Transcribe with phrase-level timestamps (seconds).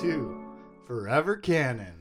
[0.00, 0.36] to
[0.86, 1.94] Forever Canon,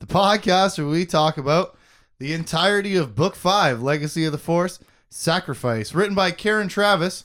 [0.00, 1.76] the podcast where we talk about
[2.18, 4.78] the entirety of Book 5, Legacy of the Force
[5.10, 7.24] Sacrifice, written by Karen Traviss,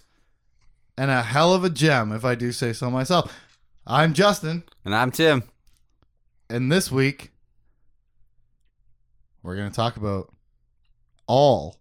[0.97, 3.35] and a hell of a gem, if I do say so myself.
[3.87, 5.43] I'm Justin, And I'm Tim.
[6.49, 7.31] and this week
[9.41, 10.31] we're going to talk about
[11.25, 11.77] all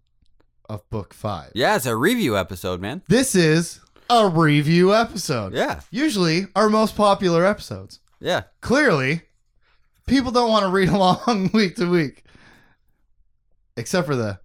[0.68, 1.52] of Book 5.
[1.54, 3.02] Yeah, it's a review episode, man.
[3.08, 5.52] This is a review episode.
[5.52, 7.98] Yeah, Usually our most popular episodes.
[8.20, 8.42] Yeah.
[8.60, 9.22] clearly
[10.06, 12.24] people don't want to read along week to week
[13.76, 14.38] except for the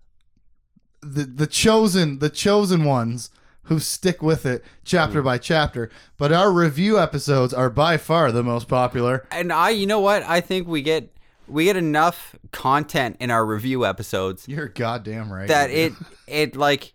[1.01, 3.29] the the chosen the chosen ones
[3.63, 5.25] who stick with it chapter hmm.
[5.25, 9.85] by chapter but our review episodes are by far the most popular And I, you
[9.85, 10.23] know what?
[10.23, 11.11] I think we get
[11.47, 15.93] we get enough content in our review episodes you're goddamn right that it
[16.27, 16.93] it like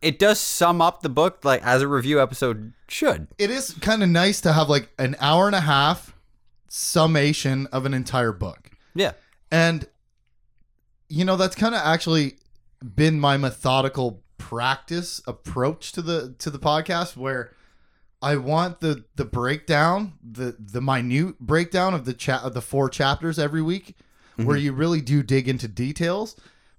[0.00, 3.28] it does sum up the book like as a review episode should.
[3.38, 6.14] it is kind of nice to have like an hour and a half
[6.72, 9.12] summation of an entire book Yeah.
[9.50, 9.86] And
[11.08, 12.36] you know that's kind of actually
[12.82, 17.52] been my methodical practice approach to the to the podcast where
[18.22, 22.88] I want the the breakdown, the the minute breakdown of the chat of the four
[22.88, 23.96] chapters every week
[24.36, 24.64] where mm-hmm.
[24.64, 26.36] you really do dig into details.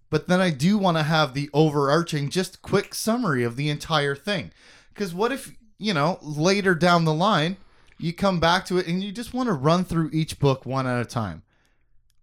[0.10, 4.16] But then I do want to have the overarching just quick summary of the entire
[4.16, 4.52] thing.
[4.96, 7.58] Cuz what if, you know, later down the line
[8.02, 10.88] you come back to it and you just want to run through each book one
[10.88, 11.44] at a time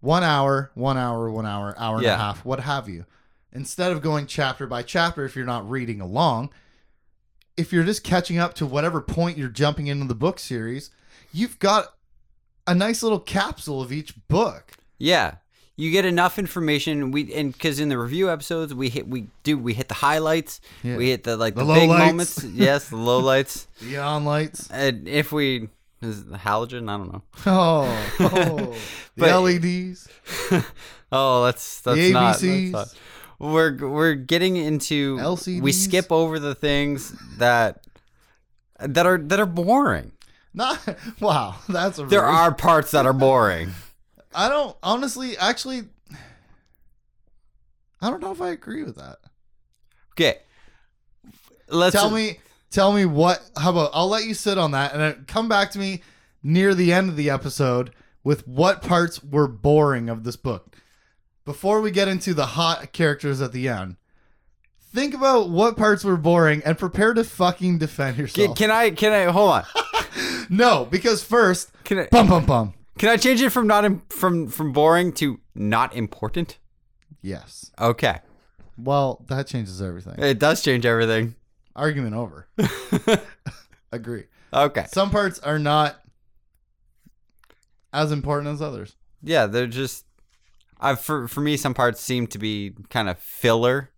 [0.01, 3.05] one hour, one hour, one hour, hour and a half, what have you.
[3.51, 6.51] Instead of going chapter by chapter, if you're not reading along,
[7.57, 10.89] if you're just catching up to whatever point you're jumping into the book series,
[11.33, 11.95] you've got
[12.65, 14.71] a nice little capsule of each book.
[14.97, 15.35] Yeah.
[15.75, 17.11] You get enough information.
[17.11, 20.59] We and because in the review episodes we hit we do we hit the highlights.
[20.83, 20.97] Yeah.
[20.97, 22.07] We hit the like The the, big lowlights.
[22.07, 22.43] moments.
[22.43, 24.69] Yes, the low lights, The on lights.
[24.69, 25.69] And if we
[26.01, 27.23] is it the halogen, I don't know.
[27.45, 28.77] Oh, oh
[29.15, 30.07] the LEDs.
[31.11, 32.71] Oh, that's that's The not, ABCs.
[32.71, 33.49] that's not.
[33.51, 35.61] We're we're getting into LCDs.
[35.61, 37.83] We skip over the things that
[38.79, 40.11] that are that are boring.
[40.53, 40.77] Not
[41.19, 43.71] wow, that's a There rude- are parts that are boring.
[44.35, 45.83] I don't honestly actually
[48.01, 49.17] I don't know if I agree with that.
[50.13, 50.37] Okay,
[51.69, 55.01] let's tell me tell me what how about i'll let you sit on that and
[55.01, 56.01] then come back to me
[56.43, 57.91] near the end of the episode
[58.23, 60.75] with what parts were boring of this book
[61.45, 63.95] before we get into the hot characters at the end
[64.81, 68.89] think about what parts were boring and prepare to fucking defend Can, yourself can I
[68.91, 69.63] can I hold on?
[70.49, 74.01] no because first Can I bum bum bum can I change it from not im-
[74.09, 76.57] from from boring to not important?
[77.21, 78.19] yes Okay,
[78.77, 81.35] well that changes everything it does change everything.
[81.79, 82.47] Argument over
[83.91, 85.99] agree Okay, some parts are not
[87.93, 90.05] as important as others yeah, they're just.
[90.79, 93.91] I for for me, some parts seem to be kind of filler,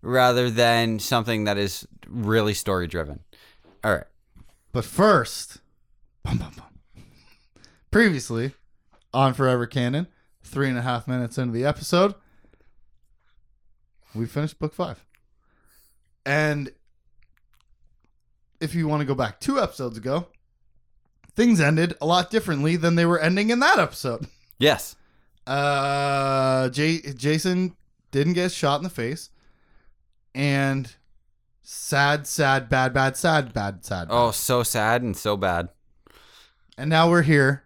[0.00, 3.20] rather than something that is really story driven.
[3.84, 4.04] All right.
[4.72, 5.58] But first,
[6.22, 7.04] bum, bum, bum.
[7.90, 8.52] previously
[9.12, 10.06] on Forever Canon,
[10.42, 12.14] three and a half minutes into the episode,
[14.14, 15.04] we finished book five.
[16.24, 16.72] And
[18.62, 20.28] if you want to go back two episodes ago,
[21.34, 24.26] things ended a lot differently than they were ending in that episode.
[24.58, 24.96] Yes.
[25.46, 27.74] Uh, J- Jacen
[28.12, 29.30] didn't get shot in the face,
[30.34, 30.94] and
[31.62, 34.08] sad, sad, bad, bad, sad, bad, sad.
[34.08, 34.14] bad.
[34.14, 35.68] Oh, so sad and so bad.
[36.78, 37.64] And now we're here.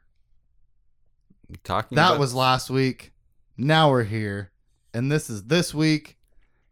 [1.65, 3.13] Talking That about- was last week.
[3.57, 4.51] Now we're here.
[4.93, 6.17] And this is this week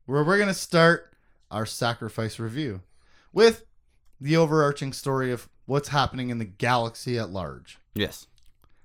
[0.06, 1.14] where we're going to start
[1.50, 2.80] our sacrifice review
[3.32, 3.64] with
[4.20, 7.78] the overarching story of what's happening in the galaxy at large.
[7.94, 8.26] yes.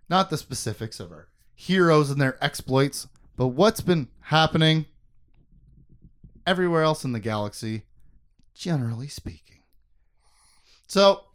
[0.09, 3.07] Not the specifics of our heroes and their exploits,
[3.37, 4.85] but what's been happening
[6.47, 7.83] everywhere else in the galaxy,
[8.55, 9.59] generally speaking.
[10.87, 11.25] So,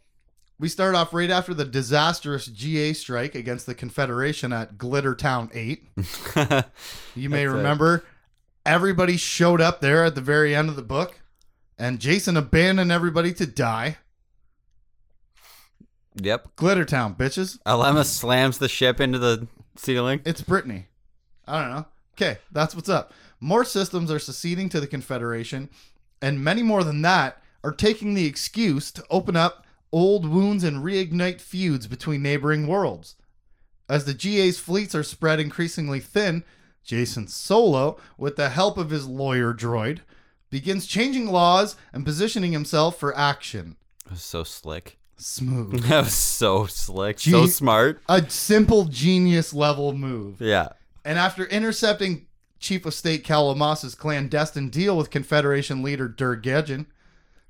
[0.59, 5.49] we start off right after the disastrous GA strike against the Confederation at Glitter Town
[5.53, 5.83] 8.
[7.15, 7.57] You may That's it.
[7.57, 8.03] remember
[8.65, 11.21] everybody showed up there at the very end of the book,
[11.77, 13.97] and Jacen abandoned everybody to die.
[16.15, 16.55] yep.
[16.55, 17.59] Glitter Town, bitches.
[17.65, 20.21] Alema slams the ship into the ceiling.
[20.25, 20.87] It's Brittany.
[21.47, 21.85] I don't know.
[22.13, 23.13] Okay, that's what's up.
[23.39, 25.69] More systems are seceding to the Confederation,
[26.21, 30.83] and many more than that are taking the excuse to open up old wounds and
[30.83, 33.15] reignite feuds between neighboring worlds.
[33.89, 36.43] As the GA's fleets are spread increasingly thin,
[36.85, 39.99] Jacen Solo, with the help of his lawyer droid,
[40.55, 43.75] begins changing laws and positioning himself for action.
[44.13, 44.97] So slick.
[45.17, 45.83] Smooth.
[45.83, 48.01] That was so slick, Gee- so smart.
[48.07, 50.39] A simple genius level move.
[50.39, 50.69] Yeah.
[51.03, 56.85] And after intercepting Chief of State Cal Omas's clandestine deal with Confederation leader Dur Gejjen,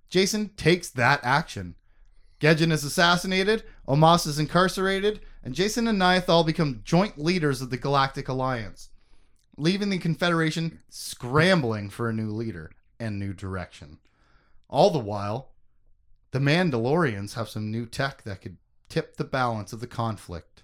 [0.09, 1.75] Jacen takes that action.
[2.41, 7.77] Gejjen is assassinated, Omas is incarcerated, and Jacen and Niathal become joint leaders of the
[7.77, 8.89] Galactic Alliance,
[9.57, 13.99] leaving the Confederation scrambling for a new leader and new direction.
[14.69, 15.51] All the while,
[16.31, 18.57] the Mandalorians have some new tech that could
[18.89, 20.63] tip the balance of the conflict.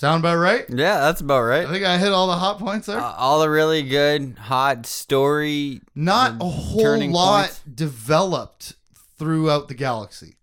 [0.00, 0.64] Sound about right?
[0.68, 1.66] Yeah, that's about right.
[1.66, 3.00] I think I hit all the hot points there.
[3.00, 5.80] Uh, all the really good, hot story.
[5.94, 7.62] Not a whole lot points.
[7.62, 8.74] developed
[9.18, 10.36] throughout the galaxy.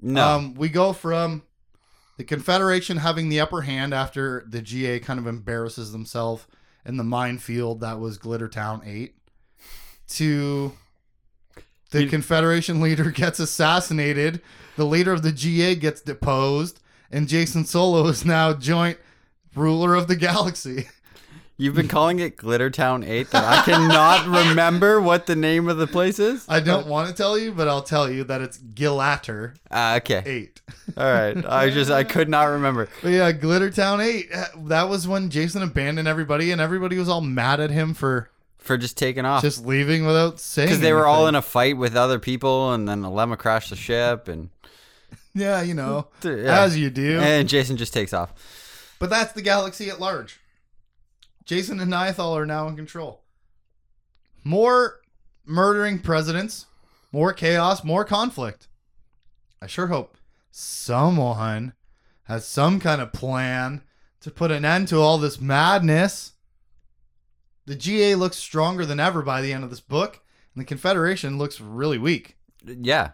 [0.00, 0.24] No.
[0.24, 1.42] Um, we go from
[2.16, 6.46] the Confederation having the upper hand after the GA kind of embarrasses themselves
[6.84, 9.16] in the minefield that was Glittertown 8
[10.16, 10.72] to
[11.90, 14.40] the Confederation leader gets assassinated,
[14.76, 16.80] the leader of the GA gets deposed,
[17.10, 18.98] and Jacen Solo is now joint
[19.54, 20.88] ruler of the galaxy.
[21.58, 25.86] You've been calling it Glittertown 8 that I cannot remember what the name of the
[25.86, 26.44] place is?
[26.48, 30.22] I don't want to tell you, but I'll tell you that it's Gilatter Ah, okay.
[30.26, 30.60] 8.
[30.96, 31.44] All right.
[31.46, 32.88] I just, I could not remember.
[33.02, 34.28] But yeah, Glittertown 8.
[34.34, 38.30] uh, That was when Jacen abandoned everybody, and everybody was all mad at him for
[38.62, 39.42] For just taking off.
[39.42, 42.88] just leaving without saying Because they were all in a fight with other people, and
[42.88, 44.50] then Alema crashed the ship, and
[45.34, 46.62] Yeah, you know, Yeah.
[46.62, 47.18] as you do.
[47.20, 48.32] and Jacen just takes off.
[48.98, 50.38] but that's the galaxy at large.
[51.44, 53.22] Jacen and Niathal are now in control.
[54.44, 55.00] More
[55.44, 56.66] murdering presidents,
[57.10, 58.68] more chaos, more conflict.
[59.60, 60.16] I sure hope
[60.52, 61.72] someone
[62.24, 63.82] has some kind of plan
[64.20, 66.31] to put an end to all this madness.
[67.66, 70.20] The GA looks stronger than ever by the end of this book,
[70.54, 72.36] and the Confederation looks really weak.
[72.64, 73.10] Yeah.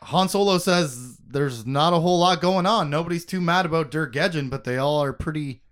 [0.00, 2.90] Han Solo says there's not a whole lot going on.
[2.90, 5.62] Nobody's too mad about Dirk Gejjen, but they all are pretty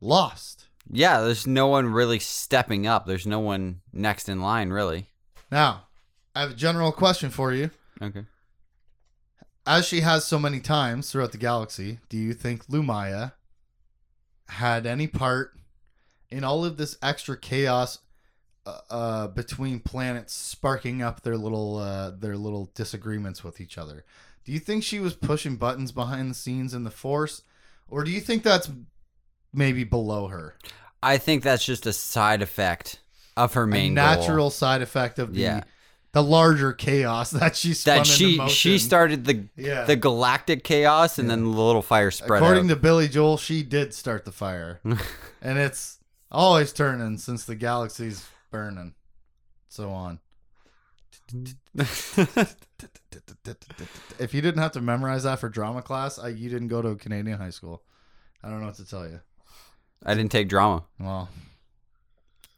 [0.00, 0.66] lost.
[0.90, 3.06] Yeah, there's no one really stepping up.
[3.06, 5.08] There's no one next in line, really.
[5.50, 5.88] Now,
[6.34, 7.70] I have a general question for you.
[8.00, 8.24] Okay.
[9.66, 13.32] As she has so many times throughout the galaxy, do you think Lumiya
[14.48, 15.57] had any part
[16.30, 17.98] in all of this extra chaos
[18.66, 24.04] uh, uh, between planets sparking up their little uh, their little disagreements with each other?
[24.44, 27.42] Do you think she was pushing buttons behind the scenes in the Force,
[27.88, 28.70] or do you think that's
[29.52, 30.54] maybe below her?
[31.02, 33.00] I think that's just a side effect
[33.36, 34.04] of her a main goal.
[34.04, 35.64] natural side effect of the Yeah.
[36.12, 39.84] the larger chaos that she that she she started the Yeah.
[39.84, 42.74] the galactic chaos, and then the little fire spread According out.
[42.74, 44.80] to Billy Joel, she did start the fire,
[45.42, 45.97] and it's
[46.30, 48.94] always turning since the galaxy's burning.
[49.68, 50.20] So on.
[54.18, 56.88] If you didn't have to memorize that for drama class, I, you didn't go to
[56.88, 57.82] a Canadian high school.
[58.42, 59.20] I don't know what to tell you.
[60.04, 60.84] I didn't take drama.
[60.98, 61.28] Well,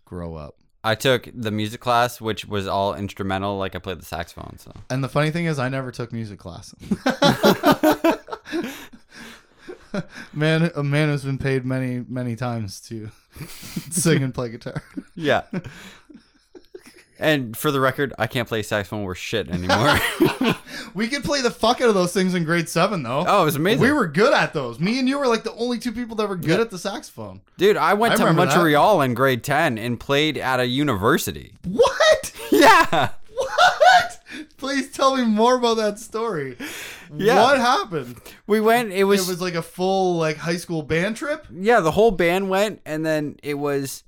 [0.05, 0.57] grow up.
[0.83, 3.59] I took the music class, which was all instrumental.
[3.59, 4.59] Like I played the saxophone.
[4.59, 6.75] So And the funny thing is, I never took music class.
[10.33, 13.11] man, a man who's been paid many, many times to
[13.91, 14.83] sing and play guitar.
[15.15, 15.43] yeah.
[17.19, 19.99] and for the record, I can't play saxophone worth shit anymore.
[20.95, 23.25] We could play the fuck out of those things in grade seven, though.
[23.27, 23.81] oh, it was amazing.
[23.83, 24.81] We were good at those.
[24.81, 26.61] Me and you were like the only two people that were good Yeah.
[26.63, 27.43] at the saxophone.
[27.59, 28.57] Dude, I went I to remember that.
[28.57, 31.53] Montreal in grade 10 and played at a university.
[31.65, 32.33] What?
[32.51, 33.11] Yeah.
[33.33, 33.80] What?
[34.57, 36.57] Please tell me more about that story.
[37.15, 37.43] Yeah.
[37.43, 38.17] What happened?
[38.47, 41.47] We went, it was, It was like a full like high school band trip.
[41.53, 44.05] yeah, the whole band went, and then it was,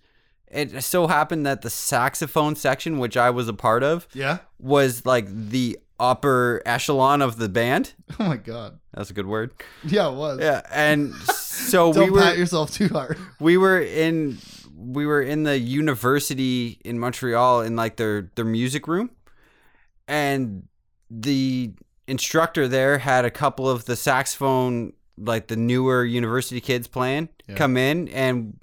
[0.49, 4.39] it so happened that the saxophone section, which I was a part of, Yeah.
[4.61, 7.95] was like the upper echelon of the band.
[8.21, 8.79] Oh my god.
[8.95, 9.53] That's a good word.
[9.85, 10.39] Yeah, it was.
[10.41, 10.61] Yeah.
[10.73, 13.19] And so Don't we pat were, yourself too hard.
[13.41, 14.39] we were in,
[14.77, 19.11] we were in the university in Montreal in like their, their music room.
[20.09, 20.69] And
[21.11, 21.73] the
[22.09, 27.55] instructor there had a couple of the saxophone like the newer university kids playing Yeah.
[27.55, 28.59] come in and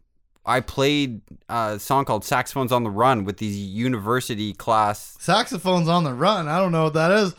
[0.45, 5.15] I played a song called Saxophones on the Run with these university class.
[5.19, 6.47] Saxophones on the run.
[6.47, 7.35] I don't know what that is.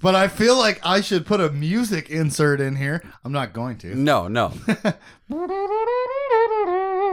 [0.00, 3.02] But I feel like I should put a music insert in here.
[3.24, 3.94] I'm not going to.
[3.94, 4.54] No, no.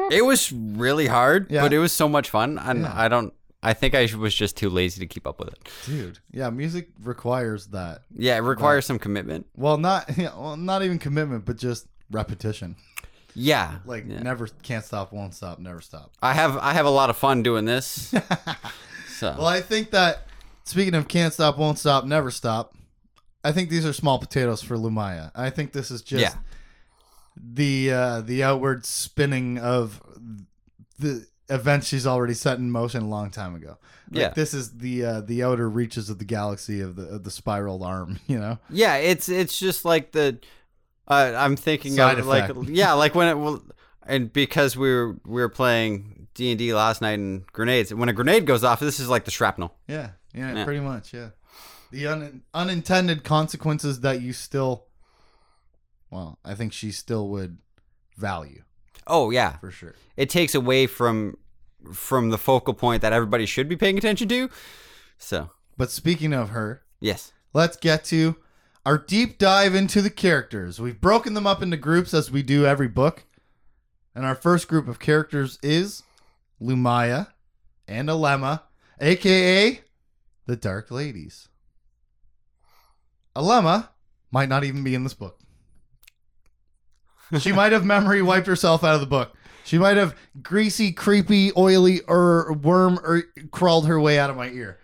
[0.09, 1.63] It was really hard, Yeah.
[1.63, 2.57] but it was so much fun.
[2.57, 2.93] And Yeah.
[2.95, 3.33] I don't
[3.64, 5.70] I think I was just too lazy to keep up with it.
[5.86, 6.20] Dude.
[6.32, 8.02] Yeah, music requires that.
[8.16, 9.48] Yeah, it requires some commitment.
[9.56, 12.76] Well, not yeah, well, not even commitment, but just repetition.
[13.34, 13.80] Yeah.
[13.86, 14.22] Like yeah.
[14.22, 16.12] never can't stop, won't stop, never stop.
[16.22, 18.14] I have I have a lot of fun doing this.
[19.10, 20.28] so Well, I think that
[20.64, 22.76] speaking of can't stop, won't stop, never stop,
[23.44, 25.32] I think these are small potatoes for Lumiya.
[25.36, 26.34] I think this is just Yeah.
[27.36, 30.02] the uh, the outward spinning of
[31.00, 33.77] the events she's already set in motion a long time ago.
[34.12, 34.30] Like, Yeah.
[34.30, 37.84] this is the uh, the outer reaches of the galaxy of the of the spiral
[37.84, 38.20] arm.
[38.27, 40.39] You know, Yeah, it's it's just like the
[41.08, 43.63] uh, I'm thinking Side of like yeah, like when it will
[44.06, 47.94] and because we were we were playing D and D last night and grenades.
[47.94, 49.74] When a grenade goes off, this is like the shrapnel.
[49.88, 50.63] yeah, yeah, Yeah.
[50.66, 51.30] pretty much, yeah.
[51.92, 54.86] The un- unintended consequences that you still,
[56.12, 57.58] well, I think she still would
[58.18, 58.63] value
[59.08, 59.96] Oh yeah, for sure.
[60.16, 61.38] it takes away from
[61.94, 64.50] from the focal point that everybody should be paying attention to.
[65.18, 68.36] So But speaking of her, yes, let's get to
[68.86, 70.80] our deep dive into the characters.
[70.80, 73.26] We've broken them up into groups as we do every book.
[74.16, 76.04] And our first group of characters is
[76.62, 77.28] Lumiya
[77.88, 78.62] and Alema,
[79.00, 79.82] aka
[80.46, 81.50] the Dark Ladies.
[83.36, 83.90] Alema
[84.32, 85.40] might not even be in this book.
[87.39, 89.34] She might have memory wiped herself out of the book.
[89.65, 94.48] She might have greasy, creepy, oily, or worm or crawled her way out of my
[94.50, 94.79] ear.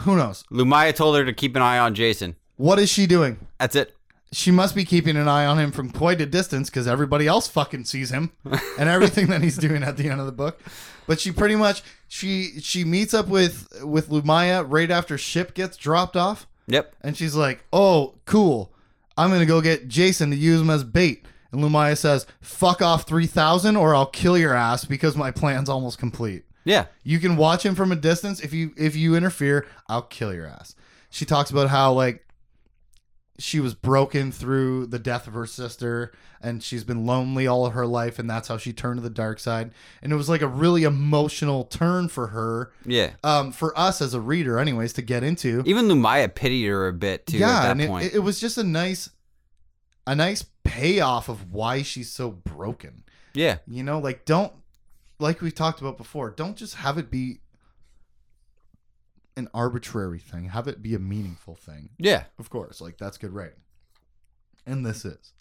[0.00, 0.44] Who knows?
[0.50, 2.34] Lumiya told her to keep an eye on Jacen.
[2.56, 3.46] What is she doing?
[3.58, 3.94] That's it.
[4.32, 7.46] She must be keeping an eye on him from quite a distance because everybody else
[7.46, 8.32] fucking sees him
[8.78, 10.60] and everything that he's doing at the end of the book.
[11.06, 15.76] But she pretty much she she meets up with with Lumiya right after ship gets
[15.76, 16.96] dropped off, Yep.
[17.02, 18.72] and she's like, "Oh, cool!
[19.16, 23.06] I'm gonna go get Jacen to use him as bait." And Lumiya says, "Fuck off
[23.06, 26.86] three thousand, or I'll kill your ass because my plan's almost complete." Yeah.
[27.02, 28.40] You can watch him from a distance.
[28.40, 30.74] If you if you interfere, I'll kill your ass.
[31.10, 32.23] She talks about how like
[33.38, 37.72] she was broken through the death of her sister and she's been lonely all of
[37.72, 39.72] her life and that's how she turned to the dark side.
[40.02, 43.10] And it was like a really emotional turn for her Yeah.
[43.24, 45.62] um for us as a reader anyways to get into.
[45.66, 48.06] Even Lumiya pitied her a bit too yeah, at and that it, point.
[48.06, 49.10] it, it was just a nice
[50.06, 53.02] a nice payoff of why she's so broken.
[53.34, 53.56] yeah.
[53.66, 54.52] You know, like don't
[55.18, 57.40] like we talked about before, don't just have it be
[59.36, 60.44] an arbitrary thing.
[60.46, 61.90] Have it be a meaningful thing.
[61.98, 62.24] Yeah.
[62.38, 63.60] Of course, like that's good writing.
[64.66, 65.32] And this is.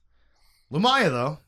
[0.71, 1.39] Lumiya though,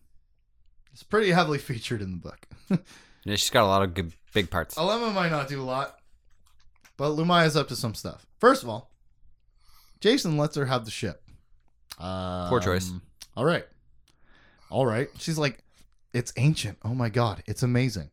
[0.94, 2.48] is pretty heavily featured in the book.
[3.28, 4.76] Yeah, she's got a lot of good big parts.
[4.76, 5.98] Alema might not do a lot,
[6.96, 8.24] but Lumiya's up to some stuff.
[8.40, 8.92] First of all,
[10.00, 11.24] Jacen lets her have the ship.
[12.00, 12.92] Um, Poor choice.
[13.36, 13.66] All right.
[14.70, 15.10] All right.
[15.18, 15.58] She's like,
[16.14, 16.78] it's ancient.
[16.86, 17.42] Oh my God.
[17.48, 18.12] It's amazing.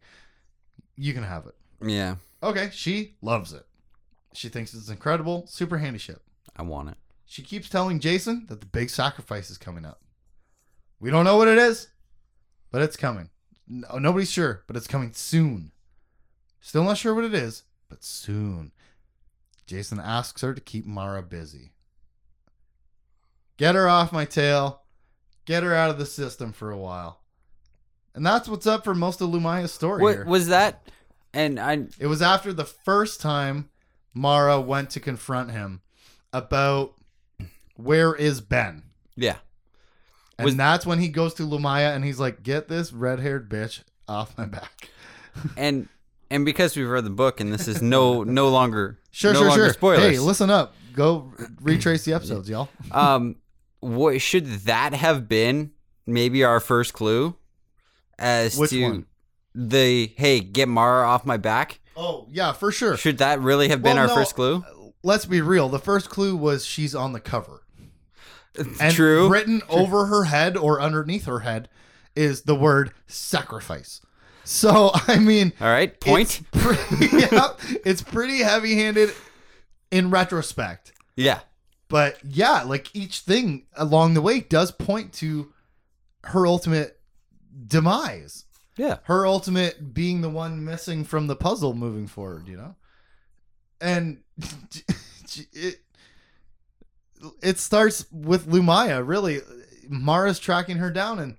[0.96, 1.54] You can have it.
[1.86, 2.16] Yeah.
[2.42, 2.70] Okay.
[2.72, 3.66] She loves it.
[4.34, 5.46] She thinks it's incredible.
[5.46, 6.22] Super handy ship.
[6.56, 6.96] I want it.
[7.26, 10.02] She keeps telling Jacen that the big sacrifice is coming up.
[11.00, 11.88] We don't know what it is,
[12.70, 13.30] but it's coming.
[13.66, 15.72] No, uh, nobody's sure, but it's coming soon.
[16.60, 18.72] Still not sure what it is, but soon.
[19.66, 21.72] Jacen asks her to keep Mara busy.
[23.56, 24.82] Get her off my tail.
[25.44, 27.20] Get her out of the system for a while.
[28.14, 30.24] And that's what's up for most of Lumiya's story What here.
[30.24, 30.86] was that?
[31.32, 33.70] And I It was after the first time
[34.14, 35.80] Mara went to confront him
[36.32, 36.94] about
[37.76, 38.82] where is Ben.
[39.16, 39.36] yeah.
[40.38, 43.48] And Was- that's when he goes to Lumiya and he's like, get this red haired
[43.50, 44.88] bitch off my back.
[45.56, 45.88] And
[46.30, 49.48] and because we've read the book and this is no no longer Sure, no sure,
[49.48, 49.72] longer sure.
[49.72, 50.02] spoilers.
[50.12, 50.74] Hey, listen up.
[50.94, 52.68] Go retrace the episodes, y'all.
[52.92, 53.36] um
[53.80, 55.70] what should that have been
[56.06, 57.34] maybe our first clue
[58.18, 59.06] as Which to one?
[59.54, 61.80] the hey, get Mara off my back?
[61.96, 62.96] Oh, yeah, for sure.
[62.96, 64.64] Should that really have been Well, our no, first clue?
[64.66, 65.68] Uh, let's be real.
[65.68, 67.62] The first clue was she's on the cover.
[68.80, 69.28] And True.
[69.30, 71.68] written over her head or underneath her head
[72.14, 74.00] is the word sacrifice.
[74.44, 75.98] So, I mean, All right.
[76.00, 76.40] Point.
[76.54, 77.48] It's pretty, yeah,
[77.84, 79.12] it's pretty heavy handed
[79.90, 80.92] in retrospect.
[81.16, 81.40] yeah.
[81.88, 85.52] But yeah, like each thing along the way does point to
[86.24, 86.98] her ultimate
[87.66, 88.46] demise.
[88.76, 88.98] Yeah.
[89.04, 92.74] Her ultimate being the one missing from the puzzle moving forward, you know?
[93.80, 94.22] And
[95.52, 95.80] it
[97.42, 99.40] it starts with Lumiya, really.
[99.88, 101.36] Mara's tracking her down and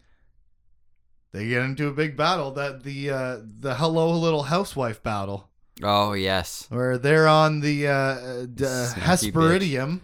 [1.32, 5.50] they get into a big battle that the uh the hello little housewife battle
[5.82, 6.68] Oh yes.
[6.70, 10.02] where they're on the uh, d- Snacky Hesperidium,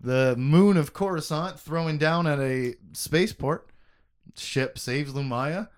[0.00, 3.68] the moon of Coruscant, throwing down at a spaceport.
[4.36, 5.68] Ship saves Lumiya.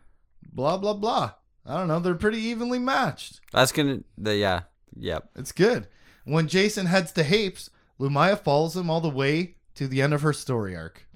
[0.52, 1.32] Blah blah blah.
[1.66, 2.00] I don't know.
[2.00, 3.40] They're pretty evenly matched.
[3.52, 4.62] That's gonna the yeah.
[4.96, 5.30] Yep.
[5.36, 5.86] It's good.
[6.24, 10.22] When Jacen heads to Hapes, Lumiya follows him all the way to the end of
[10.22, 11.06] her story arc.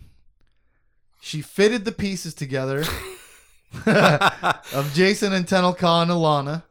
[1.21, 2.81] She fitted the pieces together
[3.87, 6.65] of Jacen and Tenel Ka and Allana,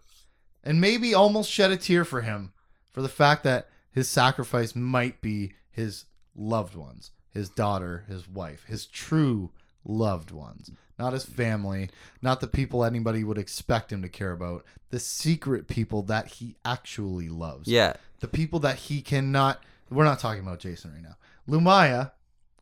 [0.63, 2.53] and maybe almost shed a tear for him
[2.91, 6.05] for the fact that his sacrifice might be his
[6.35, 9.51] loved ones, his daughter, his wife, his true
[9.83, 11.89] loved ones, not his family,
[12.21, 16.55] not the people anybody would expect him to care about, the secret people that he
[16.63, 17.67] actually loves.
[17.67, 17.93] Yeah.
[18.19, 19.61] The people that he cannot.
[19.89, 21.17] We're not talking about Jacen right now.
[21.47, 22.11] Lumiya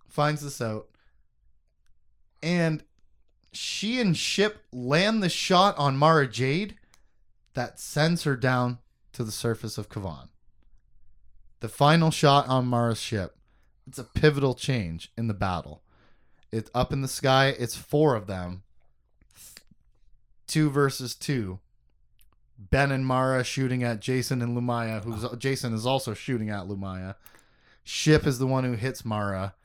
[0.07, 0.87] finds this out,
[2.41, 2.83] and
[3.53, 6.75] she and Ship land the shot on Mara Jade
[7.53, 8.79] that sends her down
[9.13, 10.29] to the surface of Kavan.
[11.59, 13.37] The final shot on Mara's ship.
[13.87, 15.80] It's a pivotal change in the battle.
[16.51, 17.55] It's up in the sky.
[17.57, 18.63] It's four of them.
[20.47, 21.59] Two versus two.
[22.59, 27.15] Ben and Mara shooting at Jacen and Lumiya, who's Jacen is also shooting at Lumiya.
[27.83, 29.55] Ship is the one who hits Mara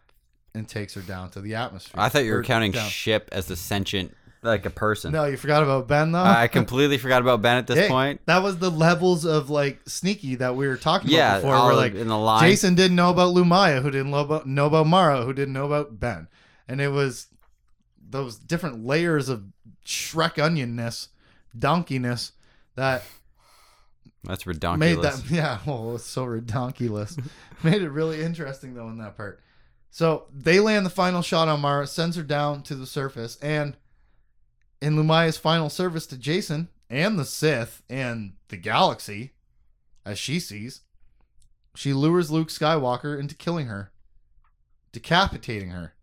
[0.55, 2.01] and takes her down to the atmosphere.
[2.01, 2.89] I thought you were Or counting down.
[2.89, 5.13] ship as the sentient, like a person.
[5.13, 6.23] No, you forgot about Ben though.
[6.23, 8.23] I completely forgot about Ben at this Hey, point.
[8.25, 11.55] That was the levels of like sneaky that we were talking Yeah, about before.
[11.57, 12.51] all Where of- like in the line.
[12.51, 15.67] Jacen didn't know about Lumiya, who didn't know about know about Mara, who didn't know
[15.67, 16.29] about Ben,
[16.69, 17.29] and it was
[18.09, 19.45] those different layers of
[19.85, 21.09] Shrek onionness,
[21.57, 22.33] donkeyness
[22.75, 23.03] that
[24.25, 24.79] That's redonkulous.
[24.79, 27.19] made that yeah well it's so redonkulous.
[27.63, 29.41] Made it really interesting though in that part.
[29.91, 33.77] So they land the final shot on mara sends her down to the surface and
[34.83, 39.33] in lumiya's final service to jacen and the sith and the galaxy
[40.05, 40.83] as she sees
[41.75, 43.91] she lures luke skywalker into killing her
[44.93, 45.95] decapitating her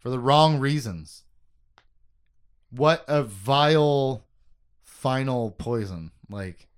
[0.00, 1.22] for the wrong reasons
[2.70, 4.24] what a vile
[4.84, 6.68] final poison like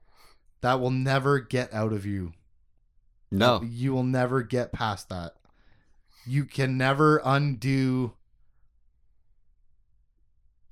[0.62, 2.32] that will never get out of you.
[3.30, 3.62] no.
[3.62, 5.34] You will never get past that.
[6.24, 8.14] You can never undo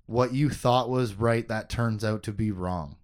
[0.06, 2.96] what you thought was right that turns out to be wrong.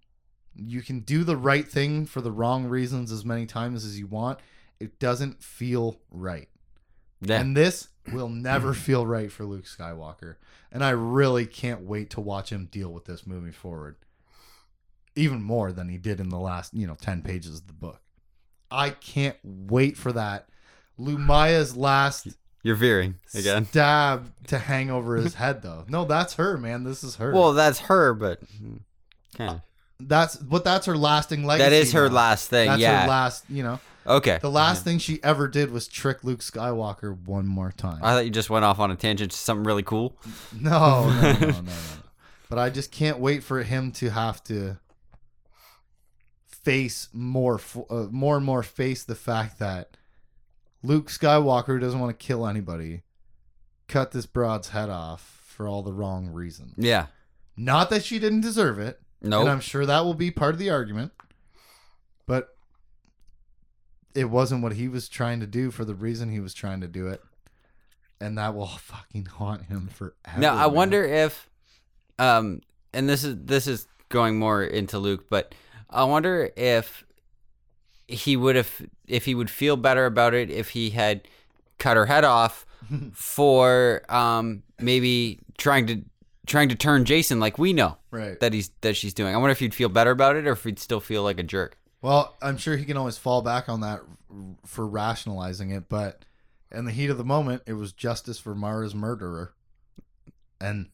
[0.55, 4.07] You can do the right thing for the wrong reasons as many times as you
[4.07, 4.39] want.
[4.79, 6.47] It doesn't feel right.
[7.21, 7.41] Yeah.
[7.41, 8.79] And this will never hmm.
[8.79, 10.35] feel right for Luke Skywalker.
[10.71, 13.95] And I really can't wait to watch him deal with this moving forward.
[15.15, 18.01] Even more than he did in the last, you know, 10 pages of the book.
[18.69, 20.47] I can't wait for that.
[20.99, 22.27] Lumiya's last
[22.63, 23.65] You're veering again.
[23.65, 25.85] stab to hang over his head, though.
[25.87, 26.83] No, that's her, man.
[26.83, 27.31] This is her.
[27.33, 28.41] Well, that's her, but
[29.35, 29.61] kind of.
[29.99, 31.69] that's but that's her lasting legacy.
[31.69, 32.15] that is her now.
[32.15, 32.67] last thing.
[32.67, 33.03] That's yeah.
[33.03, 33.79] her last, you know.
[34.07, 34.39] Okay.
[34.41, 37.99] The last thing she ever did was trick Luke Skywalker one more time.
[38.03, 40.17] I thought you just went off on a tangent to something really cool.
[40.59, 41.71] No, no, no, no, no, no.
[42.49, 44.77] But I just can't wait for him to have to
[46.45, 49.97] face more, uh, more and more face the fact that
[50.83, 53.01] Luke Skywalker doesn't want to kill anybody,
[53.87, 56.73] cut this broad's head off for all the wrong reasons.
[56.77, 57.07] Yeah.
[57.55, 59.41] Not that she didn't deserve it, No.
[59.41, 61.11] and I'm sure that will be part of the argument,
[62.27, 62.55] but
[64.17, 66.87] it wasn't what he was trying to do for the reason he was trying to
[66.87, 67.21] do it.
[68.19, 70.15] And that will fucking haunt him forever.
[70.39, 70.73] Now I man.
[70.73, 71.49] wonder if,
[72.17, 72.61] um,
[72.93, 75.53] and this is this is going more into Luke, but
[75.89, 77.03] I wonder if
[78.07, 78.71] he would have
[79.07, 81.27] if he would feel better about it if he had
[81.77, 82.65] cut her head off
[83.13, 86.01] for um maybe trying to
[86.45, 88.39] trying to turn Jacen like we know Right.
[88.39, 89.33] that he's that she's doing.
[89.35, 91.43] I wonder if he'd feel better about it or if he'd still feel like a
[91.43, 91.77] jerk.
[92.01, 94.01] Well, I'm sure he can always fall back on that
[94.65, 96.23] for rationalizing it, but
[96.71, 99.53] in the heat of the moment, it was justice for Mara's murderer.
[100.61, 100.87] And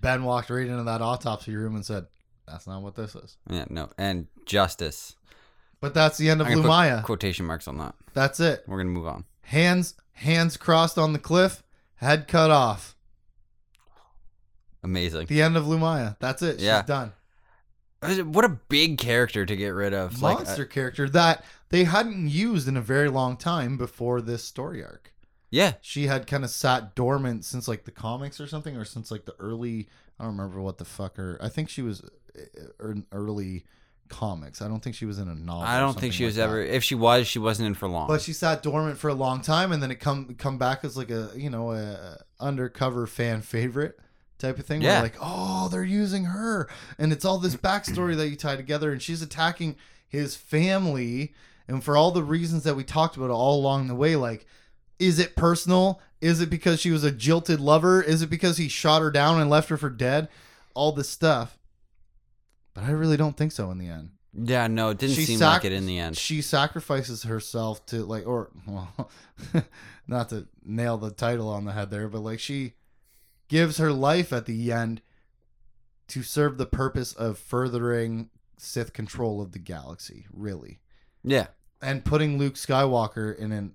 [0.00, 2.06] Ben walked right into that autopsy room and said,
[2.46, 3.36] That's not what this is.
[3.50, 5.16] Yeah, no, and justice.
[5.80, 7.02] But that's the end of I'm gonna put Lumiya.
[7.04, 7.94] quotation marks on that.
[8.14, 8.64] That's it.
[8.66, 9.24] We're gonna move on.
[9.42, 11.62] Hands hands crossed on the cliff,
[11.96, 12.96] head cut off.
[14.82, 15.26] Amazing.
[15.26, 16.16] The end of Lumiya.
[16.20, 16.60] That's it.
[16.60, 16.82] Yeah.
[16.82, 17.12] Done.
[18.24, 20.20] What a big character to get rid of.
[20.22, 24.44] Like, uh, Monster character that they hadn't used in a very long time before this
[24.44, 25.12] story arc.
[25.50, 29.10] yeah, she had kind of sat dormant since like the comics or something, or since
[29.10, 29.88] like the early.
[30.18, 31.38] I don't remember what the fuck her.
[31.42, 33.64] I think she was uh, in early
[34.08, 34.62] comics.
[34.62, 35.62] I don't think she was in a novel.
[35.62, 36.44] I don't think she like was that.
[36.44, 36.62] ever.
[36.62, 38.08] If she was, she wasn't in for long.
[38.08, 40.96] But she sat dormant for a long time, and then it come come back as
[40.96, 43.98] like a you know a undercover fan favorite
[44.38, 44.80] type of thing.
[44.82, 45.02] where Yeah.
[45.02, 46.68] like oh they're using her,
[46.98, 49.76] and it's all this backstory that you tie together, and she's attacking
[50.08, 51.34] his family,
[51.68, 54.46] and for all the reasons that we talked about all along the way, like
[54.98, 56.00] is it personal?
[56.22, 58.02] Is it because she was a jilted lover?
[58.02, 60.28] Is it because he shot her down and left her for dead?
[60.74, 61.58] All this stuff.
[62.72, 65.38] But I really don't think so in the end yeah, no, it didn't She seem
[65.38, 66.14] sac- like it in the end.
[66.16, 69.10] she sacrifices herself to like or well
[70.06, 72.74] not to nail the title on the head there but like she
[73.48, 75.02] gives her life at the end
[76.08, 80.80] to serve the purpose of furthering Sith control of the galaxy really
[81.22, 81.48] Yeah,
[81.82, 83.70] and putting Luke Skywalker in a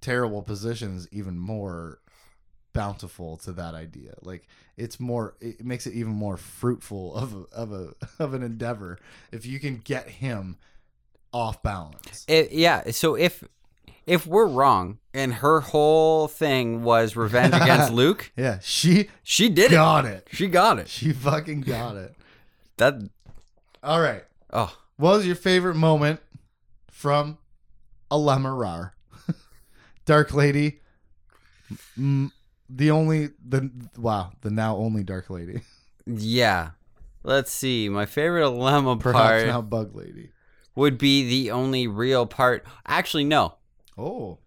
[0.00, 2.00] terrible position is even more
[2.72, 4.14] bountiful to that idea.
[4.22, 8.42] Like it's more, it makes it even more fruitful of a, of a of an
[8.42, 8.98] endeavor
[9.32, 10.58] if you can get him
[11.32, 12.24] off balance.
[12.28, 12.90] It, yeah.
[12.90, 13.42] So if
[14.06, 19.72] if we're wrong and her whole thing was revenge against Luke, Yeah, she she did
[19.72, 19.76] it.
[19.76, 20.28] got it.
[20.32, 20.88] She got it.
[20.88, 22.14] She fucking got it.
[22.76, 22.94] That
[23.82, 24.24] All right.
[24.52, 26.20] oh What was your favorite moment
[26.90, 27.38] from
[28.10, 28.94] Alema Rar?
[30.04, 30.80] Dark Lady.
[31.98, 32.30] Mm,
[32.68, 35.62] the only the wow, the now only Dark Lady.
[36.06, 36.70] yeah.
[37.26, 37.88] Let's see.
[37.88, 40.30] My favorite lemma Perhaps part now Bug Lady.
[40.74, 42.66] would be the only real part.
[42.86, 43.54] Actually, no.
[43.96, 44.38] Oh.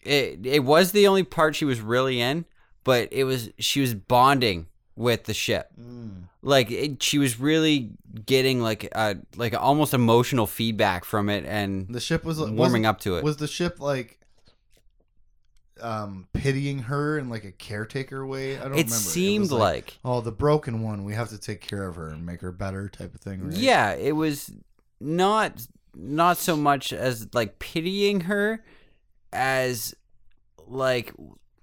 [0.00, 2.44] It it was the only part she was really in,
[2.84, 5.70] but it was she was bonding with the ship.
[6.42, 7.90] Like it, she was really
[8.26, 13.00] getting like a like almost emotional feedback from it and The ship was warming up
[13.00, 13.24] to it.
[13.24, 14.18] Was the ship like
[15.80, 18.56] um pitying her in like a caretaker way?
[18.56, 18.80] I don't remember.
[18.80, 22.08] it seemed was like, oh, the broken one, we have to take care of her
[22.08, 23.56] and make her better type of thing, right?
[23.56, 24.50] yeah, it was
[25.00, 28.64] not not so much as like pitying her
[29.32, 29.94] as
[30.66, 31.12] like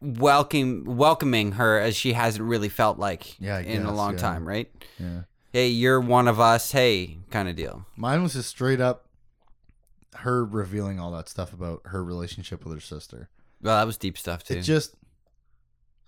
[0.01, 4.17] welcome welcoming her as she hasn't really felt like Yeah, in a long yeah.
[4.19, 4.71] time, right?
[4.99, 5.21] Yeah.
[5.51, 6.71] Hey, you're one of us.
[6.71, 7.85] Hey, kind of deal.
[7.95, 9.07] Mine was just straight up
[10.17, 13.29] her revealing all that stuff about her relationship with her sister.
[13.61, 14.55] Well, that was deep stuff too.
[14.55, 14.95] It just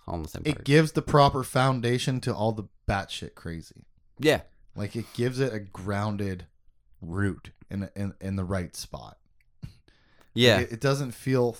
[0.08, 3.86] same it gives the proper foundation to all the batshit crazy.
[4.18, 4.42] yeah,
[4.76, 6.46] Like it gives it a grounded
[7.02, 9.18] root in in, in the right spot.
[10.38, 11.58] Yeah, It, it doesn't feel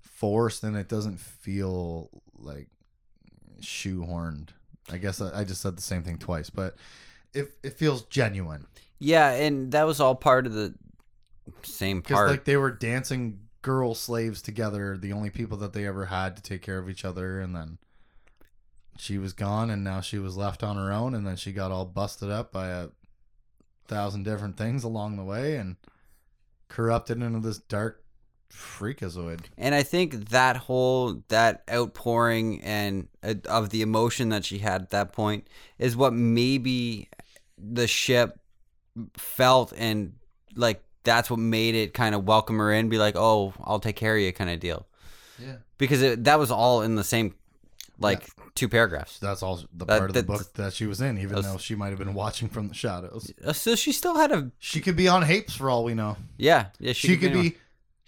[0.00, 2.68] forced and it doesn't feel like
[3.60, 4.48] shoehorned.
[4.90, 6.76] I guess I, I just said the same thing twice, but
[7.34, 8.66] it it feels genuine.
[8.98, 10.74] yeah, and that was all part of the
[11.62, 12.30] same part.
[12.30, 16.42] like they were dancing girl slaves together, the only people that they ever had to
[16.42, 17.78] take care of each other, and then
[18.98, 21.70] she was gone, and now she was left on her own, and then she got
[21.70, 22.88] all busted up by a
[23.86, 25.76] thousand different things along the way, and
[26.68, 28.02] corrupted into this dark
[28.52, 29.40] freakazoid.
[29.56, 34.82] And I think that whole that outpouring and uh, of the emotion that she had
[34.82, 35.46] at that point
[35.78, 37.08] is what maybe
[37.56, 38.38] the ship
[39.16, 40.14] felt and
[40.54, 43.96] like that's what made it kind of welcome her in be like oh I'll take
[43.96, 44.86] care of you kind of deal
[45.38, 47.34] Yeah, because it, that was all in the same
[48.00, 51.18] like two paragraphs that's all the That- part of the book that she was in,
[51.18, 53.32] even that's- though she might have been watching from the shadows.
[53.44, 56.16] Uh, so she still had a She could be on Hapes for all we know.
[56.36, 57.50] yeah yeah she, she, could anywhere.
[57.50, 57.56] be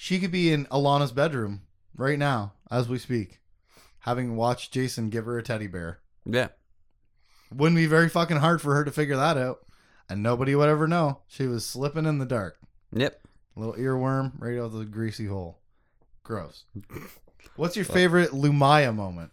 [0.01, 1.61] she could be in Allana's bedroom
[1.95, 3.41] right now as we speak
[4.05, 5.99] having watched Jacen give her a teddy bear.
[6.25, 6.49] Yeah.
[7.55, 9.61] Wouldn't be very fucking hard for her to figure that out.
[10.09, 11.21] And nobody would ever know.
[11.29, 12.59] She was slipping in the dark.
[12.95, 13.21] Yep.
[13.57, 15.59] Little earworm right out of the greasy hole.
[16.23, 16.65] Gross.
[17.57, 19.33] What's your favorite Lumiya moment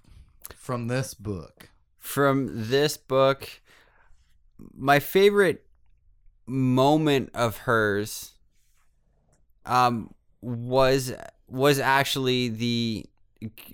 [0.53, 1.69] from this book?
[1.97, 3.61] From this book
[4.75, 5.65] my favorite
[6.45, 8.33] moment of hers
[9.65, 11.13] um was
[11.47, 13.05] was actually the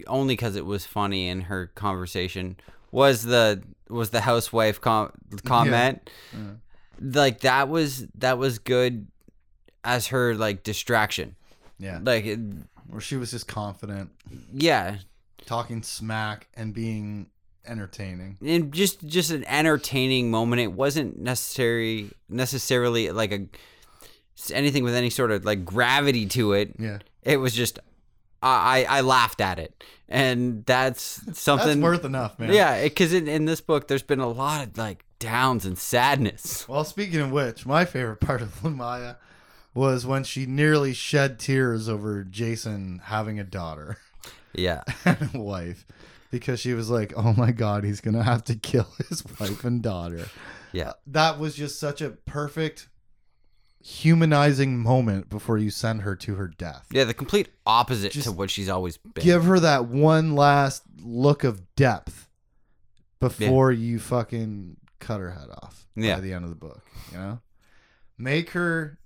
[0.08, 2.56] only cuz it was funny in her conversation
[2.92, 5.12] was the was the housewife com-
[5.46, 6.10] comment.
[6.34, 6.40] Yeah.
[7.02, 9.08] like that was that was good
[9.84, 11.36] as her like distraction.
[11.80, 12.00] Yeah.
[12.02, 12.40] Like it-
[12.88, 14.12] where she was just confident.
[14.54, 14.98] Yeah.
[15.46, 17.28] Talking smack and being
[17.66, 18.38] entertaining.
[18.46, 20.62] And just just an entertaining moment.
[20.62, 23.48] It wasn't necessary necessarily like a
[24.54, 26.74] anything with any sort of like gravity to it.
[26.80, 27.80] yeah It was just
[28.42, 31.80] I I, laughed at it, and that's that's something.
[31.82, 35.06] worth enough man yeah, because in, in this book, there's been a lot of like
[35.20, 36.68] downs and sadness.
[36.68, 39.16] Well, speaking of which, my favorite part of Lumiya
[39.74, 43.98] was when she nearly shed tears over Jacen having a daughter
[44.54, 45.86] Yeah, and a wife
[46.30, 49.64] because she was like, "Oh my god, he's going to have to kill his wife
[49.64, 50.28] and daughter."
[50.74, 52.90] yeah, uh, That was just such a perfect
[53.86, 56.88] humanizing moment before you send her to her death.
[56.92, 57.04] yeah.
[57.04, 59.24] The complete opposite Just to what she's always been.
[59.24, 62.30] Give her that one last look of depth
[63.20, 66.16] before you fucking cut her head off Yeah.
[66.16, 67.40] by the end of the book, you know?
[68.18, 68.98] Make her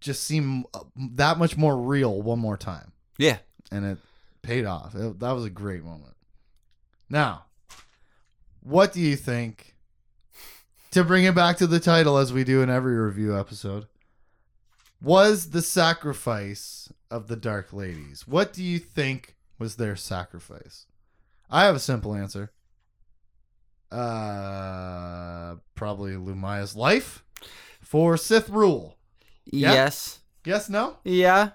[0.00, 2.90] just seem uh, that much more real one more time.
[3.18, 3.38] yeah,
[3.70, 3.98] And it
[4.42, 4.94] paid off.
[4.96, 6.16] It- that was a great moment.
[7.08, 7.44] Now,
[8.60, 9.69] what do you think?
[10.92, 13.86] To bring it back to the title, as we do in every review episode,
[15.00, 18.26] was the sacrifice of the Dark Ladies?
[18.26, 20.86] What do you think was their sacrifice?
[21.48, 22.50] I have a simple answer.
[23.92, 27.24] Uh, probably Lumiya's life
[27.80, 28.96] for Sith rule.
[29.44, 29.72] Yeah.
[29.72, 30.96] yes, Yes, no.
[31.04, 31.50] yeah,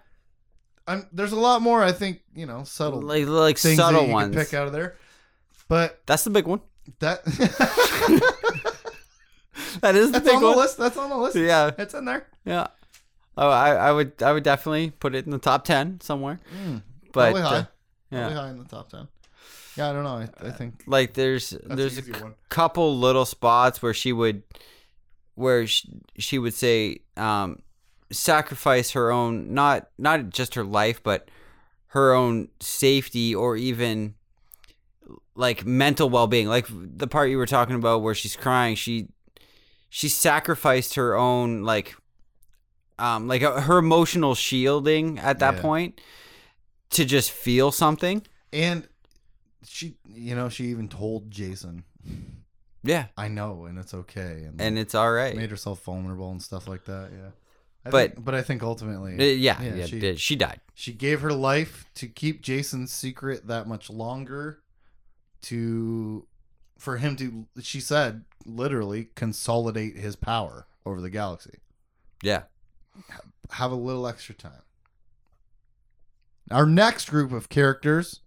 [0.87, 1.81] I'm, there's a lot more.
[1.81, 4.35] I think you know subtle like like subtle ones.
[4.35, 4.95] can pick out of there,
[5.67, 6.59] but That's the big one.
[6.99, 7.21] that
[9.81, 10.57] That is the that's big on the one.
[10.57, 10.77] list.
[10.77, 11.35] That's on the list.
[11.37, 12.27] Yeah, it's in there.
[12.45, 12.67] yeah.
[13.37, 16.39] Oh, I, I would I would definitely put it in the top ten somewhere.
[16.55, 17.55] Mm, But probably high.
[17.57, 17.65] uh,
[18.09, 19.07] Probably yeah, high in the top ten.
[19.75, 20.25] Yeah, I don't know.
[20.41, 22.13] I, I think like there's there's a c-
[22.49, 24.43] couple little spots where she would
[25.35, 27.61] where she, she would say um
[28.11, 31.27] sacrifice her own not not just her life but
[31.87, 34.13] her own safety or even
[35.35, 39.07] like mental well-being like the part you were talking about where she's crying she
[39.89, 41.95] she sacrificed her own like
[42.99, 45.61] um like uh, her emotional shielding at that Yeah.
[45.61, 46.01] point
[46.91, 48.21] to just feel something.
[48.53, 48.87] And
[49.67, 51.83] she, you know, she even told Jacen,
[52.83, 53.07] yeah.
[53.17, 55.35] "I know, and it's okay," and, and it's all right.
[55.35, 57.09] made herself vulnerable and stuff like that.
[57.11, 57.29] Yeah,
[57.85, 60.61] I But- think, but I think ultimately, Uh, yeah Yeah, yeah, she- she, she died.
[60.75, 64.61] she gave her life to keep Jacen's secret that much longer
[65.43, 66.27] to
[66.77, 71.59] for him to she said literally consolidate his power over the galaxy
[72.21, 72.43] yeah
[73.51, 74.61] have a little extra time
[76.51, 78.21] our next group of characters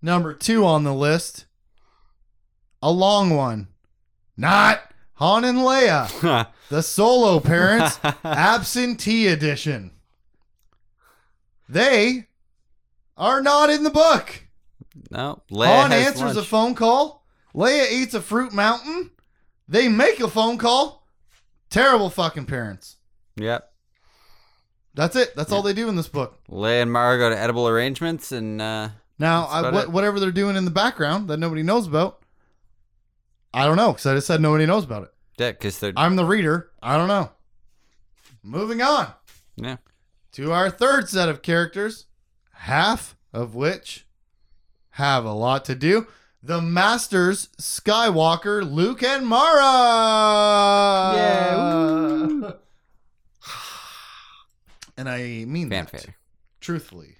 [0.00, 1.46] number 2 on the list
[2.82, 3.68] a long one
[4.36, 9.92] not Han and Leia the solo parents absentee edition.
[11.68, 12.26] They
[13.16, 14.48] are not in the book.
[15.10, 17.21] No, Leia Han answers a phone call.
[17.54, 19.10] Leia eats a fruit mountain.
[19.68, 21.06] They make a phone call.
[21.70, 22.96] Terrible fucking parents.
[23.36, 23.70] Yep.
[24.94, 25.34] That's it.
[25.34, 26.38] That's all they do in this book.
[26.50, 30.66] Leia and Mara go to edible arrangements, and uh, Now, I, whatever they're doing in
[30.66, 32.22] the background that nobody knows about,
[33.54, 35.12] I don't know because I just said nobody knows about it.
[35.38, 36.70] yeah, because they're I'm the reader.
[36.82, 37.30] I don't know.
[38.42, 39.12] Moving on.
[39.56, 39.76] yeah.
[40.32, 42.06] to our third set of characters,
[42.52, 44.06] half of which
[44.90, 46.06] have a lot to do.
[46.42, 49.62] The Masters Skywalker, Luke and Mara.
[51.16, 52.50] Yeah,
[54.96, 56.06] And I mean that
[56.60, 57.16] truthfully.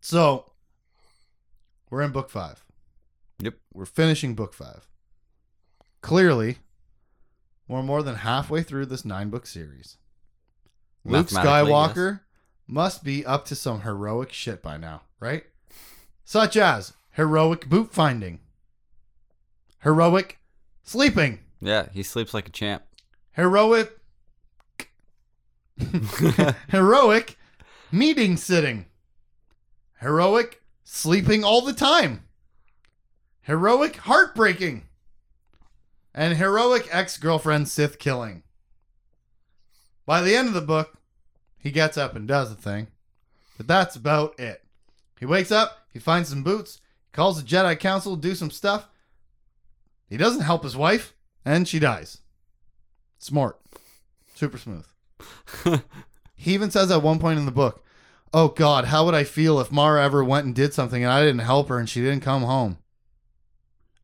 [0.00, 0.50] So,
[1.90, 2.64] we're in book five.
[3.40, 3.54] Yep.
[3.72, 4.88] We're finishing book five.
[6.00, 6.58] Clearly,
[7.68, 9.96] we're more than halfway through this nine book series.
[11.04, 12.20] Luke Mathematically, Skywalker
[12.66, 15.44] must be up to some heroic shit by now, right?
[16.24, 18.38] Such as heroic boot finding,
[19.82, 20.38] heroic
[20.84, 22.84] sleeping, Yeah, he sleeps like a champ.
[23.32, 23.98] heroic
[26.68, 27.36] heroic
[27.90, 28.86] meeting sitting,
[30.00, 32.22] heroic sleeping all the time,
[33.42, 34.86] heroic heartbreaking,
[36.14, 38.44] and heroic ex girlfriend Sith killing.
[40.06, 40.98] By the end of the book,
[41.58, 42.86] he gets up and does the thing,
[43.56, 44.62] but that's about it.
[45.18, 46.80] He wakes up, he finds some boots,
[47.12, 48.88] calls the Jedi Council to do some stuff.
[50.08, 52.18] He doesn't help his wife, and she dies.
[53.18, 53.60] Smart.
[54.34, 54.86] Super smooth.
[56.38, 57.84] He even says at one point in the book,
[58.32, 61.20] Oh God, how would I feel if Mara ever went and did something and I
[61.24, 62.78] didn't help her and she didn't come home?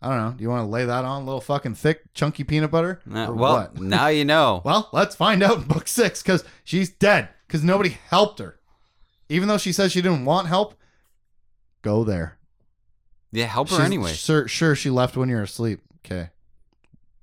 [0.02, 0.32] I don't know.
[0.36, 3.00] Do you want to lay that on a little fucking thick, chunky peanut butter?
[3.08, 3.80] Uh, well, what?
[3.80, 4.62] now you know.
[4.64, 8.58] Well, let's find out in book six because she's dead because nobody helped her.
[9.28, 10.74] Even though she says she didn't want help,
[11.82, 12.36] go there.
[13.34, 14.12] Yeah, help her She's- anyway.
[14.12, 15.80] Sure, sure, she left when you're asleep.
[16.04, 16.30] Okay.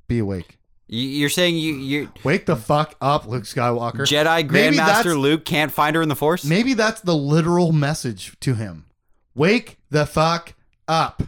[0.07, 0.57] Be awake.
[0.87, 4.01] You, you're saying you you Wake the fuck up, Luke Skywalker.
[4.01, 6.43] Jedi Maybe that's- Grandmaster Luke can't find her in the Force?
[6.43, 8.85] Maybe that's the literal message to him.
[9.33, 10.53] Wake the fuck
[10.89, 11.23] up.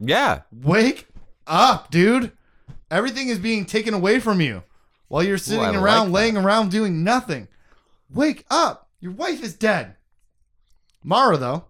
[0.00, 0.42] Yeah.
[0.50, 1.06] Wake
[1.46, 2.32] up, dude.
[2.90, 4.62] Everything is being taken away from you
[5.08, 7.48] while you're sitting I around, laying around doing nothing.
[8.08, 8.88] Wake up.
[9.00, 9.96] Your wife is dead.
[11.04, 11.64] Mara, though,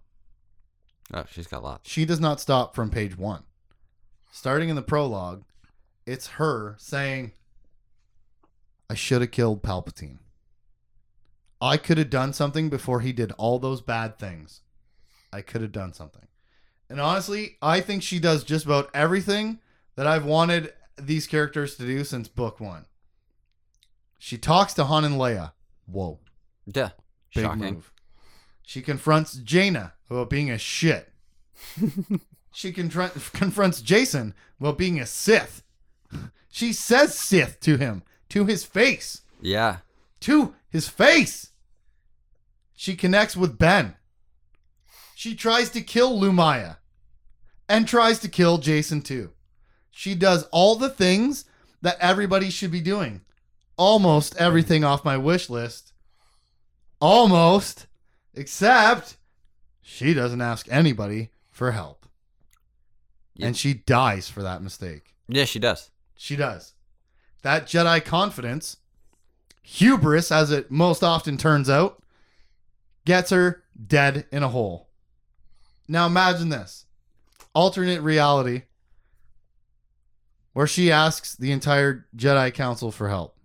[1.13, 1.89] Oh, she's got lots.
[1.89, 3.43] she does not stop from page one.
[4.31, 5.43] Starting in the prologue,
[6.05, 7.31] it's her saying,
[8.89, 10.19] I should have killed Palpatine.
[11.61, 14.61] I could have done something before he did all those bad things.
[15.33, 16.27] I could have done something.
[16.89, 19.59] And honestly, I think she does just about everything
[19.95, 22.85] that I've wanted these characters to do since book one.
[24.17, 25.51] She talks to Han and Leia.
[25.85, 26.19] Whoa.
[26.65, 26.89] Yeah.
[27.33, 27.75] Big Shocking.
[27.75, 27.91] move.
[28.69, 31.11] She confronts Jaina about being a shit.
[32.53, 35.63] she confront, confronts Jacen about being a Sith.
[36.51, 39.23] She says Sith to him, to his face.
[39.41, 39.77] Yeah.
[40.19, 41.49] To his face.
[42.75, 43.95] She connects with Ben.
[45.15, 46.77] She tries to kill Lumiya
[47.67, 49.31] and tries to kill Jacen too.
[49.89, 51.45] She does all the things
[51.81, 53.21] that everybody should be doing.
[53.77, 55.91] Almost everything off my wish list.
[57.01, 57.87] Almost
[58.39, 59.17] Except
[59.81, 62.05] she doesn't ask anybody for help.
[63.33, 63.47] Yeah.
[63.47, 65.13] And she dies for that mistake.
[65.27, 65.91] Yeah, she does.
[66.15, 66.73] She does.
[67.41, 68.77] That Jedi confidence,
[69.61, 72.01] hubris, as it most often turns out,
[73.03, 74.87] gets her dead in a hole.
[75.89, 76.85] Now imagine this
[77.53, 78.61] alternate reality
[80.53, 83.35] where she asks the entire Jedi Council for help.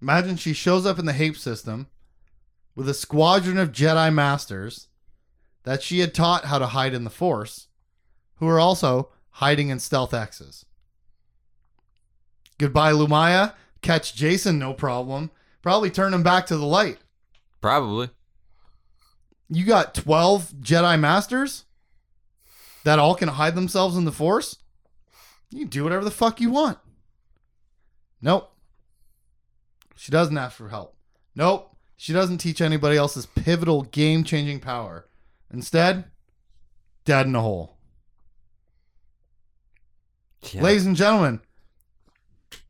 [0.00, 1.88] Imagine she shows up in the Hapes system
[2.74, 4.88] with a squadron of Jedi Masters
[5.64, 7.68] that she had taught how to hide in the Force,
[8.36, 10.64] who are also hiding in stealth X's.
[12.58, 13.54] Goodbye, Lumiya.
[13.80, 15.30] Catch Jacen, no problem.
[15.62, 16.98] Probably turn him back to the light.
[17.60, 18.10] Probably.
[19.48, 21.64] You got 12 Jedi Masters
[22.84, 24.58] that all can hide themselves in the Force?
[25.50, 26.78] You do whatever the fuck you want.
[28.20, 28.52] Nope.
[29.96, 30.96] She doesn't ask for help.
[31.34, 31.71] Nope.
[32.02, 35.06] She doesn't teach anybody else's pivotal game changing power.
[35.52, 36.06] Instead,
[37.04, 37.76] dead in a hole.
[40.50, 40.62] Yeah.
[40.62, 41.42] Ladies and gentlemen,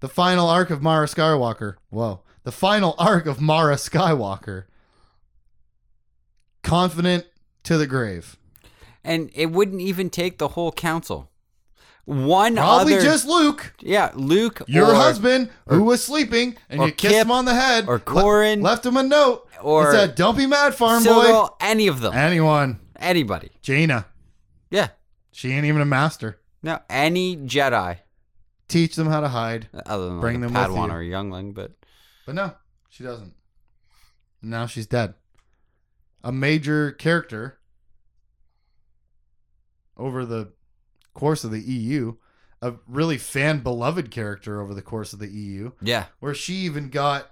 [0.00, 1.76] the final arc of Mara Skywalker.
[1.88, 2.20] Whoa.
[2.42, 4.64] The final arc of Mara Skywalker.
[6.62, 7.24] Confident
[7.62, 8.36] to the grave.
[9.02, 11.30] And it wouldn't even take the whole council.
[12.04, 16.90] One Probably other, just Luke, yeah, Luke, your or, husband, who was sleeping, and you
[16.90, 20.16] kissed Kip, him on the head, or le- Corin, left him a note, or said,
[20.16, 23.52] "Don't be mad, farm boy." Any of them, Anyone, anybody.
[23.62, 24.06] Jaina,
[24.70, 24.88] Yeah,
[25.30, 26.40] she ain't even a master.
[26.60, 27.98] no, any Jedi,
[28.66, 30.94] Teach them how to hide, other than Bring like them with Padawan you.
[30.94, 31.70] or a youngling, but
[32.26, 32.54] but no,
[32.88, 33.34] she doesn't.
[34.42, 35.14] Now she's dead.
[36.24, 37.60] A major character
[39.96, 40.52] over the
[41.14, 42.14] course of the EU,
[42.60, 46.88] a really fan beloved character over the course of the EU, yeah, where she even
[46.88, 47.30] got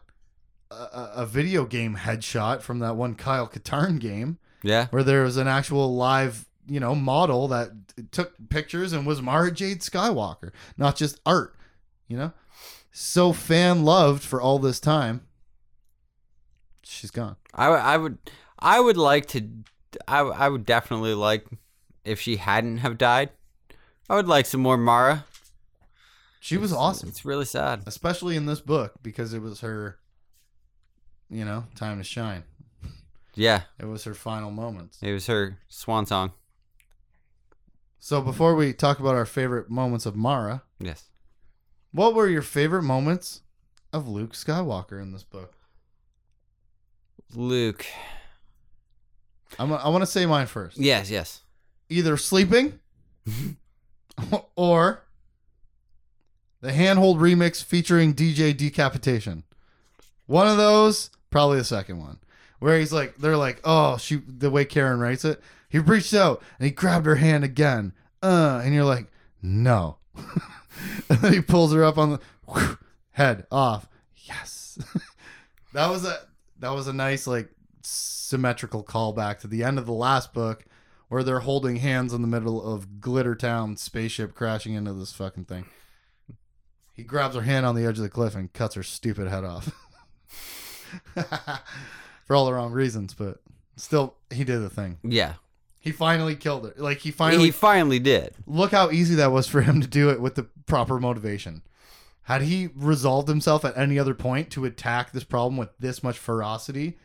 [0.71, 5.37] a, a, video game headshot from that one Kyle Katarn game, yeah, where there was
[5.37, 7.71] an actual live, you know, model that
[8.13, 11.55] took pictures and was Mara Jade Skywalker, not just art,
[12.09, 12.33] you know?
[12.93, 15.27] So fan loved for all this time.
[16.83, 17.37] She's gone.
[17.55, 18.19] I, w- I would,
[18.59, 19.49] I would like to,
[20.09, 21.47] I, w- I would definitely like
[22.05, 23.31] if she hadn't have died.
[24.11, 25.25] I would like some more Mara.
[26.41, 27.85] She was It's- awesome, It's really sad.
[27.87, 30.01] especially in this book because it was her,
[31.29, 32.43] you know, time to shine.
[33.35, 34.99] Yeah, It was her final moments.
[35.01, 36.33] it was her swan song.
[38.01, 41.05] So before we talk about our favorite moments of Mara, Yes.
[41.93, 43.43] what were your favorite moments
[43.93, 45.55] of Luke Skywalker in this book?
[47.33, 47.87] Luke.
[49.59, 50.79] I'm, I want to say mine first.
[50.79, 51.43] Yes, yes.
[51.89, 52.81] Either sleeping
[54.57, 55.03] or
[56.61, 59.45] the handhold remix featuring DJ Decapitation.
[60.27, 62.19] One of those, probably the second one,
[62.59, 66.43] where he's like, they're like, oh, she, the way Karen writes it, he reached out
[66.59, 67.93] and he grabbed her hand again.
[68.23, 69.07] Uh, and you're like,
[69.43, 69.97] no.
[71.09, 72.79] and then he pulls her up on the
[73.13, 73.89] head off.
[74.25, 74.79] Yes.
[75.73, 76.21] that was a
[76.59, 77.49] that was a nice like
[77.83, 80.65] symmetrical callback to the end of the last book
[81.11, 85.45] where they're holding hands in the middle of Glitter Town spaceship crashing into this fucking
[85.45, 85.67] thing.
[86.95, 89.43] He grabs her hand on the edge of the cliff and cuts her stupid head
[89.43, 89.73] off.
[92.25, 93.39] For all the wrong reasons, but
[93.75, 94.99] still he did the thing.
[95.03, 95.35] Yeah.
[95.81, 96.75] He finally killed her.
[96.77, 98.35] Like he finally he finally did.
[98.47, 101.63] look how easy that was for him to do it with the proper motivation.
[102.23, 106.19] Had he resolved himself at any other point to attack this problem with this much
[106.19, 106.99] ferocity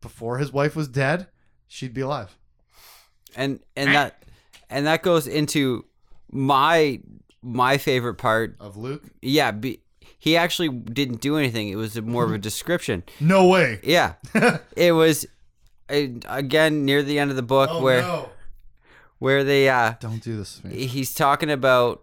[0.00, 1.26] before his wife was dead,
[1.66, 2.36] she'd be alive.
[3.36, 4.22] And and that
[4.70, 5.84] and that goes into
[6.30, 7.00] my
[7.42, 8.56] my favorite part.
[8.60, 9.02] Of Luke?
[9.22, 9.80] Yeah, be,
[10.18, 11.68] he actually didn't do anything.
[11.68, 13.02] It was more of a description.
[13.20, 13.80] No way.
[13.82, 14.14] Yeah.
[14.76, 15.26] it was
[15.90, 18.28] uh, again near the end of the book Oh where no.
[19.18, 20.86] where they uh Don't do this to me.
[20.86, 22.02] he's talking about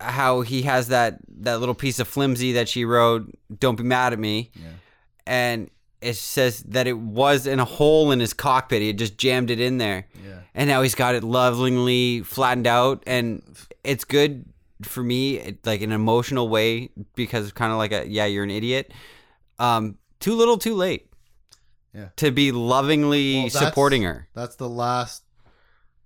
[0.00, 4.12] how he has that that little piece of flimsy that she wrote don't be mad
[4.12, 4.66] at me Yeah.
[5.26, 5.70] and
[6.02, 8.80] it says that it was in a hole in his cockpit.
[8.82, 10.06] He had just jammed it in there.
[10.24, 10.40] Yeah.
[10.54, 13.02] and now he's got it lovingly flattened out.
[13.06, 13.42] And
[13.84, 14.44] it's good
[14.82, 18.50] for me it- like an emotional way because kind of like a yeah you're an
[18.50, 18.92] idiot.
[19.58, 21.08] Um too little too late
[21.94, 22.08] Yeah.
[22.16, 24.28] to be lovingly Well, supporting her.
[24.34, 25.22] That's the last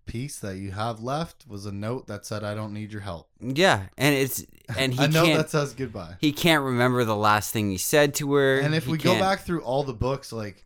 [0.07, 3.29] piece that you have left was a note that said I don't need your help.
[3.41, 4.47] yeah and it's
[4.79, 6.15] and he a note can't that says goodbye.
[6.21, 8.59] he can't remember the last thing he said to her.
[8.61, 10.65] And if we go can't- back through all the books, like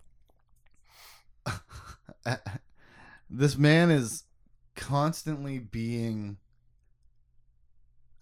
[3.30, 4.24] this man is
[4.76, 6.36] constantly being,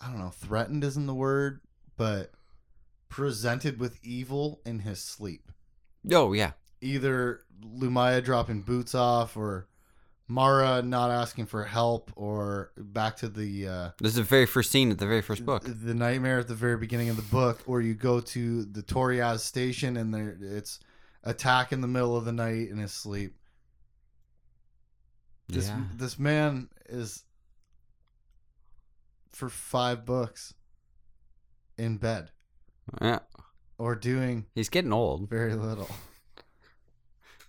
[0.01, 1.61] I don't know, threatened isn't the word,
[1.97, 2.31] but
[3.09, 5.51] presented with evil in his sleep.
[6.13, 9.67] oh yeah, either Lumiya dropping boots off or
[10.29, 14.71] Mara not asking for help or back to the uh, This is the very first
[14.71, 15.63] scene at the very first book.
[15.65, 19.41] the nightmare at the very beginning of the book, or you go to the Toryaz
[19.41, 20.81] station and there it's
[21.25, 23.35] attack in the middle of the night in his sleep.
[25.49, 25.81] This Yeah.
[25.97, 27.25] this man is
[29.33, 30.53] for five books
[31.79, 32.31] in bed
[33.01, 33.21] Yeah.
[33.79, 35.29] or doing He's getting old.
[35.31, 35.89] very little.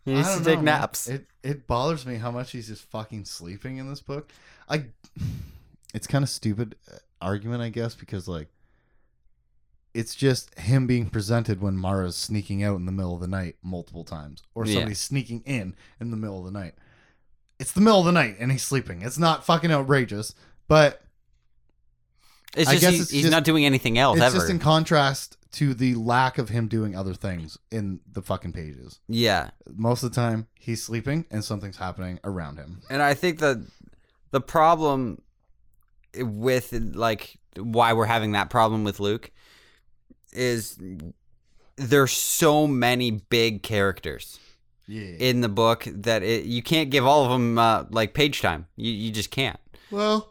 [0.06, 0.66] He needs to take know, man.
[0.82, 1.08] naps.
[1.08, 4.32] It it bothers me how much he's just fucking sleeping in this book.
[4.68, 4.86] I
[5.94, 8.48] it's kind of stupid uh, argument, I guess, because like
[9.94, 13.56] it's just him being presented when Mara's sneaking out in the middle of the night
[13.64, 14.76] multiple times, or Yeah.
[14.76, 16.76] somebody's sneaking in in the middle of the night.
[17.60, 19.02] It's the middle of the night and he's sleeping.
[19.02, 20.34] It's not fucking outrageous,
[20.68, 21.02] but
[22.58, 24.36] It's I just guess he's, it's he's just- not doing anything else it's ever.
[24.38, 29.00] just in contrast to the lack of him doing other things in the fucking pages.
[29.08, 29.50] yeah.
[29.76, 32.82] Most of the time, he's sleeping and something's happening around him.
[32.90, 33.58] And I think that
[34.32, 35.22] the problem
[36.16, 39.32] with like why we're having that problem with Luke
[40.34, 40.80] is
[41.78, 44.40] there's so many big characters
[44.88, 45.02] Yeah.
[45.20, 48.68] in the book that it, you can't give all of them uh, like page time.
[48.76, 49.60] You you just can't.
[49.92, 50.29] Well,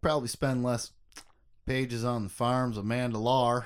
[0.00, 0.92] probably spend less
[1.66, 3.64] pages on the farms of Mandalore.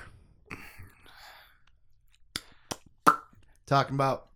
[3.65, 4.27] Talking about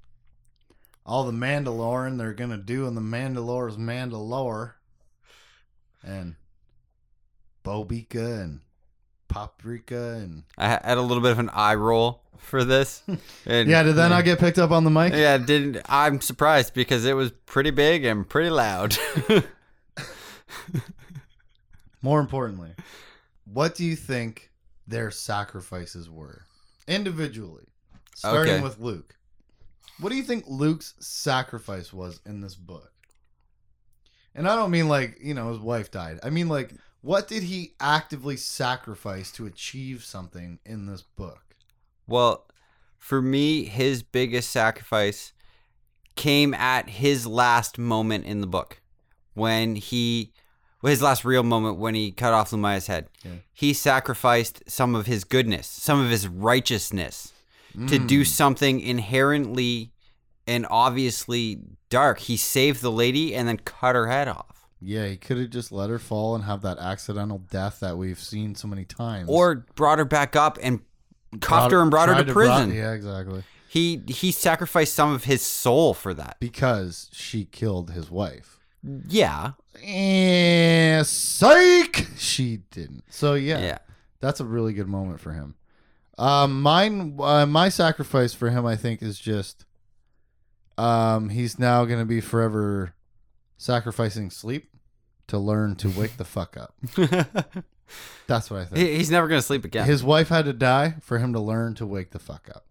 [1.06, 4.74] all the Mandalorian they're gonna do in the Mandalore's Mandalore,
[6.04, 6.36] and
[7.64, 8.62] Bobika and
[9.28, 13.04] Paprika and I had a little bit of an eye roll for this.
[13.48, 13.84] And, yeah.
[13.84, 15.14] Did that not get picked up on the mic?
[15.14, 15.82] Yeah, didn't.
[15.88, 18.98] I'm surprised because it was pretty big and pretty loud.
[22.06, 22.76] More importantly,
[23.46, 24.52] what do you think
[24.86, 26.46] their sacrifices were
[26.88, 27.66] individually?
[28.16, 28.62] Starting Okay.
[28.62, 29.16] with Luke.
[30.00, 32.92] What do you think Luke's sacrifice was in this book?
[34.36, 36.20] And I don't mean like, you know, his wife died.
[36.22, 41.56] I mean like what did he actively sacrifice to achieve something in this book?
[42.06, 42.46] Well,
[43.00, 45.34] for me, his biggest sacrifice
[46.16, 48.80] came at his last moment in the book
[49.34, 50.34] when he,
[50.92, 53.08] his last real moment when he cut off Lumiya's head.
[53.24, 53.32] Yeah.
[53.54, 57.32] He sacrificed some of his goodness, some of his righteousness
[57.88, 58.28] to do Mm.
[58.28, 59.92] something inherently
[60.48, 61.60] and obviously
[61.90, 62.20] dark.
[62.20, 64.68] He saved the lady and then cut her head off.
[64.82, 68.20] Yeah, he could have just let her fall and have that accidental death that we've
[68.20, 69.28] seen so many times.
[69.30, 70.82] Or brought her back up and
[71.42, 72.74] cuffed her and brought her to brought- prison.
[72.76, 73.44] yeah, exactly.
[73.68, 76.38] He he sacrificed some of his soul for that.
[76.40, 78.60] Because she killed his wife.
[79.08, 79.52] Yeah.
[79.84, 82.08] Eh, psych.
[82.18, 83.04] She didn't.
[83.10, 83.78] So yeah, Yeah.
[84.20, 85.56] that's a really good moment for him.
[86.18, 89.66] Um, mine, uh, my sacrifice for him, I think, is just,
[90.78, 92.94] um, he's now gonna be forever
[93.58, 94.70] sacrificing sleep
[95.28, 96.74] to learn to wake the fuck up.
[98.28, 98.78] That's what I think.
[98.78, 99.86] He- He's never gonna sleep again.
[99.86, 102.66] His wife had to die for him to learn to wake the fuck up.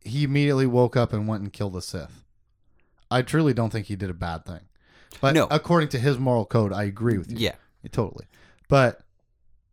[0.00, 2.24] He immediately woke up and went and killed a Sith.
[3.10, 4.60] I truly don't think he did a bad thing.
[5.20, 5.46] But No.
[5.50, 7.38] according to his moral code, I agree with you.
[7.38, 7.54] yeah.
[7.92, 8.26] Totally.
[8.68, 9.00] But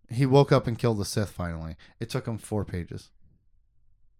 [0.09, 1.75] he woke up and killed the Sith finally.
[1.99, 3.09] It took him four pages.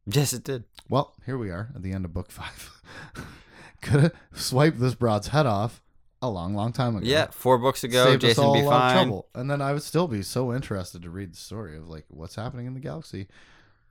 [0.06, 0.66] Yes, it did.
[0.90, 2.82] Well, here we are at the end of book five.
[3.82, 5.82] Could have swiped this broad's head off
[6.22, 7.06] a long, long time ago.
[7.06, 7.28] Yeah.
[7.32, 9.06] Four books ago, Saved us Jacen all be a lot of fine.
[9.06, 9.28] trouble.
[9.34, 12.36] And then I would still be so interested to read the story of like what's
[12.36, 13.28] happening in the galaxy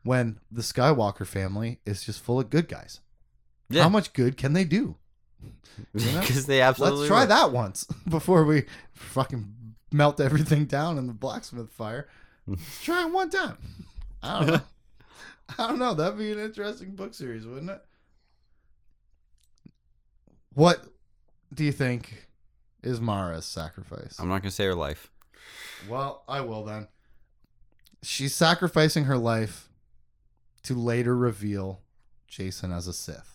[0.02, 3.00] when the Skywalker family is just full of good guys.
[3.70, 3.82] Yeah.
[3.84, 4.96] How much good can they do?
[5.92, 7.01] Because they absolutely.
[7.01, 9.55] Let's try that once before we fucking
[9.92, 12.09] melt everything down in the blacksmith fire.
[12.47, 13.59] Let's try it one time.
[14.22, 14.61] I don't know.
[15.59, 15.95] I don't know.
[15.95, 17.82] That'd be an interesting book series, wouldn't it?
[20.55, 20.84] What
[21.53, 22.28] do you think
[22.82, 24.16] is Mara's sacrifice?
[24.18, 25.11] I'm not gonna say her life.
[25.88, 26.88] Well, I will then.
[28.03, 29.68] She's sacrificing her life
[30.64, 31.82] to later reveal
[32.30, 33.34] Jacen as a Sith.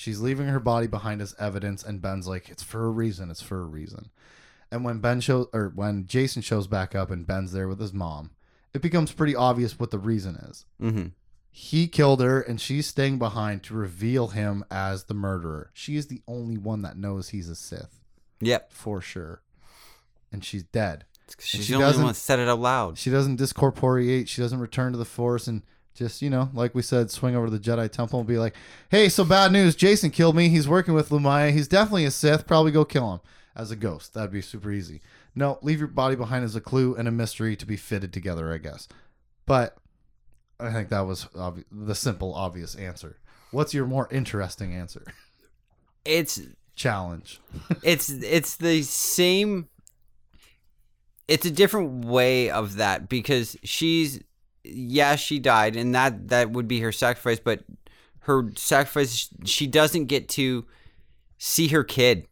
[0.00, 3.30] She's leaving her body behind as evidence, and Ben's like, "It's for a reason.
[3.30, 4.08] It's for a reason."
[4.70, 7.92] And when Ben shows, or when Jacen shows back up, and Ben's there with his
[7.92, 8.30] mom,
[8.72, 10.64] it becomes pretty obvious what the reason is.
[10.80, 11.08] Mm-hmm.
[11.50, 15.70] He killed her, and she's staying behind to reveal him as the murderer.
[15.74, 18.00] She is the only one that knows he's a Sith
[18.40, 18.72] Yep.
[18.72, 19.42] for sure,
[20.32, 21.04] and she's dead.
[21.38, 22.96] She's she the only doesn't- one that said it out loud.
[22.96, 24.28] She doesn't discorporeate.
[24.28, 25.62] She doesn't return to the Force and
[26.00, 28.56] just, you know, like we said, swing over to the Jedi Temple and be like,
[28.90, 29.76] hey, so bad news.
[29.76, 30.48] Jacen killed me.
[30.48, 31.52] He's working with Lumiya.
[31.52, 32.46] He's definitely a Sith.
[32.46, 33.20] Probably go kill him
[33.54, 34.14] as a ghost.
[34.14, 35.02] That'd be super easy.
[35.34, 38.50] No, leave your body behind as a clue and a mystery to be fitted together,
[38.50, 38.88] I guess.
[39.44, 39.76] But
[40.58, 43.18] I think that was obvi- the simple, obvious answer.
[43.50, 45.04] What's your more interesting answer?
[46.06, 46.40] It's
[46.74, 47.42] Challenge.
[47.82, 49.68] it's it's the same
[51.28, 54.20] it's a different way of that because she's
[54.64, 57.64] yeah she died and that that would be her sacrifice but
[58.20, 60.64] her sacrifice she doesn't get to
[61.38, 62.26] see her kid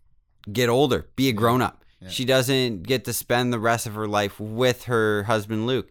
[0.52, 2.08] get older be a grown-up Yeah.
[2.08, 5.90] she doesn't get to spend the rest of her life with her husband luke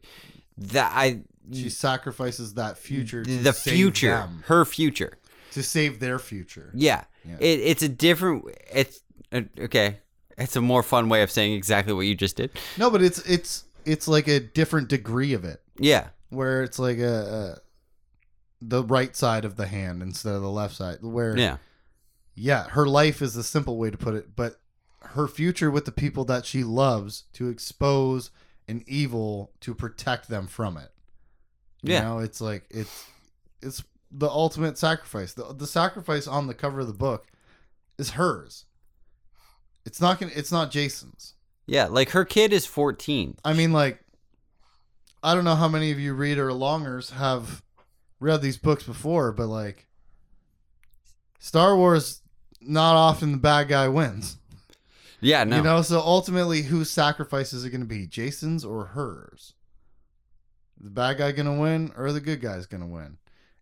[0.58, 1.22] that i
[1.52, 3.24] She sacrifices that future.
[3.24, 5.14] To the future them, her future
[5.54, 6.72] to save their future.
[6.76, 7.38] yeah, Yeah.
[7.40, 10.00] It, it's a different it's uh, okay
[10.38, 13.20] it's a more fun way of saying exactly what you just did No, but it's
[13.20, 17.58] it's it's like a different degree of it, yeah where it's like a, a
[18.62, 20.98] the right side of the hand instead of the left side.
[21.02, 21.58] Where yeah
[22.40, 24.60] yeah, her life is the simple way to put it, but
[25.02, 28.30] her future with the people that she loves to expose
[28.68, 30.92] an evil to protect them from it.
[31.82, 32.02] You Yeah.
[32.02, 33.06] know, it's like it's
[33.62, 35.34] it's the ultimate sacrifice.
[35.34, 37.28] The the sacrifice on the cover of the book
[37.98, 38.66] is hers.
[39.86, 41.34] It's not gonna it's not Jacen's.
[41.66, 43.38] Yeah, like her kid is 14.
[43.44, 44.04] I mean like
[45.24, 47.64] I don't know how many of you reader longers have
[48.20, 49.88] read these books before, but like
[51.40, 52.22] Star Wars
[52.62, 54.38] not often the bad guy wins.
[55.20, 55.58] Yeah, no.
[55.58, 59.54] You know, so ultimately, whose sacrifice is it going to be, Jacen's or hers?
[60.80, 63.18] The bad guy going to win, or the good guy's going to win?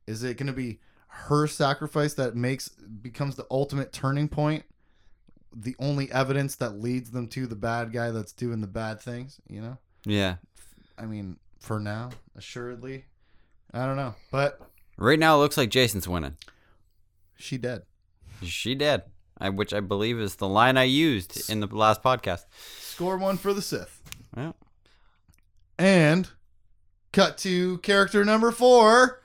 [0.06, 4.66] Is it going to be her sacrifice that makes becomes the ultimate turning point,
[5.56, 9.40] the only evidence that leads them to the bad guy that's doing the bad things?
[9.48, 10.36] You know, yeah.
[10.98, 13.06] I mean, for now, assuredly,
[13.74, 14.62] I don't know, but
[14.98, 16.38] Right now it looks like Jacen's winning.
[17.38, 17.82] she dead.
[18.44, 19.02] She did.
[19.38, 22.46] I, which I believe is the line I used in the last podcast.
[22.80, 24.02] Score one for the Sith.
[24.38, 24.54] Yeah.
[25.78, 26.30] And
[27.12, 29.22] cut to character number four.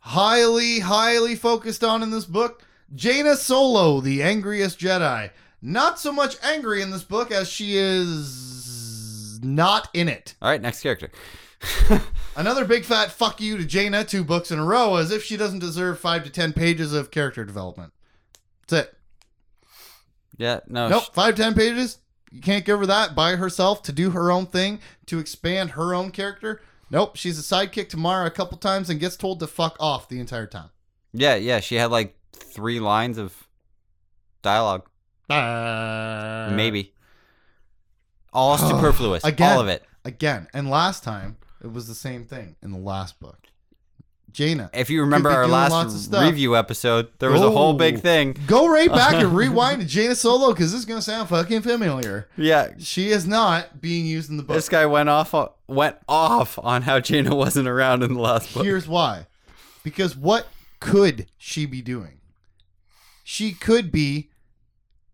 [0.00, 2.62] Highly, highly focused on in this book.
[2.94, 5.30] Jaina Solo, the angriest Jedi.
[5.62, 8.57] Not so much angry in this book as she is
[9.42, 10.34] not in it.
[10.42, 11.10] All right, next character.
[12.36, 15.36] Another big fat fuck you to Jaina, two books in a row, as if she
[15.36, 17.92] doesn't deserve five to ten pages of character development.
[18.68, 18.94] That's it.
[20.36, 20.88] Yeah, no.
[20.88, 21.98] Nope, five ten pages.
[22.30, 25.94] You can't give her that by herself to do her own thing to expand her
[25.94, 26.60] own character.
[26.90, 30.08] Nope, she's a sidekick to Mara a couple times and gets told to fuck off
[30.08, 30.70] the entire time.
[31.12, 31.60] yeah, yeah.
[31.60, 33.48] She had like three lines of
[34.42, 34.88] dialogue,
[35.28, 36.94] Uh, maybe.
[38.38, 39.24] All superfluous.
[39.24, 39.52] Again.
[39.52, 39.82] All of it.
[40.04, 40.46] again.
[40.54, 43.38] And last time it was the same thing in the last book.
[44.30, 46.22] Jaina, If you remember our last lots of stuff.
[46.22, 48.00] review episode, there was a whole big Oh.
[48.00, 48.36] thing.
[48.46, 52.28] go right back and rewind to Jaina Solo because this is gonna sound fucking familiar.
[52.36, 54.54] Yeah, She is not being used in the book.
[54.54, 55.34] this guy went off
[55.66, 58.64] went off on how Jaina wasn't around in the last book.
[58.64, 59.26] Here's why.
[59.82, 60.46] Because what
[60.78, 62.20] could she be doing?
[63.24, 64.28] She could be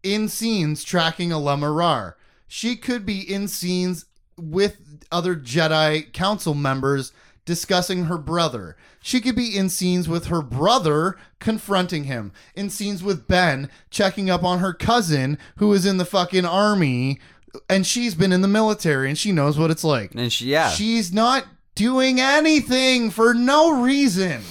[0.03, 2.17] in scenes tracking Alema Rar.
[2.47, 7.13] She could be in scenes with other Jedi Council members
[7.45, 8.77] discussing her brother.
[9.03, 12.33] She could be in scenes with her brother confronting him.
[12.55, 17.21] In scenes with Ben checking up on her cousin who is in the fucking army
[17.69, 20.15] and she's been in the military and she knows what it's like.
[20.15, 24.43] And she, yeah, She's not doing anything for no reason.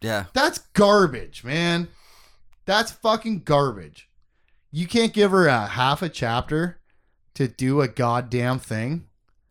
[0.00, 1.88] yeah, That's garbage, man.
[2.66, 4.08] That's fucking garbage.
[4.76, 6.80] You can't give her a half a chapter
[7.34, 9.06] to do a goddamn thing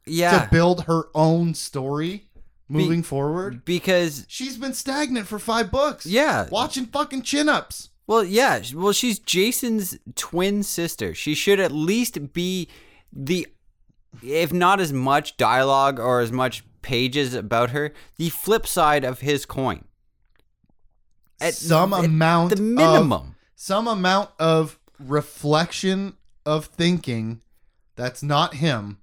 [0.05, 0.37] yeah.
[0.43, 2.27] to build her own story
[2.67, 3.63] moving forward.
[3.63, 6.05] because She's been stagnant for five books.
[6.05, 7.91] yeah, Watching fucking chin ups.
[8.05, 11.13] well, yeah, well, she's Jacen's twin sister.
[11.15, 12.67] She should at least be
[13.13, 13.47] the,
[14.21, 19.21] if not as much dialogue or as much pages about her, the flip side of
[19.21, 19.85] his coin.
[21.39, 23.35] At Some at amount the of- minimum.
[23.55, 26.13] Some amount of reflection
[26.45, 27.41] of thinking
[27.95, 28.97] that's not him,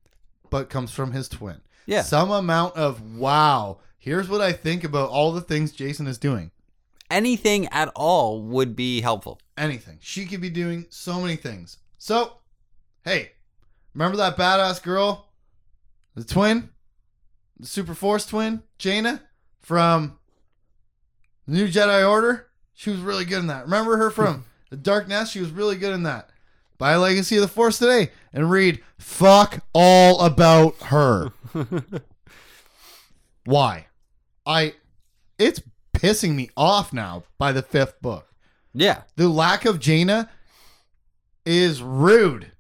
[0.51, 1.61] but comes from his twin.
[1.87, 6.19] yeah, some amount of wow here's what i think about all the things jacen is
[6.19, 6.51] doing.
[7.11, 9.41] Anything at all would be helpful.
[9.59, 9.99] anything.
[10.01, 11.79] She could be doing so many things.
[11.99, 12.39] So
[13.05, 13.33] hey
[13.95, 15.29] remember that badass girl
[16.15, 16.71] the twin
[17.59, 19.23] the super force twin jaina
[19.61, 20.19] from
[21.47, 22.47] the new jedi order?
[22.75, 23.65] She was really good in that.
[23.65, 26.31] Remember her from the dark nest she was really good in that
[26.79, 31.33] buy legacy of the force today and read fuck all about her
[33.45, 33.87] Why?
[34.47, 34.75] I
[35.39, 35.61] it's
[35.95, 38.29] pissing me off now by the fifth book.
[38.73, 40.31] Yeah, The lack of Jaina
[41.45, 42.53] is rude.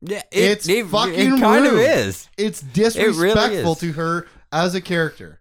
[0.00, 2.28] yeah, It's it, fucking it kind of is.
[2.36, 3.78] It's disrespectful is.
[3.78, 5.40] to her as a character.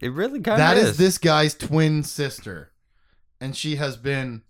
[0.00, 0.74] It really kind of is.
[0.74, 0.88] That is.
[0.90, 2.70] is this guy's twin sister.
[3.40, 4.42] And she has been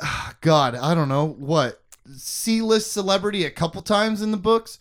[0.00, 1.82] Ah, God, I don't know what
[2.14, 4.78] C-list celebrity a couple times in the books,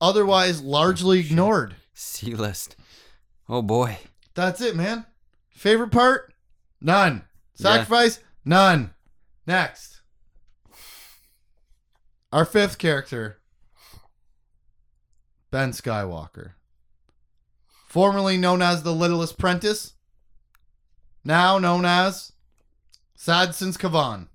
[0.00, 1.76] otherwise largely oh, ignored.
[1.94, 2.76] C list.
[3.48, 3.98] Oh boy.
[4.34, 5.06] That's it, man.
[5.48, 6.34] Favorite part?
[6.80, 7.24] None.
[7.56, 7.62] Yeah.
[7.62, 8.20] Sacrifice?
[8.44, 8.92] None.
[9.46, 10.00] Next.
[12.32, 13.38] Our fifth character,
[15.50, 16.52] Ben Skywalker.
[17.88, 19.94] Formerly known as the Littlest Prentice,
[21.24, 22.32] now known as
[23.14, 24.28] Sad Since Kavan.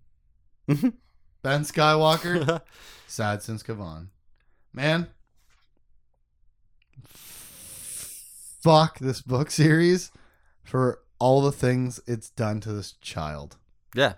[1.41, 2.61] ben Skywalker,
[3.07, 4.07] Sad Since Kavan.
[4.73, 5.07] Man,
[8.63, 10.11] fuck this book series
[10.63, 13.57] for all the things it's done to this child.
[13.95, 14.13] yeah.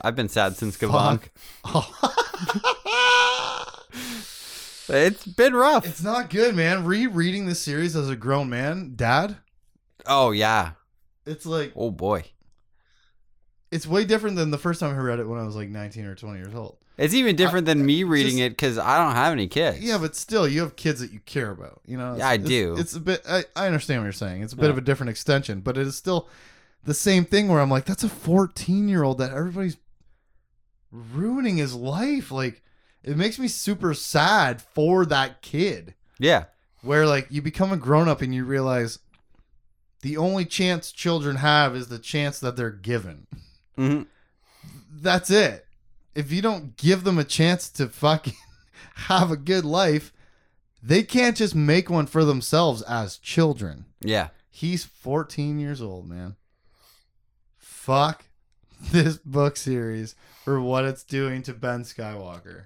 [0.00, 0.76] I've been sad since.
[0.76, 1.30] Fuck.
[1.64, 2.24] Oh.
[4.90, 5.86] It's been rough.
[5.86, 6.86] it's not good, man.
[6.86, 9.36] Rereading this series as a grown man, dad,
[10.06, 10.72] oh yeah.
[11.26, 12.24] it's like Oh boy.
[13.70, 16.04] It's way different than the first time I read it when I was like 19
[16.06, 16.78] or 20 years old.
[16.96, 19.78] It's even different than me reading just- it because I don't have any kids.
[19.80, 21.80] Yeah, but still, you have kids that you care about.
[21.86, 22.74] You know, Yeah, I It's- do.
[22.76, 23.22] It's a bit.
[23.28, 24.42] I, I understand what you're saying.
[24.42, 24.70] It's a bit Yeah.
[24.70, 26.28] of a different extension, but it is still
[26.84, 27.46] the same thing.
[27.48, 29.76] Where I'm like, that's a 14 year old that everybody's
[30.90, 32.30] ruining his life.
[32.30, 32.62] Like,
[33.02, 35.94] it makes me super sad for that kid.
[36.18, 36.44] yeah.
[36.82, 39.00] Where like you become a grown up and you realize
[40.02, 43.26] the only chance children have is the chance that they're given.
[43.78, 44.02] Hmm
[44.90, 45.66] That's it.
[46.14, 48.34] If you don't give them a chance to fucking
[48.94, 50.12] have a good life,
[50.82, 53.84] they can't just make one for themselves as children.
[54.00, 54.28] Yeah.
[54.50, 56.34] He's 14 years old, man.
[57.56, 58.24] Fuck
[58.80, 62.64] this book series for what it's doing to Ben Skywalker.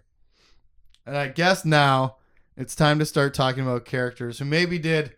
[1.05, 2.17] And I guess now
[2.57, 5.15] it's time to start talking about characters who maybe did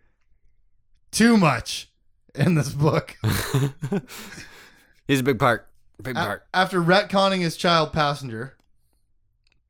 [1.12, 1.92] too much
[2.34, 3.16] in this book.
[5.06, 5.68] He's a big part.
[6.02, 8.56] Big A- after retconning his child passenger,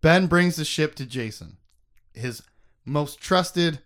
[0.00, 1.56] Ben brings the ship to Jacen,
[2.12, 2.42] his
[2.84, 3.80] most trusted,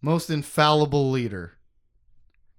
[0.00, 1.54] most infallible leader.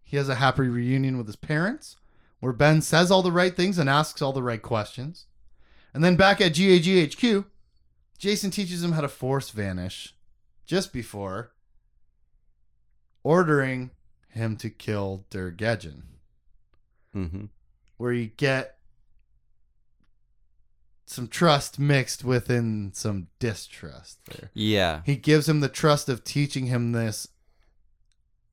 [0.03, 1.95] He has a happy reunion with his parents,
[2.39, 5.25] where Ben says all the right things and asks all the right questions.
[5.93, 7.45] And then back at GAGHQ,
[8.19, 10.15] Jacen teaches him how to force vanish
[10.65, 11.51] just before
[13.23, 13.91] ordering
[14.29, 16.01] him to kill Dur Gejjen
[17.13, 17.45] hmm
[17.97, 18.74] where you get
[21.05, 24.49] some trust mixed within some distrust there.
[24.53, 25.01] Yeah.
[25.05, 27.27] He gives him the trust of teaching him this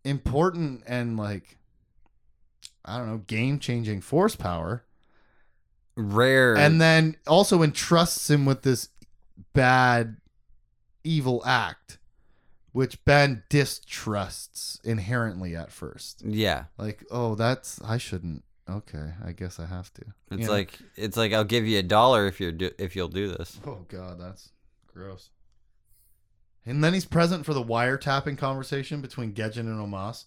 [0.05, 1.59] important and like
[2.85, 4.85] I don't know, game-changing force power
[5.97, 6.57] Rare.
[6.57, 8.89] and then also entrusts him with this
[9.53, 10.17] bad
[11.05, 11.99] evil act
[12.73, 16.23] which Ben distrusts inherently at first.
[16.25, 16.65] yeah.
[16.79, 18.45] Like, oh, that's I shouldn't.
[18.71, 20.03] Okay, I guess I have to.
[20.31, 20.53] It's You know?
[20.53, 23.59] like it's like I'll give you a dollar if you're do, if you'll do this.
[23.67, 24.51] Oh god, that's
[24.93, 25.31] gross.
[26.65, 30.27] And then he's present for the wiretapping conversation between Gejjen and Omas.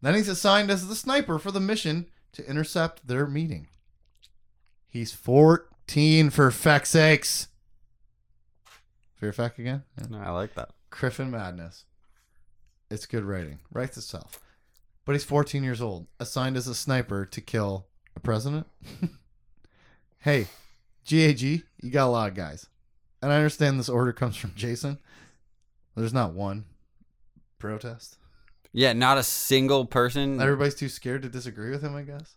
[0.00, 3.68] Then he's assigned as the sniper for the mission to intercept their meeting.
[4.88, 7.48] He's 14 for feck's sakes.
[9.16, 9.82] Fear feck again?
[10.10, 10.18] Yeah.
[10.24, 10.70] I like that.
[10.90, 11.84] Griffin Madness.
[12.90, 13.58] It's good writing.
[13.72, 14.40] Writes itself.
[15.04, 17.86] But he's 14 years old, assigned as a sniper to kill
[18.16, 18.66] a president.
[20.18, 20.46] hey,
[21.04, 22.68] GAG, you got a lot of guys.
[23.20, 24.98] And I understand this order comes from Jacen.
[25.94, 26.64] There's not one
[27.58, 28.16] protest.
[28.72, 30.40] Yeah, not a single person.
[30.40, 32.34] Everybody's too scared to disagree with him, I guess.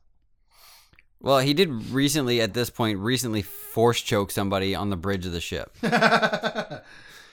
[1.20, 5.32] Well, he did recently, at this point, recently force choke somebody on the bridge of
[5.32, 5.76] the ship.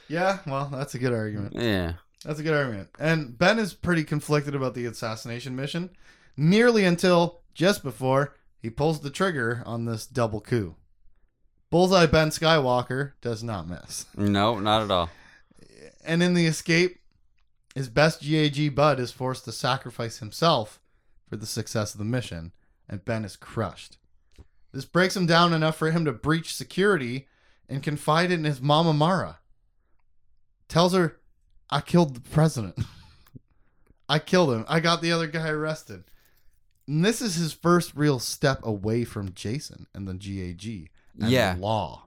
[0.09, 1.55] yeah, well, that's a good argument.
[1.55, 1.95] Yeah.
[2.25, 2.89] That's a good argument.
[2.99, 5.91] And Ben is pretty conflicted about the assassination mission,
[6.37, 10.75] nearly until just before he pulls the trigger on this double coup.
[11.71, 14.07] Bullseye Ben Skywalker does not miss.
[14.17, 15.11] No, not at all.
[16.05, 17.01] And in the escape,
[17.75, 20.81] his best GAG bud is forced to sacrifice himself
[21.29, 22.53] for the success of the mission,
[22.89, 23.99] and Ben is crushed.
[24.73, 27.27] This breaks him down enough for him to breach security
[27.69, 29.41] and confide in his mama Mara.
[30.69, 31.19] Tells her,
[31.71, 32.79] I killed the president.
[34.09, 34.65] I killed him.
[34.69, 36.05] I got the other guy arrested.
[36.87, 41.55] And this is his first real step away from Jacen and the GAG and Yeah.
[41.55, 42.07] the law.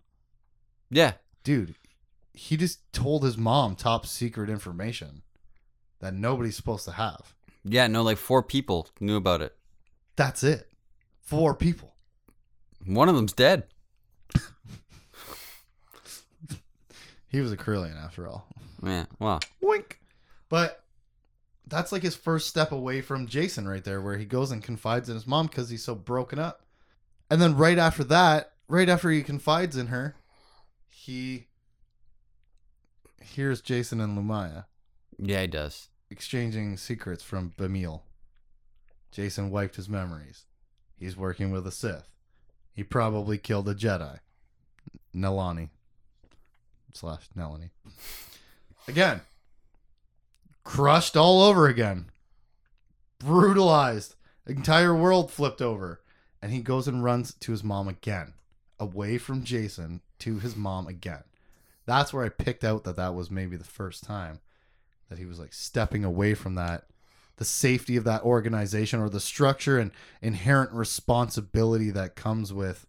[0.90, 1.14] Yeah.
[1.44, 1.76] Dude,
[2.34, 5.24] he just told his mom top secret information
[6.00, 7.34] that nobody's supposed to have.
[7.64, 9.58] Yeah, no, like four people knew about it.
[10.16, 10.72] That's it.
[11.22, 11.96] Four people.
[12.86, 13.64] One of them's dead.
[17.30, 18.48] He was a Corellian after all.
[18.84, 20.00] Yeah, well, Wink.
[20.50, 20.84] But
[21.68, 25.10] that's like his first step away from Jacen right there, where he goes and confides
[25.10, 26.66] in his mom because he's so broken up.
[27.30, 30.16] And then right after that, right after he confides in her,
[30.90, 31.48] he
[33.22, 34.66] hears Jacen and Lumiya
[35.18, 35.90] Yeah, he does.
[36.10, 38.04] exchanging secrets from Bamil.
[39.14, 40.46] Jacen wiped his memories.
[40.98, 42.08] He's working with a Sith.
[42.74, 44.20] He probably killed a Jedi.
[45.16, 45.70] Nelani.
[46.94, 47.72] Slash Nelani.
[48.88, 49.22] Again.
[50.64, 52.06] Crushed all over again.
[53.20, 54.16] Brutalized.
[54.46, 56.02] Entire world flipped over.
[56.42, 58.34] And he goes and runs to his mom again.
[58.80, 61.24] Away from Jacen to his mom again.
[61.86, 64.40] That's where I picked out that that was maybe the first time
[65.10, 66.86] that he was like stepping away from that
[67.38, 72.86] the safety of that organization or the structure and inherent responsibility that comes with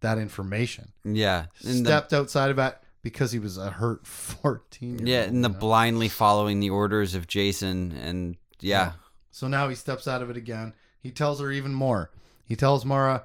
[0.00, 1.46] that information Yeah.
[1.64, 5.48] And the, stepped outside of that because he was a hurt 14 yeah, and the
[5.48, 8.92] blindly following the orders of Jacen and yeah.
[9.30, 10.74] so now he steps out of it again.
[11.00, 12.10] He tells her even more.
[12.44, 13.24] He tells mara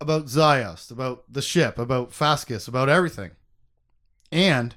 [0.00, 3.32] about Ziost, about the ship about Faskus about everything.
[4.32, 4.74] And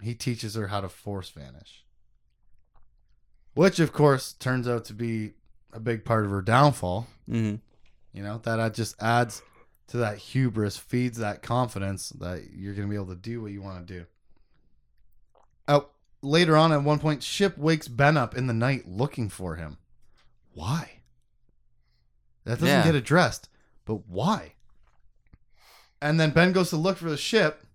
[0.00, 1.84] he teaches her how to force vanish.
[3.54, 5.32] Which of course turns out to be
[5.72, 7.06] a big part of her downfall.
[7.28, 7.56] Hmm
[8.12, 9.42] you know that just adds
[9.92, 13.52] to that hubris feeds that confidence that you're going to be able to do what
[13.52, 14.06] you want to do.
[15.68, 15.88] Oh
[16.22, 19.76] later on at one point ship wakes ben up in the night looking for him.
[20.54, 21.00] Why?
[22.44, 22.84] That doesn't Yeah.
[22.84, 23.50] get addressed
[23.84, 24.54] but why?
[26.00, 27.66] And then ben goes to look for the ship.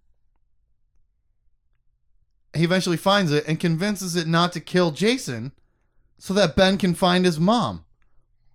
[2.55, 5.51] He eventually finds it and convinces it not to kill jacen
[6.17, 7.85] so that ben can find his mom.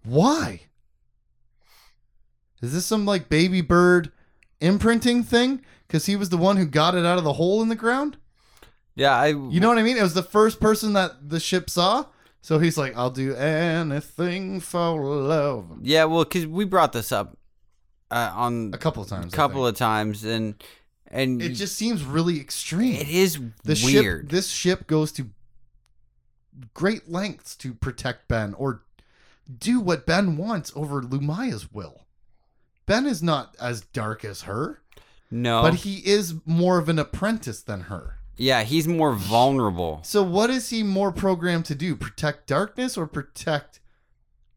[0.02, 0.62] Why
[2.62, 4.10] is this some like baby bird
[4.60, 5.62] imprinting thing?
[5.86, 8.16] Because he was the one who got it out of the hole in the ground.
[8.94, 9.96] Yeah, I You know what I mean?
[9.98, 12.06] It was the first person that the ship saw.
[12.40, 15.66] So he's like, I'll do anything for love.
[15.82, 17.36] Yeah, well, cuz we brought this up
[18.10, 19.32] uh, on A couple of times.
[19.32, 20.54] a couple of times and
[21.08, 22.94] and It just seems really extreme.
[22.94, 24.22] it is the weird.
[24.24, 25.28] ship this ship goes to
[26.74, 28.82] great lengths to protect Ben or
[29.58, 32.01] do what Ben wants over Lumiya's will.
[32.92, 34.82] Ben is not as dark as her,
[35.30, 35.62] no.
[35.62, 38.18] but he is more of an apprentice than her.
[38.36, 40.00] yeah, he's more vulnerable.
[40.04, 41.96] So what is he more programmed to do?
[41.96, 43.80] Protect darkness or protect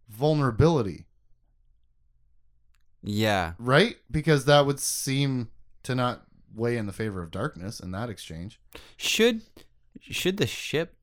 [0.09, 1.05] vulnerability?
[3.01, 3.53] Yeah.
[3.57, 3.95] Right?
[4.11, 5.47] Because that would seem
[5.83, 8.59] to not weigh in the favor of darkness in that exchange.
[8.97, 9.43] Should
[10.01, 10.97] should the ship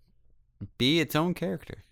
[0.77, 1.83] be its own character?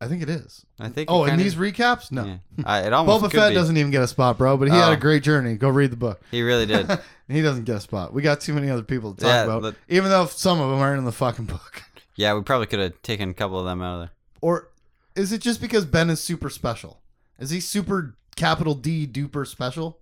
[0.00, 0.64] I think it is.
[0.78, 1.10] I think.
[1.10, 2.10] Oh, in kinda- these recaps?
[2.10, 2.24] No.
[2.24, 2.36] Yeah.
[2.64, 3.54] I, it almost Boba Fett be.
[3.54, 4.92] doesn't even get a spot, bro, but he had Oh.
[4.92, 5.56] a great journey.
[5.56, 6.20] Go read the book.
[6.30, 6.88] He really did.
[7.28, 8.14] he doesn't get a spot.
[8.14, 10.70] We got too many other people to talk Yeah, about, but- even though some of
[10.70, 11.82] them aren't in the fucking book.
[12.16, 14.10] yeah, we probably could have taken a couple of them out of there.
[14.40, 14.70] Or
[15.16, 17.00] is it just because Ben is super special?
[17.38, 19.98] Is he super capital D duper special?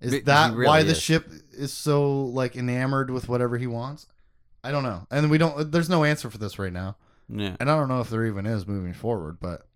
[0.00, 4.06] Is He- that really why the ship is so like enamored with whatever he wants?
[4.62, 5.06] I don't know.
[5.10, 6.96] And we don't there's no answer for this right now.
[7.28, 9.66] Yeah, And I don't know if there even is moving forward, but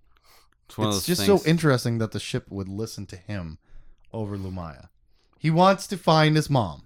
[0.69, 1.43] it's it's just things.
[1.43, 3.59] so interesting that the ship would listen to him
[4.13, 4.89] over Lumiya.
[5.39, 6.85] He wants to find his mom.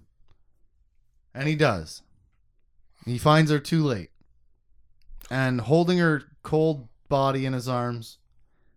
[1.35, 2.03] And he does.
[3.05, 4.11] He finds her too late.
[5.31, 8.19] And holding her cold body in his arms,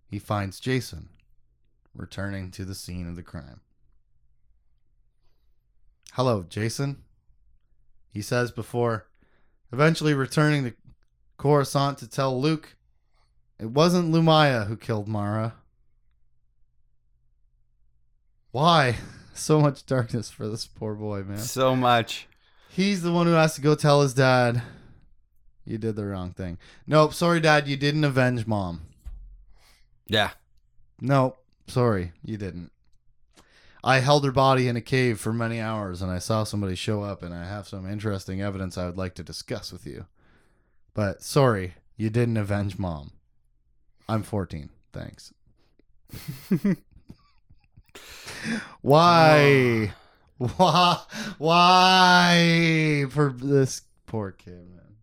[0.08, 1.08] he finds Jacen
[1.94, 3.62] returning to the scene of the crime.
[6.14, 6.98] Hello, Jacen.
[8.10, 9.08] He says before
[9.74, 10.74] eventually returning to
[11.46, 12.76] Coruscant to tell Luke
[13.60, 15.54] it wasn't Lumiya who killed Mara.
[18.52, 18.96] Why?
[19.38, 21.40] So much darkness for this poor boy, man.
[21.40, 22.26] so much.
[22.70, 24.62] He's the one who has to go tell his dad,
[25.66, 26.58] you did the wrong thing.
[26.88, 28.84] Nope, sorry, dad, you didn't avenge mom.
[30.08, 30.30] Yeah,
[31.02, 31.38] Nope,
[31.68, 32.72] sorry, you didn't.
[33.84, 37.04] I held her body in a cave for many hours and I saw somebody show
[37.04, 40.06] up and I have some interesting evidence I would like to discuss with you.
[40.96, 43.12] But sorry, you didn't avenge mom.
[44.10, 44.70] I'm 14.
[44.94, 45.34] Thanks.
[48.82, 49.94] Why?
[50.60, 51.08] Ah.
[51.38, 53.06] Why?
[53.06, 54.96] Why for this poor kid, man?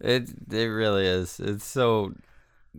[0.00, 1.38] it it really is.
[1.40, 2.14] It's so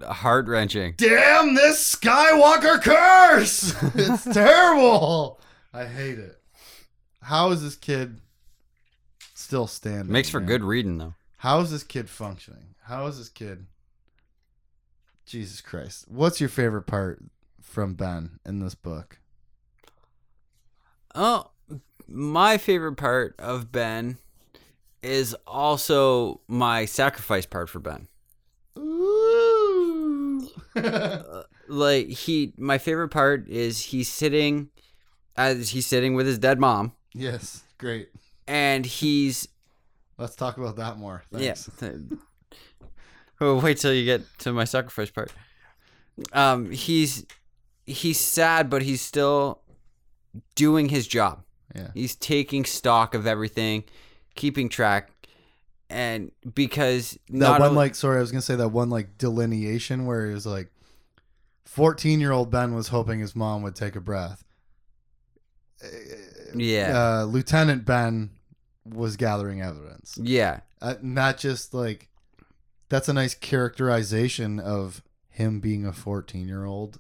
[0.01, 0.95] heart wrenching.
[0.97, 3.73] Damn this Skywalker curse!
[3.95, 5.39] it's terrible.
[5.73, 6.39] I hate it.
[7.21, 8.19] How is this kid
[9.33, 10.11] still standing?
[10.11, 10.47] Makes for man?
[10.47, 11.13] good reading though.
[11.43, 12.73] How is this kid functioning?
[12.83, 13.65] How is this kid?
[15.25, 16.05] Jesus Christ.
[16.07, 17.21] What's your favorite part
[17.61, 19.19] from Ben in this book?
[21.13, 21.51] Oh,
[22.07, 24.19] my favorite part of Ben
[25.01, 28.07] is also my sacrifice part for Ben.
[30.75, 34.69] Uh, like he my favorite part is he's sitting
[35.37, 38.09] as he's sitting with his dead mom yes, great.
[38.47, 39.47] and he's
[40.23, 41.23] Let's talk about that more.
[41.33, 41.69] Thanks.
[41.81, 41.89] yeah
[43.41, 45.31] oh, wait till you get to my sacrifice part
[46.31, 47.25] um he's
[47.85, 49.59] he's sad but he's still
[50.55, 51.43] doing his job
[51.75, 51.89] Yeah.
[51.93, 53.83] he's taking stock of everything
[54.35, 55.09] keeping track
[55.89, 59.17] and because That not one, only- like, sorry, I was gonna say that one, like,
[59.17, 60.71] delineation where he was like,
[61.65, 64.43] fourteen-year-old Ben was hoping his mom would take a breath.
[66.55, 68.29] yeah Uh, Lieutenant Ben
[68.85, 70.17] was gathering evidence.
[70.21, 72.09] yeah Uh, not just like
[72.89, 76.99] that's a nice characterization of him being a 14 year old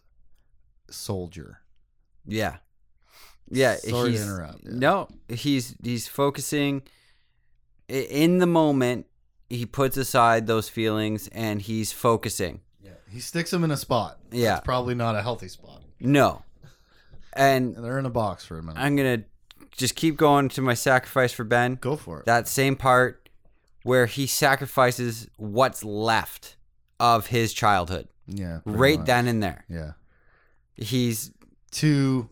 [0.89, 1.59] soldier.
[2.25, 2.57] Yeah.
[3.49, 4.71] Yeah, Sorry to he's, interrupt, yeah.
[4.73, 6.81] No, he's he's focusing
[7.87, 9.05] in the moment.
[9.49, 12.61] He puts aside those feelings and he's focusing.
[12.81, 12.91] Yeah.
[13.11, 14.17] He sticks him in a spot.
[14.31, 14.57] Yeah.
[14.57, 15.83] It's probably not a healthy spot.
[15.99, 16.41] No.
[17.33, 18.79] And And they're in a box for a minute.
[18.79, 19.25] I'm going to
[19.77, 21.75] just keep going to my sacrifice for Ben.
[21.81, 22.25] Go for it.
[22.25, 23.29] That same part
[23.83, 26.55] where he sacrifices what's left
[26.99, 28.07] of his childhood.
[28.27, 28.59] yeah.
[28.65, 29.07] Right much.
[29.07, 29.65] then and there.
[29.69, 29.91] Yeah.
[30.75, 31.31] He's
[31.71, 32.29] To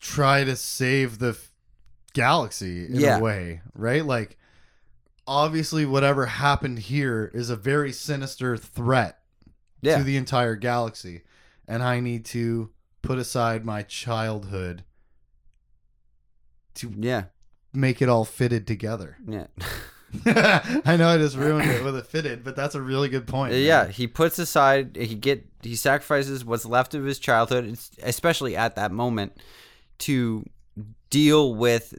[0.00, 1.50] try to save the f-
[2.12, 3.18] galaxy in Yeah.
[3.18, 4.04] a way, right?
[4.04, 4.38] Like,
[5.26, 9.18] obviously, whatever happened here is a very sinister threat
[9.82, 9.98] yeah.
[9.98, 11.22] to the entire galaxy
[11.68, 12.70] and i need to
[13.02, 14.84] put aside my childhood
[16.76, 17.24] to yeah.
[17.72, 19.46] make it all fitted together Yeah.
[20.24, 23.52] i know i just ruined it with a fitted but that's a really good point
[23.52, 23.60] man.
[23.60, 28.76] yeah, he puts aside he get he sacrifices what's left of his childhood, especially at
[28.76, 29.36] that moment,
[29.98, 30.44] to
[31.10, 31.92] deal with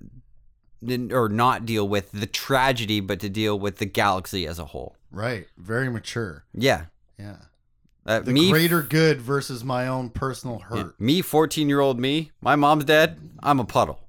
[1.11, 4.95] or not deal with the tragedy, but to deal with the galaxy as a whole.
[5.11, 6.85] right very mature Yeah,
[7.19, 7.35] yeah
[8.05, 11.99] uh, the me, greater good versus my own personal yeah, hurt me, fourteen year old
[11.99, 13.19] me, my mom's dead.
[13.43, 13.99] I'm a puddle.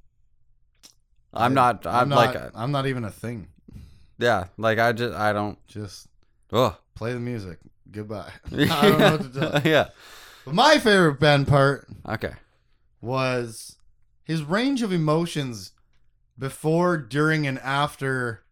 [1.39, 1.87] I'm not.
[1.87, 3.49] I'm, not, like, a, i'm not even a thing
[4.19, 5.59] yeah, like I just, I don't.
[5.69, 6.09] just
[6.53, 7.59] Oh, play the music
[7.91, 9.71] goodbye i don't know what to tell you.
[9.71, 9.89] yeah.
[10.45, 12.33] but my favorite ben part Okay.
[13.01, 13.77] was
[14.25, 15.73] his range of emotions
[16.39, 18.45] before, during, and after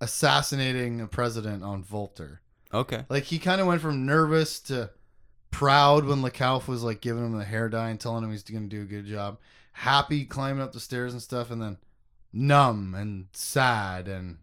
[0.00, 2.38] assassinating a president on Volter.
[2.72, 3.04] Okay.
[3.08, 4.90] Like he kind of went from nervous to
[5.50, 8.68] proud when Lekauf was like giving him the hair dye and telling him he's going
[8.68, 9.38] to do a good job.
[9.72, 11.78] Happy climbing up the stairs and stuff, and then
[12.32, 14.38] numb and sad and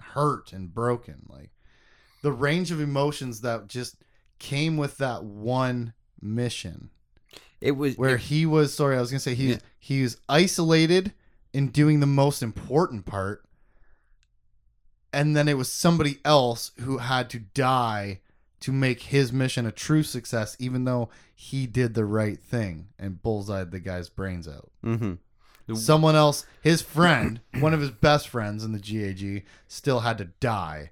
[0.00, 1.26] hurt and broken.
[1.28, 1.50] Like
[2.22, 3.96] the range of emotions that just
[4.38, 6.90] came with that one mission
[7.60, 9.58] It was where he was sorry i was gonna say he Yeah.
[9.78, 11.12] he was isolated
[11.52, 13.44] in doing the most important part
[15.12, 18.20] and then it was somebody else who had to die
[18.60, 23.22] to make his mission a true success even though he did the right thing and
[23.22, 25.14] bullseyed the guy's brains out hmm
[25.74, 30.24] someone else his friend one of his best friends in the gag still had to
[30.40, 30.90] die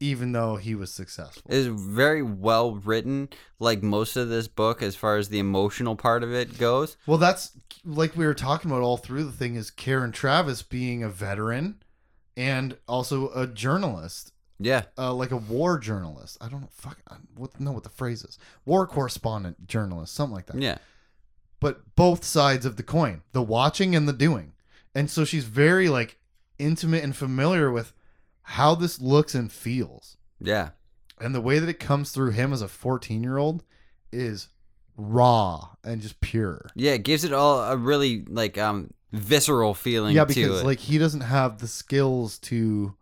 [0.00, 4.96] even though he was successful It's very well written like most of this book as
[4.96, 7.52] far as the emotional part of it goes Well, that's
[7.84, 11.82] like we were talking about all through the thing is Karen Traviss being a veteran
[12.36, 16.36] and also a journalist, yeah uh, like a war journalist.
[16.40, 18.38] I don't know, fuck, I what, know what the phrase is.
[18.66, 20.60] War correspondent journalist, something like that.
[20.60, 20.78] yeah
[21.64, 24.52] But both sides of the coin, the watching and the doing.
[24.94, 26.18] And so she's very like
[26.58, 27.94] intimate and familiar with
[28.42, 30.18] how this looks and feels.
[30.38, 30.70] yeah
[31.18, 33.64] And the way that it comes through him as a 14 year old
[34.12, 34.48] is
[34.98, 36.68] raw and just pure.
[36.74, 40.66] yeah it gives it all a really like um visceral feeling yeah to because it
[40.66, 42.94] like he doesn't have the skills to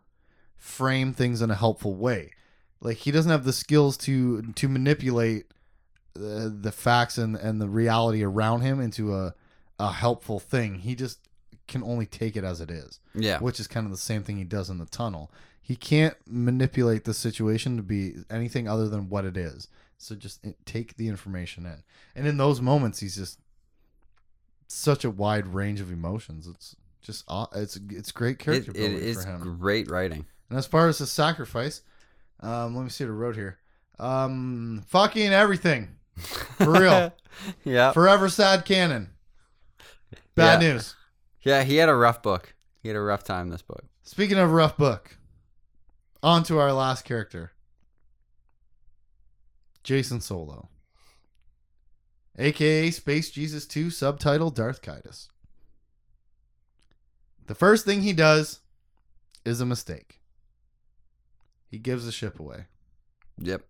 [0.57, 2.31] frame things in a helpful way
[2.81, 5.47] like he doesn't have the skills to to manipulate
[6.15, 9.35] the facts and and the reality around him into a
[9.79, 10.77] a helpful thing.
[10.77, 11.19] He just
[11.69, 13.39] can only take it as it is yeah.
[13.39, 15.31] which is kind of the same thing he does in the tunnel.
[15.61, 19.69] He can't manipulate the situation to be anything other than what it is.
[19.97, 21.83] So just take the information in.
[22.17, 23.39] And in those moments he's just
[24.67, 26.47] such a wide range of emotions.
[26.47, 29.59] It's just it's it's great character it building is for him.
[29.59, 30.27] great writing.
[30.51, 31.83] And as far as the sacrifice
[32.41, 33.59] um let me see what I wrote here.
[33.99, 37.13] Um fucking everything for real
[37.65, 39.11] yeah forever sad canon
[40.35, 40.73] bad Yeah.
[40.73, 40.95] news
[41.43, 44.51] yeah he had a rough book he had a rough time this book Speaking of
[44.51, 45.17] rough book,
[46.25, 47.53] on to our last character.
[49.85, 50.69] Jacen Solo.
[52.39, 55.29] AKA Space Jesus 2, subtitle Darth Caedus.
[57.47, 58.59] The first thing he does
[59.45, 60.21] is a mistake.
[61.69, 62.67] He gives the ship away.
[63.39, 63.65] yep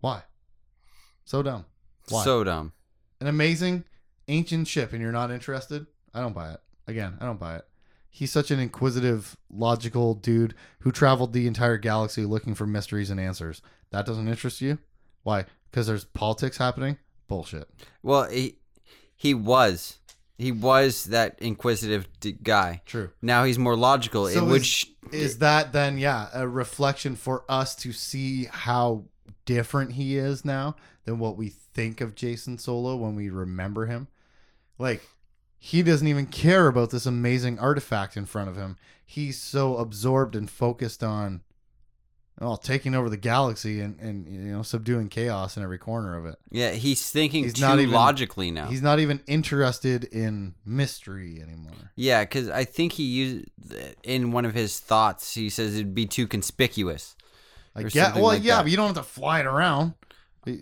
[0.00, 0.22] Why?
[1.28, 1.66] So dumb.
[2.08, 2.24] Why?
[2.24, 2.72] So dumb.
[3.20, 3.84] An amazing
[4.28, 5.86] ancient ship, and you're not interested?
[6.14, 6.60] I don't buy it.
[6.86, 7.66] Again, I don't buy it.
[8.08, 13.20] He's such an inquisitive, logical dude who traveled the entire galaxy looking for mysteries and
[13.20, 13.60] answers.
[13.90, 14.78] That doesn't interest you?
[15.22, 15.44] Why?
[15.70, 16.96] Because there's politics happening?
[17.26, 17.68] Bullshit.
[18.02, 18.56] Well, he
[19.14, 19.98] he was
[20.38, 22.80] he was that inquisitive d- guy.
[22.86, 23.10] True.
[23.20, 24.28] Now he's more logical.
[24.28, 28.46] So it would is- sh- Is that then, yeah, a reflection for us to see
[28.46, 29.04] how
[29.48, 30.76] different he is now
[31.06, 34.08] than what we think of Jacen Solo when we remember him?
[34.78, 35.00] Like,
[35.58, 38.76] he doesn't even care about this amazing artifact in front of him.
[39.04, 41.40] He's so absorbed and focused on,
[42.38, 46.26] well, taking over the galaxy and, and you know, subduing chaos in every corner of
[46.26, 46.36] it.
[46.50, 48.66] yeah, he's thinking He's too not even- logically now.
[48.68, 51.90] He's not even interested in mystery anymore.
[51.96, 53.46] Yeah, because I think he used
[54.04, 55.34] in one of his thoughts.
[55.34, 57.16] He says it'd be too conspicuous.
[57.74, 58.62] I well, like yeah, that.
[58.62, 59.94] but you don't have to fly it around.
[60.46, 60.52] Uh,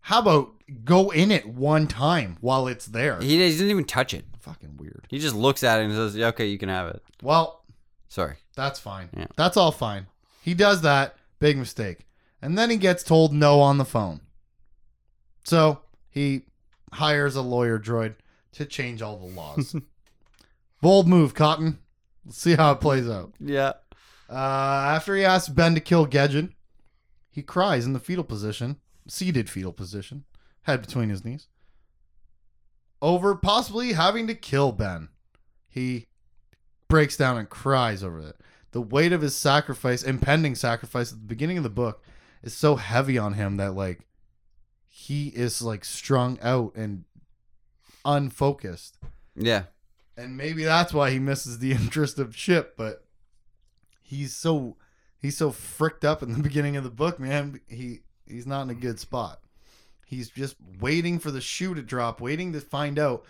[0.00, 0.54] how about
[0.84, 3.20] go in it one time while it's there?
[3.20, 4.24] He doesn't even touch it.
[4.40, 5.06] Fucking weird.
[5.10, 7.64] He just looks at it and says, "Yeah, "Okay, you can have it." Well,
[8.08, 8.36] Sorry.
[8.54, 9.08] that's fine.
[9.16, 9.26] Yeah.
[9.36, 10.06] That's all fine.
[10.42, 11.16] He does that.
[11.40, 12.06] Big mistake.
[12.40, 14.20] And then he gets told no on the phone.
[15.44, 16.42] So he
[16.92, 18.14] hires a lawyer droid
[18.52, 19.74] to change all the laws.
[20.80, 21.78] Bold move, Cotton.
[22.24, 23.32] Let's see how it plays out.
[23.40, 23.72] Yeah.
[24.28, 26.52] Uh, after he asks Ben to kill Gejjen,
[27.30, 30.24] he cries in the fetal position, seated fetal position,
[30.62, 31.48] head between his knees,
[33.00, 35.08] over possibly having to kill Ben.
[35.68, 36.06] He
[36.88, 38.36] breaks down and cries over it.
[38.72, 42.02] The weight of his sacrifice, impending sacrifice at the beginning of the book,
[42.42, 44.00] is so heavy on him that like
[44.88, 47.04] he is like strung out and
[48.04, 48.98] unfocused.
[49.34, 49.64] Yeah.
[50.16, 53.05] And maybe that's why he misses the interest of Chip, but
[54.06, 54.76] he's so
[55.18, 57.60] he's so fricked up in the beginning of the book, man.
[57.68, 59.40] He he's not in a good spot.
[60.06, 63.24] He's just waiting for the shoe to drop, waiting to find out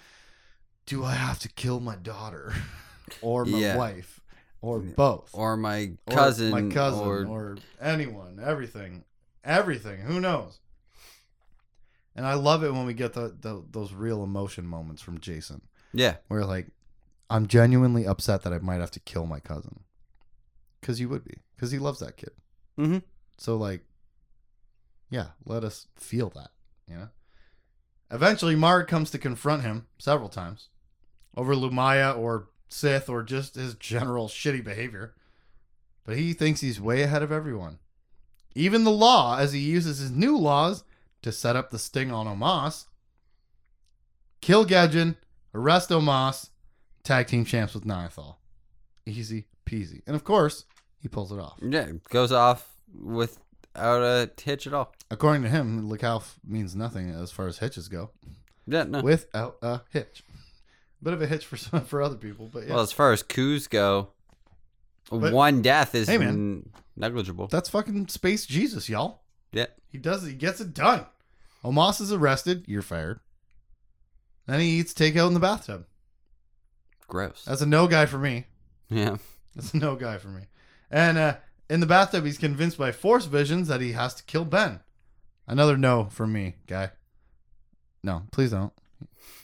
[0.84, 2.52] do I have to kill my daughter
[3.22, 3.76] or my Yeah.
[3.76, 4.20] wife
[4.60, 5.30] or both?
[5.32, 6.50] Or my Or cousin.
[6.50, 9.04] my cousin Or, or anyone, everything.
[9.42, 10.00] Everything.
[10.02, 10.58] Who knows?
[12.14, 15.60] And I love it when we get the, the those real emotion moments from Jacen
[15.92, 16.16] yeah.
[16.28, 16.68] where like
[17.28, 19.80] I'm genuinely upset that I might have to kill my cousin.
[20.86, 21.38] Cuz you would be.
[21.58, 22.30] Cuz he loves that kid.
[22.78, 23.02] Mhm.
[23.38, 23.84] So like
[25.10, 26.50] yeah, let us feel that,
[26.88, 27.08] you know.
[28.10, 30.68] Eventually Marg comes to confront him several times
[31.36, 35.14] over Lumiya or Sith or just his general shitty behavior.
[36.04, 37.78] But he thinks he's way ahead of everyone.
[38.54, 40.84] Even the law as he uses his new laws
[41.22, 42.86] to set up the sting on Omas.
[44.40, 45.16] Kill Gejjen,
[45.52, 46.50] arrest Omas,
[47.02, 48.36] tag team champs with Niathal.
[49.04, 50.02] Easy peasy.
[50.06, 50.64] And of course,
[51.00, 51.58] he pulls it off.
[51.62, 51.90] Yeah.
[52.10, 52.68] Goes off
[52.98, 54.94] without a hitch at all.
[55.10, 58.10] According to him, Lekalf means nothing as far as hitches go.
[58.66, 58.84] Yeah.
[58.84, 59.00] No.
[59.02, 60.22] Without a hitch.
[61.02, 62.74] Bit of a hitch for some, for other people, but yeah.
[62.74, 64.08] Well, as far as coups go,
[65.10, 66.70] But- one death is Hey, man.
[66.96, 67.46] negligible.
[67.48, 69.20] That's fucking space Jesus, y'all.
[69.52, 69.66] Yeah.
[69.92, 70.30] He does it.
[70.30, 71.06] He gets it done.
[71.64, 72.64] Omas is arrested.
[72.66, 73.20] You're fired.
[74.46, 75.86] Then he eats takeout in the bathtub.
[77.08, 77.44] Gross.
[77.44, 78.46] That's a no guy for me.
[78.88, 79.16] yeah.
[79.54, 80.42] That's a no guy for me.
[80.90, 81.36] And uh,
[81.68, 84.80] in the bathtub, he's convinced by Force visions that he has to kill Ben.
[85.46, 86.90] Another no for me, guy.
[88.02, 88.72] No, please don't.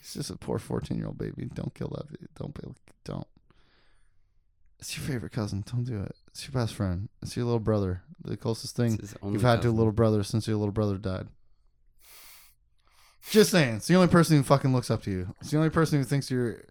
[0.01, 1.49] He's just a poor fourteen-year-old baby.
[1.55, 2.09] Don't kill that.
[2.09, 2.26] baby.
[2.38, 2.74] Don't be-
[3.05, 3.26] don't.
[4.78, 5.64] It's your favorite cousin.
[5.70, 6.14] Don't do it.
[6.28, 7.09] It's your best friend.
[7.22, 8.03] It's your little brother.
[8.24, 10.72] The closest thing It's his only you've had to a little brother since your little
[10.72, 11.28] brother died.
[13.30, 13.76] Just saying.
[13.76, 15.34] It's the only person who fucking looks up to you.
[15.40, 16.64] It's the only person who thinks you're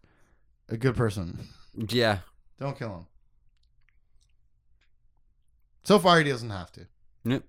[0.68, 1.40] a good person.
[1.74, 2.20] Yeah.
[2.60, 3.06] Don't kill him.
[5.84, 6.88] So far, he doesn't have to.
[7.24, 7.44] Yep.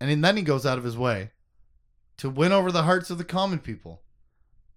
[0.00, 1.30] And then he goes out of his way
[2.18, 4.02] to win over the hearts of the common people.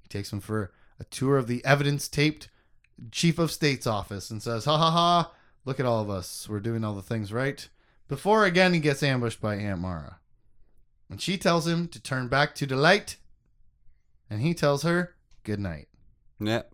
[0.02, 2.50] He takes them for a tour of the evidence taped
[3.12, 5.32] chief of state's office and says, Ha ha ha,
[5.66, 6.48] look at all of us.
[6.50, 7.68] We're doing all the things right.
[8.08, 10.20] Before again, he gets ambushed by Aunt Mara.
[11.10, 13.18] And she tells him to turn back to the light.
[14.30, 15.88] And he tells her, Good night.
[16.40, 16.72] Yep.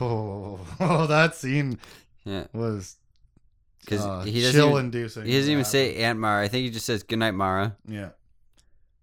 [0.00, 1.78] Oh, oh that scene
[2.24, 2.46] Yeah.
[2.52, 2.96] was
[3.84, 5.24] Because uh, he doesn't chill even, inducing.
[5.26, 6.42] he doesn't even say Aunt Mara.
[6.42, 7.76] I think he just says goodnight, Mara.
[7.86, 8.10] Yeah.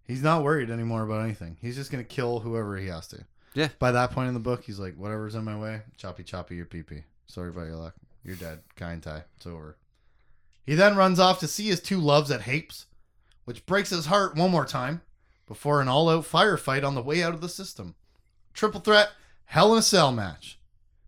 [0.07, 1.57] He's not worried anymore about anything.
[1.61, 3.23] He's just gonna kill whoever he has to.
[3.53, 3.69] Yeah.
[3.79, 6.65] By that point in the book, he's like, whatever's in my way, choppy choppy your
[6.65, 7.03] pee pee.
[7.27, 7.93] Sorry about your luck.
[8.23, 8.59] You're dead.
[8.75, 9.23] Kind tie.
[9.37, 9.77] It's over.
[10.65, 12.85] He then runs off to see his two loves at Hapes,
[13.45, 15.01] which breaks his heart one more time
[15.47, 17.95] before an all out firefight on the way out of the system.
[18.53, 19.09] Triple threat,
[19.45, 20.59] hell in a cell match.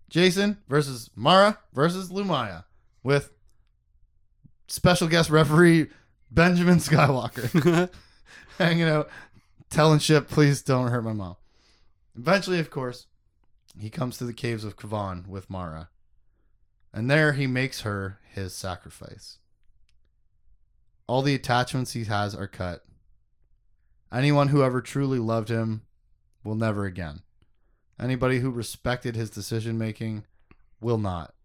[0.10, 2.66] Jacen versus Mara versus Lumiya
[3.04, 3.33] with
[4.74, 5.88] special guest referee
[6.32, 7.92] Benjamin Skywalker.
[8.58, 9.08] hanging out,
[9.70, 11.36] telling shit, please don't hurt my mom.
[12.18, 13.06] Eventually, of course,
[13.78, 15.90] he comes to the caves of Kavan with Mara.
[16.92, 19.38] And there he makes her his sacrifice.
[21.06, 22.84] All the attachments he has are cut.
[24.12, 25.84] Anyone who ever truly loved him
[26.44, 27.22] will never again.
[28.00, 30.26] Anybody who respected his decision making
[30.82, 31.36] will not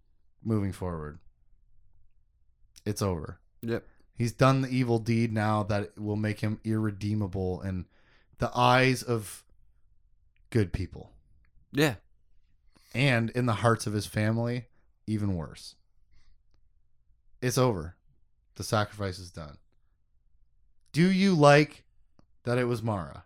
[0.43, 1.19] moving forward.
[2.89, 3.39] It's over.
[3.63, 3.85] Yep.
[4.17, 7.87] He's done the evil deed now that will make him irredeemable in
[8.39, 9.45] the eyes of
[10.51, 11.13] good people
[11.71, 11.97] Yeah.
[12.95, 14.67] and in the hearts of his family,
[15.07, 15.75] even worse.
[17.43, 17.95] It's over.
[18.57, 19.59] The sacrifice is done.
[20.93, 21.85] Do you like
[22.45, 23.25] that it was Mara?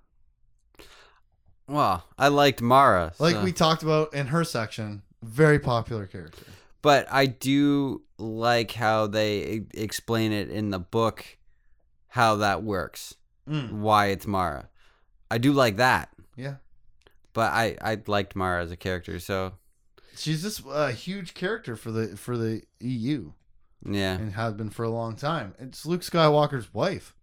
[1.68, 3.12] Well, I liked Mara.
[3.18, 6.44] Like so- we talked about in her section, very popular character.
[6.82, 11.25] but I do like how they explain it in the book
[12.09, 13.14] how that works,
[13.49, 13.70] mm.
[13.73, 14.68] why it's Mara.
[15.31, 16.57] I do like that, Yeah.
[17.33, 19.55] but I I liked Mara as a character, so
[20.14, 23.33] She's just a huge character for the for the EU
[23.85, 24.14] yeah.
[24.14, 25.55] and has been for a long time.
[25.59, 27.16] It's Luke Skywalker's wife.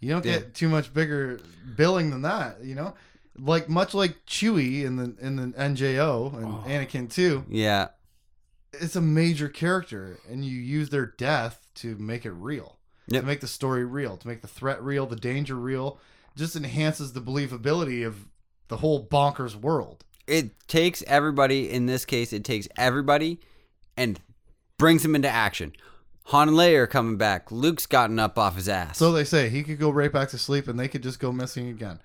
[0.00, 0.38] You don't Yeah.
[0.38, 1.40] get too much bigger
[1.76, 2.94] billing than that, you know?
[3.38, 6.64] Like much like Chewie in the in the NJO and Oh.
[6.66, 7.44] Anakin too.
[7.48, 7.88] Yeah.
[8.80, 12.78] It's a major character and you use their death to make it real.
[13.08, 13.22] Yep.
[13.22, 15.98] To make the story real, to make the threat real, the danger real.
[16.34, 18.26] Just enhances the believability of
[18.68, 20.04] the whole bonkers world.
[20.26, 23.40] It takes everybody in this case, it takes everybody
[23.96, 24.20] and
[24.78, 25.72] brings them into action.
[26.26, 27.52] Han and Leia are coming back.
[27.52, 28.98] Luke's gotten up off his ass.
[28.98, 31.30] So they say he could go right back to sleep and they could just go
[31.30, 32.00] missing again.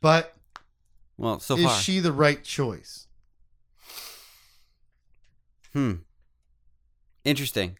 [0.00, 0.34] But
[1.16, 1.76] well, so is far.
[1.76, 3.07] she the right choice?
[5.78, 5.92] Hmm.
[7.24, 7.78] Interesting.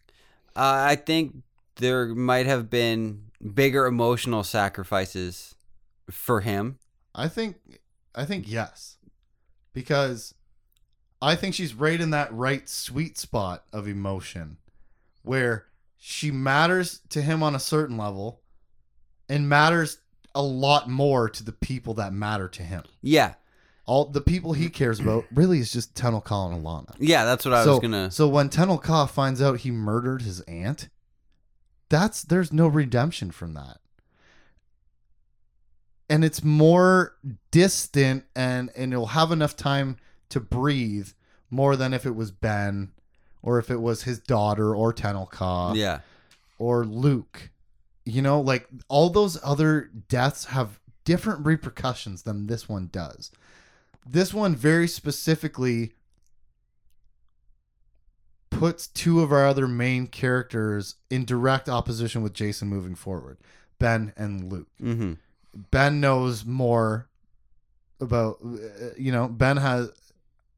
[0.55, 1.43] Uh, I think
[1.75, 3.23] there might have been
[3.53, 5.55] bigger emotional sacrifices
[6.09, 6.79] for him.
[7.13, 7.57] I think
[8.15, 8.95] I think yes.
[9.73, 10.33] Because
[11.21, 14.57] I think she's right in that right sweet spot of emotion
[15.23, 15.65] where
[15.97, 18.39] she matters to him on a certain level
[19.27, 19.97] and matters
[20.33, 22.83] a lot more to the people that matter to him.
[23.01, 23.33] Yeah.
[23.89, 26.93] All the people he cares about really is just Tenel Ka and Allana.
[26.99, 28.11] Yeah, that's what I so, was gonna.
[28.11, 30.89] so when Tenel Ka finds out he murdered his aunt,
[31.89, 33.79] that's there's no redemption from that.
[36.07, 37.15] And it's more
[37.51, 39.97] distant and and it'll have enough time
[40.29, 41.09] to breathe
[41.49, 42.91] more than if it was Ben
[43.41, 46.01] or if it was his daughter or Tenel Ka Yeah.
[46.59, 47.49] or Luke.
[48.05, 53.31] You know, like all those other deaths have different repercussions than this one does.
[54.11, 55.93] This one very specifically
[58.49, 63.37] puts two of our other main characters in direct opposition with Jacen moving forward
[63.77, 64.67] Ben and Luke.
[64.81, 65.13] Mm-hmm.
[65.69, 67.07] Ben knows more
[68.01, 69.91] about uh, you know Ben has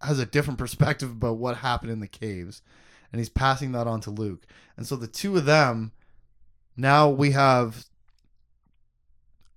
[0.01, 2.61] has a different perspective about what happened in the caves
[3.11, 4.47] and he's passing that on to Luke.
[4.77, 5.91] And so the two of them
[6.77, 7.85] now we have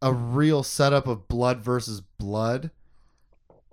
[0.02, 2.72] a real setup of blood versus blood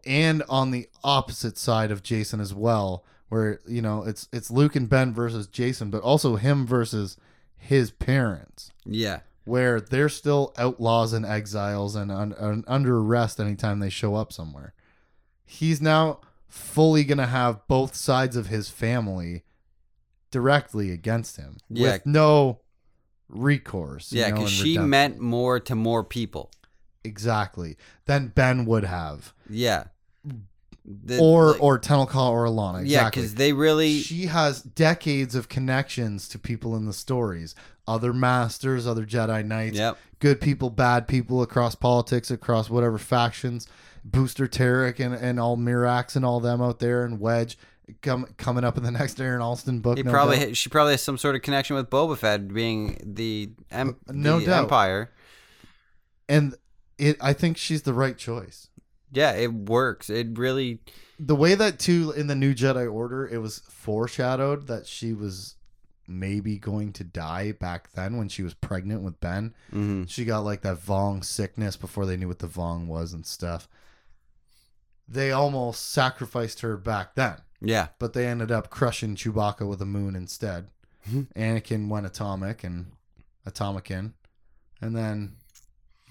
[0.06, 4.76] and on the opposite side of Jacen as well where you know it's it's Luke
[4.76, 7.18] and Ben versus Jacen but also him versus
[7.58, 9.20] his parents Yeah.
[9.46, 14.34] where they're still outlaws and exiles and, un- and under arrest anytime they show up
[14.34, 14.74] somewhere.
[15.46, 19.44] He's now fully to have both sides of his family
[20.32, 21.92] directly against him Yeah.
[21.94, 22.60] with no
[23.30, 24.12] recourse.
[24.12, 24.90] Yeah, because she redemption.
[24.90, 26.52] meant more to more people.
[27.04, 29.86] Exactly than Ben would have, Yeah.
[30.84, 32.82] The- or like- or Tenel Ka or Allana.
[32.86, 34.00] yeah, because they really.
[34.02, 37.54] she has decades of connections to people in the stories,
[37.88, 39.98] other masters, other Jedi Knights, Yep.
[40.20, 43.68] good people, bad people across politics, across whatever factions.
[44.04, 47.56] Booster Terrik and, and all Mirax and all them out there and Wedge
[48.02, 49.98] come, coming up in the next Aaron Alston book.
[49.98, 50.58] He no probably doubt.
[50.58, 54.48] she probably has some sort of connection with Boba Fett being the, em- No the
[54.48, 54.64] doubt.
[54.64, 55.12] Empire.
[56.28, 56.56] and
[57.02, 58.68] it I think she's the right choice.
[59.12, 60.10] Yeah, it works.
[60.10, 60.80] It really.
[61.20, 65.56] The way that too in the new Jedi Order, it was foreshadowed that she was
[66.08, 69.54] maybe going to die back then when she was pregnant with Ben.
[69.72, 70.10] mhm.
[70.10, 73.68] She got like that Vong sickness before they knew what the Vong was and stuff.
[75.08, 77.90] They almost sacrificed her back then, Yeah.
[78.00, 80.70] but they ended up crushing Chewbacca with a moon instead.
[81.10, 81.28] Mhm.
[81.36, 82.92] Anakin went atomic and
[83.46, 84.14] Atomicin,
[84.82, 85.38] and then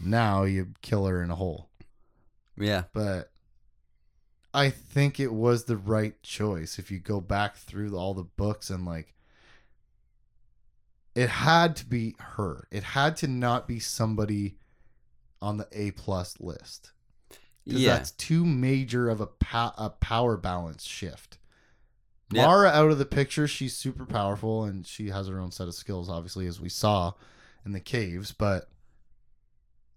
[0.00, 1.68] now you kill her in a hole.
[2.56, 2.84] Yeah.
[2.92, 3.30] But
[4.52, 8.70] I think it was the right choice if you go back through all the books
[8.70, 9.14] and like
[11.14, 12.66] it had to be her.
[12.70, 14.56] It had to not be somebody
[15.42, 16.92] on the A plus list.
[17.64, 17.92] Yeah.
[17.94, 21.38] that's too major of a, po- a power balance shift.
[22.32, 22.46] Yeah.
[22.46, 25.74] Mara out of the picture, she's super powerful and she has her own set of
[25.74, 27.12] skills, obviously, as we saw
[27.64, 28.32] in the caves.
[28.32, 28.68] But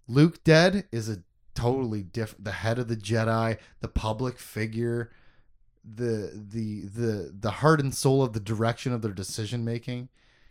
[0.08, 1.24] Luke dead is a
[1.56, 2.46] totally different.
[2.46, 5.12] The head of the Jedi, the public figure,
[5.84, 10.10] the the the the heart and soul of the direction of their decision making.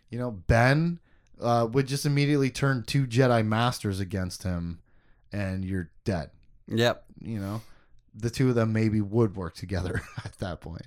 [0.09, 0.99] You know, Ben
[1.41, 4.79] uh, would just immediately turn two Jedi masters against him,
[5.31, 6.29] and you're dead
[6.67, 7.03] Yep.
[7.21, 7.61] you know
[8.15, 10.85] the two of them maybe would work together at that point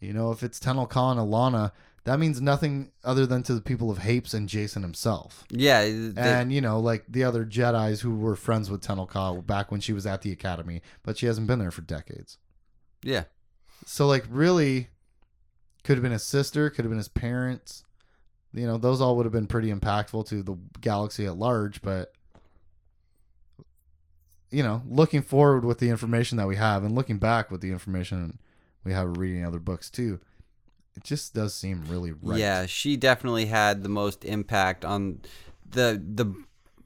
[0.00, 1.70] you know if it's Tenel Ka and Allana
[2.04, 5.82] that means nothing other than to the people of Hapes and Jacen himself Yeah.
[5.84, 9.70] they- and you know like the other Jedi's who were friends with Tenel Ka back
[9.70, 12.38] when she was at the academy but she hasn't been there for decades
[13.02, 13.24] yeah.
[13.86, 14.88] so like really
[15.82, 17.84] could have been his sister could have been his parents
[18.52, 22.12] you know those all would have been pretty impactful to the galaxy at large but
[24.50, 27.70] you know looking forward with the information that we have and looking back with the
[27.72, 28.38] information
[28.84, 30.20] we have reading other books too
[30.96, 35.20] it just does seem really right Yeah, she definitely had the most impact on
[35.68, 36.32] the the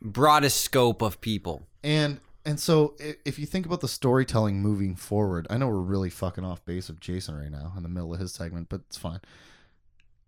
[0.00, 1.66] broadest scope of people.
[1.82, 2.94] and and so
[3.24, 6.88] if you think about the storytelling moving forward i know we're really fucking off base
[6.88, 9.20] of jacen right now in the middle of his segment but it's fine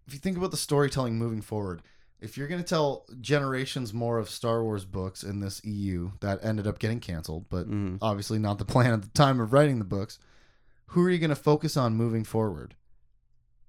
[0.07, 1.83] if you think about the storytelling moving forward
[2.21, 6.45] if you're going to tell generations more of star wars books in this eu that
[6.45, 7.99] ended up getting canceled but Mhm.
[8.03, 10.19] obviously not the plan at the time of writing the books
[10.89, 12.75] who are you going to focus on moving forward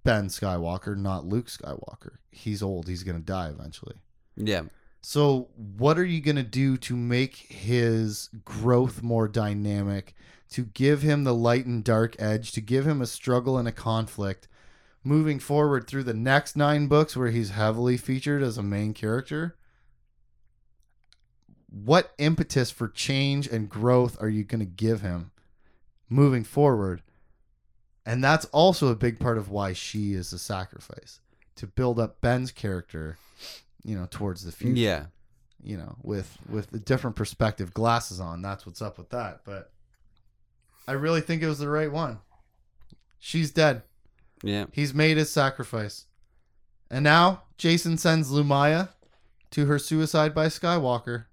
[0.04, 3.96] ben skywalker not luke skywalker he's old he's going to die eventually
[4.36, 4.64] Yeah.
[5.02, 10.16] so, what are you going to do to make his growth more dynamic,
[10.52, 13.72] to give him the light and dark edge, to give him a struggle and a
[13.72, 14.48] conflict
[15.04, 19.56] moving forward through the next nine books where he's heavily featured as a main character?
[21.70, 25.32] What impetus for change and growth are you going to give him
[26.10, 27.02] moving forward?
[28.06, 31.20] And that's also a big part of why she is the sacrifice
[31.56, 33.18] to build up Ben's character,
[33.84, 35.06] you know, towards the future Yeah.
[35.64, 38.42] you know, with with a different perspective glasses on.
[38.42, 39.42] That's what's up with that.
[39.46, 39.72] But
[40.88, 42.20] I really think it was the right one.
[43.20, 43.84] She's dead.
[44.44, 44.66] Yeah.
[44.72, 46.06] He's made his sacrifice.
[46.90, 48.90] And now Jacen sends Lumiya
[49.52, 51.26] to her suicide by Skywalker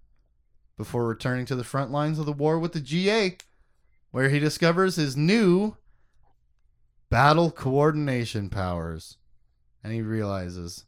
[0.76, 3.38] before returning to the front lines of the war with the GA,
[4.10, 5.76] where he discovers his new
[7.10, 9.16] battle coordination powers.
[9.82, 10.84] And he realizes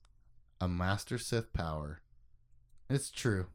[0.60, 2.01] a Master Sith power.
[2.88, 3.47] It's true.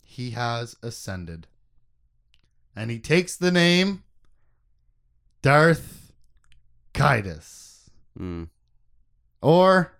[0.00, 1.46] He has ascended.
[2.74, 4.04] And he takes the name
[5.42, 6.12] Darth
[6.94, 7.90] Kaitis.
[8.18, 8.48] Mm.
[9.42, 9.92] Or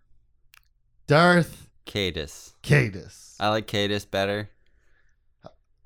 [1.07, 2.55] Darth Cadus.
[2.63, 3.37] Cadis.
[3.39, 4.51] I like Cadus better.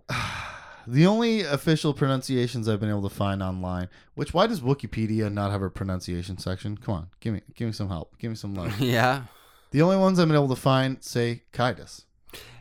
[0.86, 5.50] the only official pronunciations I've been able to find online, which why does Wikipedia not
[5.50, 6.76] have a pronunciation section?
[6.76, 8.16] Come on, give me give me some help.
[8.18, 8.78] Give me some love.
[8.80, 9.24] yeah.
[9.70, 12.04] the only ones I've been able to find say Kaitis.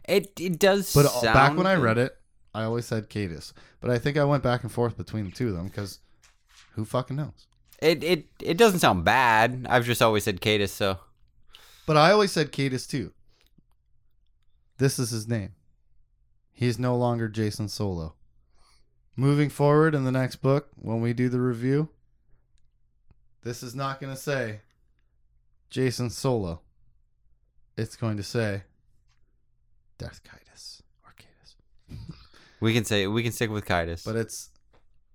[0.07, 0.93] It it does.
[0.93, 2.17] But uh, sound back when I read it,
[2.53, 3.53] I always said Cadis.
[3.79, 5.99] But I think I went back and forth between the two of them because
[6.73, 7.47] who fucking knows?
[7.81, 9.65] it it it doesn't sound bad.
[9.69, 10.99] I've just always said Cadus, so
[11.85, 13.11] But I always said Cadis too.
[14.77, 15.53] This is his name.
[16.51, 18.15] He's no longer Jacen Solo.
[19.15, 21.89] Moving forward in the next book, when we do the review,
[23.43, 24.61] this is not going to say
[25.71, 26.61] Jacen Solo.
[27.77, 28.63] It's going to say
[29.97, 31.55] Darth Cadis or Cadis.
[32.59, 34.03] we can say we can stick with Cadus.
[34.05, 34.49] But it's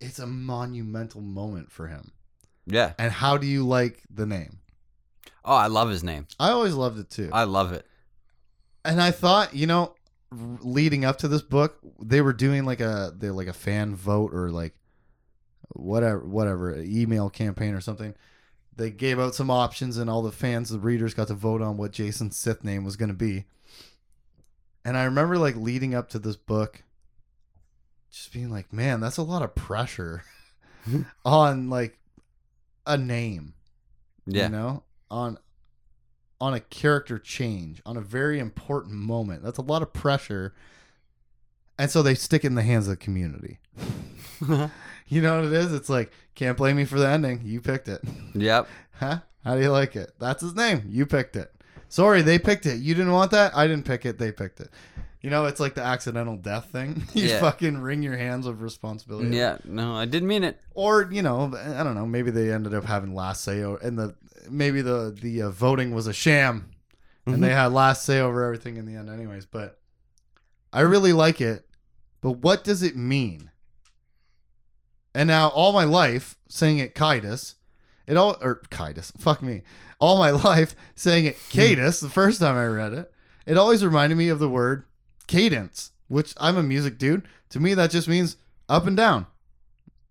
[0.01, 2.13] it's a monumental moment for him.
[2.67, 2.93] yeah.
[2.99, 4.59] And how do you like the name?
[5.45, 6.27] Oh, I love his name.
[6.41, 7.31] I always loved it too.
[7.33, 7.87] I love it.
[8.85, 9.95] and I thought, you know,
[10.31, 14.35] leading up to this book, they were doing like a they like a fan vote
[14.35, 14.75] or like
[15.69, 18.15] whatever whatever an email campaign or something.
[18.75, 21.79] They gave out some options, and all the fans, the readers, got to vote on
[21.79, 23.47] what Jacen's Sith name was going to be.
[24.85, 26.83] And I remember like leading up to this book,
[28.11, 30.25] just being like, "Man, that's a lot of pressure
[31.25, 31.99] on like
[32.87, 33.55] a name."
[34.27, 34.45] Yeah.
[34.45, 35.39] you know on
[36.41, 39.43] on a character change on a very important moment.
[39.43, 40.55] That's a lot of pressure.
[41.79, 43.59] And so they stick it in the hands of the community.
[45.09, 45.73] You know what it is?
[45.73, 47.43] It's like can't blame me for the ending.
[47.45, 48.01] You picked it.
[48.35, 48.69] Yep.
[48.95, 49.21] huh?
[49.45, 50.13] How do you like it?
[50.19, 50.83] That's his name.
[50.89, 51.53] You picked it.
[51.89, 52.81] Sorry they picked it.
[52.81, 53.57] You didn't want that?
[53.57, 54.19] I didn't pick it.
[54.19, 54.71] They picked it
[55.27, 57.41] you know it's like the accidental death thing you Yeah.
[57.41, 59.59] fucking wring your hands of responsibility Yeah.
[59.65, 60.61] No, I didn't mean it.
[60.75, 63.99] or you know i don't know maybe they ended up having last say o- and
[63.99, 64.15] the
[64.49, 66.71] maybe the the uh, voting was a sham
[67.27, 69.81] and they had last say over everything in the end anyways but
[70.73, 71.67] I really like it,
[72.21, 73.51] but what does it mean?
[75.15, 77.55] And now all my life saying it Kaitis,
[78.07, 79.63] it all or Kaitis, fuck me.
[79.99, 83.11] All my life saying it Cadus the first time I read it,
[83.47, 84.85] it always reminded me of the word
[85.27, 87.27] cadence, which I'm a music dude.
[87.51, 88.37] To me that just means
[88.69, 89.27] up and down.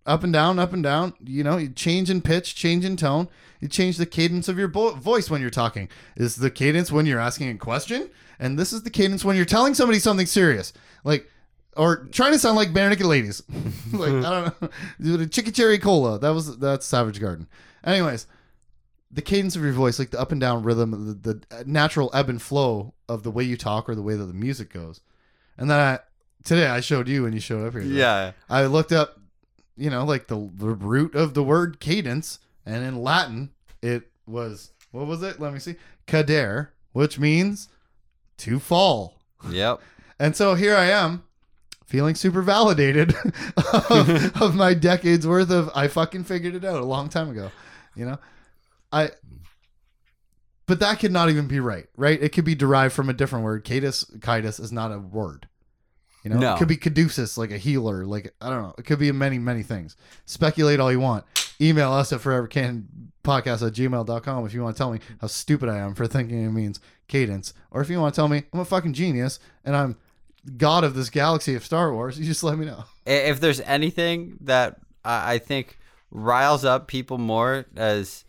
[0.05, 1.13] Up and down, up and down.
[1.23, 3.27] You know, you change in pitch, change in tone.
[3.59, 5.89] You change the cadence of your bo- voice when you're talking.
[6.15, 8.11] Is the cadence when you're asking a question?
[8.37, 10.73] And this is the cadence when you're telling somebody something serious.
[11.03, 11.29] Like,
[11.75, 13.41] or trying to sound like Barenaked Ladies.
[13.93, 14.69] like, I don't know.
[14.99, 16.19] The Chicky Cherry Cola.
[16.19, 17.47] That was, that's Savage Garden.
[17.83, 18.27] Anyways,
[19.11, 22.09] the cadence of your voice, like the up and down rhythm, the, the uh, natural
[22.13, 25.01] ebb and flow of the way you talk or the way that the music goes.
[25.57, 25.99] And then I,
[26.43, 27.81] today I showed you when you showed up here.
[27.83, 28.31] Yeah.
[28.49, 29.19] I looked up,
[29.77, 33.51] you know, like the, the root of the word cadence, and in Latin
[33.81, 35.39] it was what was it?
[35.39, 35.75] Let me see,
[36.07, 37.67] cadere, which means
[38.37, 39.19] to fall.
[39.49, 39.81] Yep.
[40.17, 41.25] And so here I am,
[41.85, 43.13] feeling super validated
[43.89, 47.51] of, of my decades worth of I fucking figured it out a long time ago.
[47.95, 48.19] You know,
[48.95, 49.11] I.
[50.67, 52.19] But that could not even be right, right?
[52.21, 53.63] It could be derived from a different word.
[53.65, 55.47] Cadus, Cadus is not a word.
[56.23, 56.55] You know, No.
[56.55, 58.73] it could be caduceus, like a healer, like I don't know.
[58.79, 59.95] It could be many, many things.
[60.25, 61.23] Speculate all you want.
[61.61, 65.77] Email us at forevercanpodcast at gmail.com if you want to tell me how stupid I
[65.77, 67.53] am for thinking it means cadence.
[67.69, 69.97] Or if you want to tell me I'm a fucking genius and I'm
[70.57, 72.85] god of this galaxy of Star Wars, you just let me know.
[73.05, 75.77] If there's anything that I think
[76.09, 78.24] riles up people more as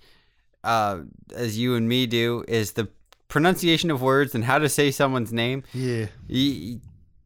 [0.66, 1.00] uh,
[1.34, 2.88] as you and me do is the
[3.28, 5.62] pronunciation of words and how to say someone's name.
[5.72, 6.06] Yeah.
[6.28, 6.80] You,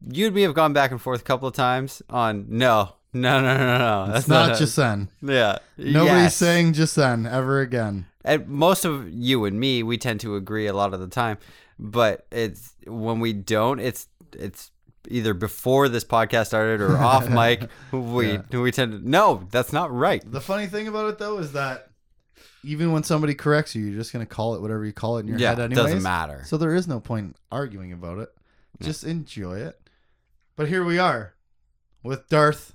[0.09, 3.41] you and me have gone back and forth a couple of times on no, no,
[3.41, 4.05] no, no, no.
[4.07, 5.09] That's It's not just then.
[5.21, 5.59] yeah.
[5.77, 6.35] Nobody's Yes.
[6.35, 8.05] saying then ever again.
[8.23, 11.37] and most of you and me we tend to agree a lot of the time
[11.79, 14.69] but it's when we don't it's it's
[15.09, 19.91] either before this podcast started or off mic we we tend to no that's not
[19.91, 21.89] right The funny thing about it though is that
[22.63, 25.27] even when somebody corrects you, you're just gonna call it whatever you call it in
[25.27, 25.85] your yeah head it anyways.
[25.85, 28.29] doesn't matter So there is no point arguing about it.
[28.81, 29.79] Just enjoy it.
[30.55, 31.35] But here we are
[32.03, 32.73] with Darth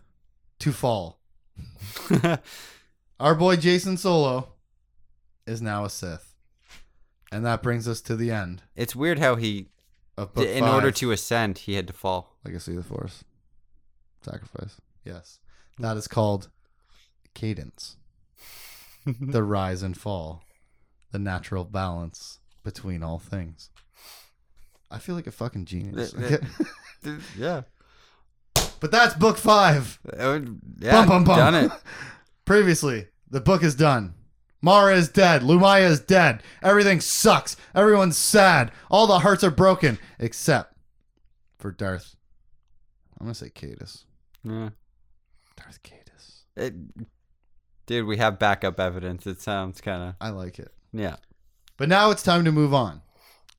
[0.61, 1.19] to fall.
[3.21, 4.49] Our boy Jacen Solo
[5.47, 6.35] is now a Sith.
[7.33, 9.69] And that brings us to the end it's weird how he
[10.17, 13.25] of book in order to ascend he had to fall Legacy of the Force.
[14.23, 14.81] Sacrifice.
[15.05, 15.41] Yes.
[15.79, 16.49] That is called
[17.35, 17.97] cadence.
[19.21, 20.43] The rise and fall.
[21.13, 23.71] The natural balance between all things.
[24.91, 26.15] I feel like a fucking genius.
[27.39, 27.63] Yeah
[28.81, 29.99] but that's book five.
[30.17, 30.41] Uh,
[30.79, 31.37] yeah Bum, bum, bum.
[31.39, 31.73] done it
[32.45, 34.15] Previously, the book is done.
[34.63, 35.43] Mara is dead.
[35.43, 36.43] Lumiya is dead.
[36.63, 37.57] Everything sucks.
[37.75, 38.71] Everyone's sad.
[38.91, 40.75] All the hearts are broken except
[41.59, 42.15] for Darth.
[43.19, 44.05] I'm gonna say Cadus.
[44.45, 44.71] yeah.
[45.57, 46.45] Darth Cadus.
[46.57, 46.75] It,
[47.87, 50.73] dude we have backup evidence it sounds kind of I like it.
[50.93, 51.17] yeah
[51.77, 53.03] But now it's time to move on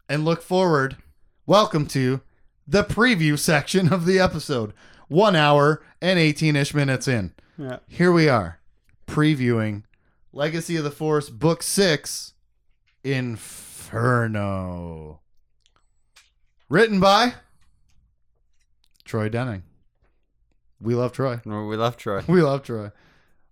[0.10, 0.98] and look forward.
[1.46, 2.22] Welcome to
[2.68, 4.74] the preview section of the episode.
[5.08, 7.34] One hour and 18 ish minutes in.
[7.58, 8.60] yeah Here we are
[9.08, 9.84] previewing
[10.34, 12.34] Legacy of the Force, Book Six
[13.04, 14.42] Inferno.
[16.70, 17.36] Written by
[19.06, 19.64] Troy Denning.
[20.82, 21.40] We love Troy.
[21.46, 22.92] we love troy We love Troy.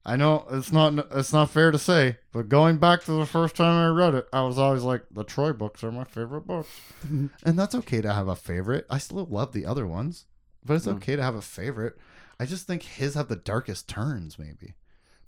[0.07, 3.55] I know it's not it's not fair to say, but going back to the first
[3.55, 6.69] time I read it, I was always like, the Troy books are my favorite books,
[7.43, 8.85] and that's okay to have a favorite.
[8.89, 10.25] I still love the other ones,
[10.63, 10.97] but it's Mm.
[10.97, 11.97] okay to have a favorite.
[12.39, 14.75] I just think his have the darkest turns, maybe,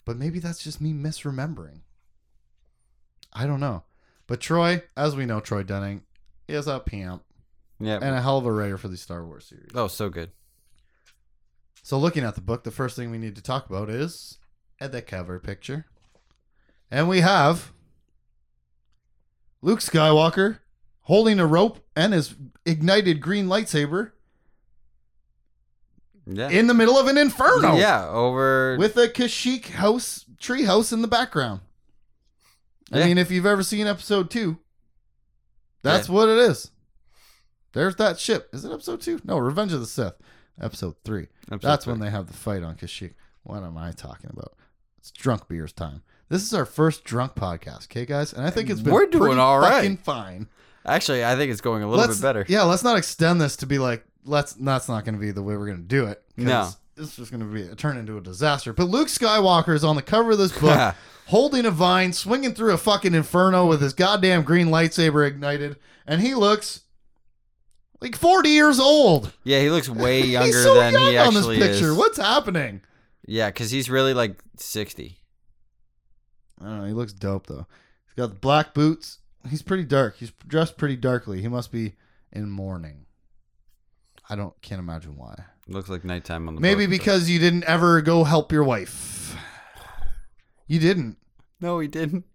[0.06, 1.82] but maybe that's just me misremembering.
[3.34, 3.84] I don't know,
[4.28, 6.04] but Troy, as we know, Troy Denning
[6.48, 7.24] is a pimp
[7.80, 9.70] yeah and a hell of a writer for the Star Wars series.
[9.76, 10.32] oh so good
[11.84, 14.38] So, looking at the book, the first thing we need to talk about is
[14.80, 15.86] the cover picture.
[16.92, 17.72] And we have
[19.62, 20.60] Luke Skywalker
[21.02, 22.36] holding a rope and his
[22.66, 24.12] ignited green lightsaber
[26.26, 30.92] yeah in the middle of an inferno yeah over with a Kashyyyk house, tree house
[30.92, 31.62] in the background.
[32.92, 33.06] I Yeah.
[33.06, 34.60] mean, if you've ever seen episode two,
[35.84, 36.72] that's what it is.
[37.74, 38.50] There's that ship.
[38.54, 39.20] Is it episode two?
[39.26, 40.16] No, Revenge of the Sith,
[40.60, 41.28] episode three.
[41.52, 41.92] episode That's three.
[41.94, 43.14] when they have the fight on Kashyyyk.
[43.44, 44.54] What am I talking about?
[45.08, 46.02] It's drunk beers time.
[46.28, 48.34] This is our first drunk podcast, okay, guys?
[48.34, 49.76] And I think it's been We're doing pretty all right.
[49.76, 50.50] fucking fine.
[50.86, 52.46] Actually, I think it's going a little let's, bit better.
[52.50, 54.52] Yeah, let's not extend this to be like let's.
[54.54, 56.22] That's not going to be the way we're going to do it.
[56.36, 56.70] 'cause No.
[56.98, 58.74] is just going to be turn into a disaster.
[58.74, 60.94] But Luke Skywalker is on the cover of this book,
[61.28, 66.20] holding a vine, swinging through a fucking inferno with his goddamn green lightsaber ignited, and
[66.20, 66.82] he looks
[68.02, 69.32] Like 40 years old.
[69.46, 71.92] Yeah, he looks way He's younger so than young he on this actually picture.
[71.92, 71.98] is.
[71.98, 72.82] What's happening?
[73.28, 75.20] Yeah, because he's really like 60.
[76.60, 76.86] I don't know.
[76.86, 77.68] He looks dope though.
[78.08, 79.20] He's got the black boots.
[79.50, 80.18] He's pretty dark.
[80.18, 81.42] He's dressed pretty darkly.
[81.42, 81.94] He must be
[82.32, 83.06] in mourning.
[84.30, 85.36] I don't can't imagine why.
[85.68, 88.64] Looks like nighttime on the Maybe boat, but- because you didn't ever go help your
[88.64, 89.36] wife.
[90.68, 91.18] You didn't.
[91.62, 92.26] No, he didn't.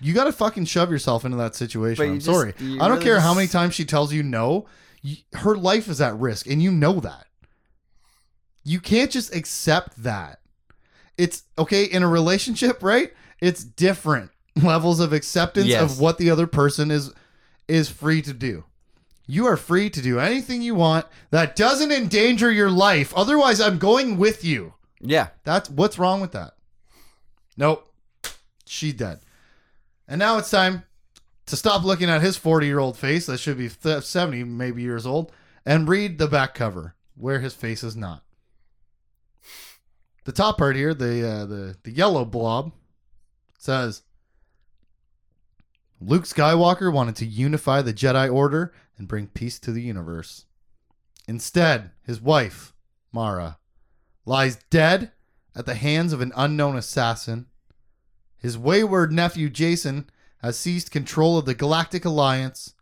[0.00, 2.04] You got to fucking shove yourself into that situation.
[2.06, 2.54] But I'm just- sorry.
[2.58, 4.66] I don't really care how many times she tells you no.
[5.02, 7.26] You, her life is at risk, and you know that.
[8.68, 10.40] You can't just accept that.
[11.16, 13.12] It's okay in a relationship, right?
[13.40, 15.82] It's different levels of acceptance Yes.
[15.82, 17.12] of what the other person is
[17.68, 18.64] is free to do.
[19.28, 23.12] You are free to do anything you want that doesn't endanger your life.
[23.16, 24.74] Otherwise, I'm going with you.
[25.00, 25.28] Yeah.
[25.44, 26.54] That's what's wrong with that.
[27.56, 27.88] Nope.
[28.66, 29.20] She dead.
[30.08, 30.82] And now it's time
[31.46, 35.06] to stop looking at his 40 year old face that should be 70 maybe years
[35.06, 35.30] old
[35.64, 38.22] and read the back cover where his face is not.
[40.26, 42.72] The top part here, the uh, the the yellow blob
[43.58, 44.02] says
[46.00, 50.46] Luke Skywalker wanted to unify the Jedi Order and bring peace to the universe.
[51.28, 52.74] Instead, his wife,
[53.12, 53.58] Mara,
[54.24, 55.12] lies dead
[55.54, 57.46] at the hands of an unknown assassin.
[58.36, 60.06] His wayward nephew Jacen
[60.38, 62.74] has seized control of the Galactic Alliance,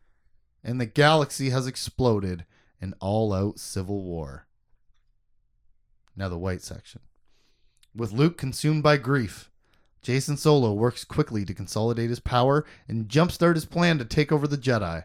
[0.62, 2.46] and the galaxy has exploded
[2.80, 4.46] in all out civil war.
[6.16, 7.02] Now, the white section.
[7.96, 9.50] With Luke consumed by grief,
[10.02, 14.48] Jacen Solo works quickly to consolidate his power and jumpstart his plan to take over
[14.48, 15.04] the Jedi.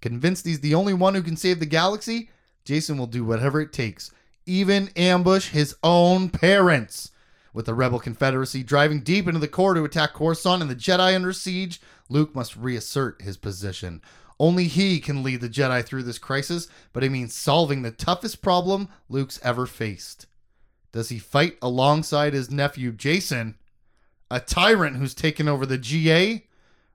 [0.00, 2.30] Convinced he's the only one who can save the galaxy,
[2.64, 4.12] Jacen will do whatever it takes,
[4.46, 7.10] even ambush his own parents.
[7.52, 11.14] With the Rebel Confederacy driving deep into the core to attack Coruscant and the Jedi
[11.14, 14.00] under siege, Luke must reassert his position.
[14.38, 18.42] Only he can lead the Jedi through this crisis, but it means solving the toughest
[18.42, 20.26] problem Luke's ever faced.
[20.92, 23.54] Does he fight alongside his nephew Jacen,
[24.30, 26.46] a tyrant who's taken over the GA,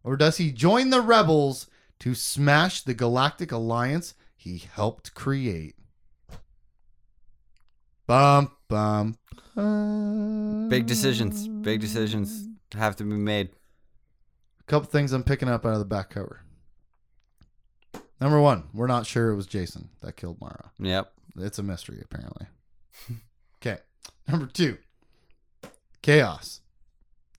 [0.03, 1.67] or does he join the rebels
[1.99, 5.75] to smash the Galactic Alliance he helped create?
[8.05, 9.17] Bum bum.
[9.55, 10.69] bum.
[10.69, 11.47] Big decisions.
[11.47, 13.49] Big decisions have to be made.
[14.59, 16.41] A couple things I'm picking up out of the back cover.
[18.19, 20.71] Number one, we're not sure it was Jacen that killed Mara.
[20.79, 21.11] Yep.
[21.37, 22.47] It's a mystery, apparently.
[23.61, 23.79] okay.
[24.27, 24.77] Number two,
[26.01, 26.61] chaos.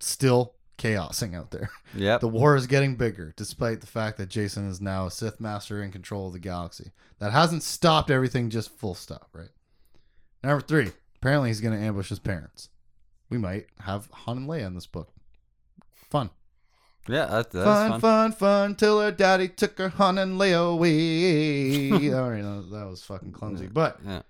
[0.00, 1.70] Still chaosing out there.
[1.94, 2.18] Yeah.
[2.18, 5.82] The war is getting bigger, despite the fact that Jacen is now a Sith Master
[5.82, 6.92] in control of the galaxy.
[7.18, 9.48] That hasn't stopped everything, just full stop, right?
[10.44, 12.68] Number three, apparently he's going to ambush his parents.
[13.30, 15.10] We might have Han and Leia in this book.
[16.10, 16.28] Fun.
[17.08, 18.00] yeah, that, that's fun, fun.
[18.00, 21.90] fun, fun, till her daddy took her Han and Leia away.
[22.14, 23.66] All right, that was fucking clumsy.
[23.66, 24.20] But Yeah.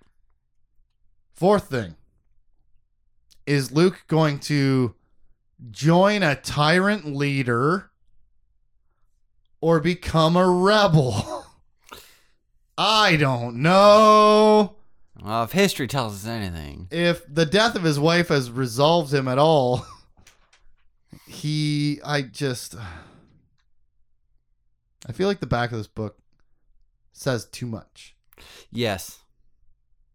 [1.38, 1.94] Fourth thing
[3.46, 4.94] is Luke going to
[5.70, 7.90] join a tyrant leader
[9.60, 11.46] or become a rebel?
[12.78, 14.76] I don't know.
[15.22, 19.26] Well, if history tells us anything, If the death of his wife has resolved him
[19.28, 19.86] at all,
[21.26, 22.74] he, I just,
[25.08, 26.18] I feel like the back of this book
[27.12, 28.16] says too much.
[28.72, 29.18] yes.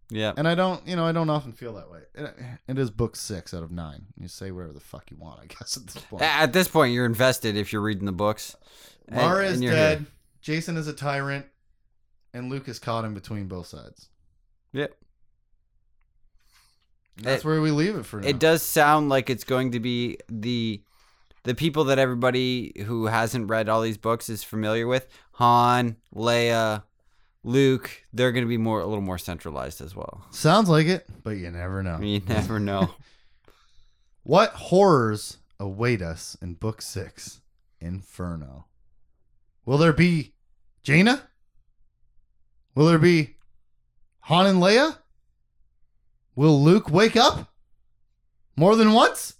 [0.10, 0.34] Yeah.
[0.38, 2.02] And I don't, you know, I don't often feel that way.
[2.14, 2.36] It,
[2.68, 4.06] it is book six out of nine.
[4.20, 6.22] You say whatever the fuck you want, I guess, at this point.
[6.22, 8.56] At this point, you're invested if you're reading the books.
[9.08, 10.06] And- Mara is and dead.
[10.42, 10.58] here.
[10.62, 11.46] Jacen is a tyrant.
[12.36, 14.10] And Luke is caught in between both sides.
[14.74, 14.96] Yep.
[17.18, 18.28] And that's It- where we leave it for now.
[18.28, 20.82] It does sound like it's going to be the
[21.44, 25.08] the people that everybody who hasn't read all these books is familiar with.
[25.34, 26.84] Han, Leia,
[27.44, 28.04] Luke.
[28.14, 30.26] They're going to be more a little more centralized as well.
[30.32, 32.00] Sounds like it, but you never know.
[32.00, 32.96] You never know.
[34.26, 37.42] What horrors await us in book six,
[37.82, 38.68] Inferno?
[39.66, 40.34] Will there be
[40.82, 41.24] Jaina?
[42.74, 43.36] Will there be
[44.22, 44.98] Han and Leia?
[46.36, 47.52] Will Luke wake up
[48.56, 49.34] more than once?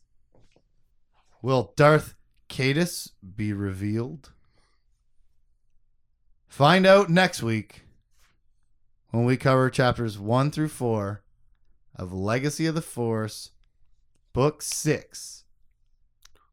[1.42, 2.14] Will Darth
[2.50, 4.32] Cadus be revealed?
[6.50, 7.83] Find out next week
[9.14, 11.22] when we cover chapters one through four
[11.96, 13.52] of Legacy of the Force,
[14.34, 15.44] Book Six,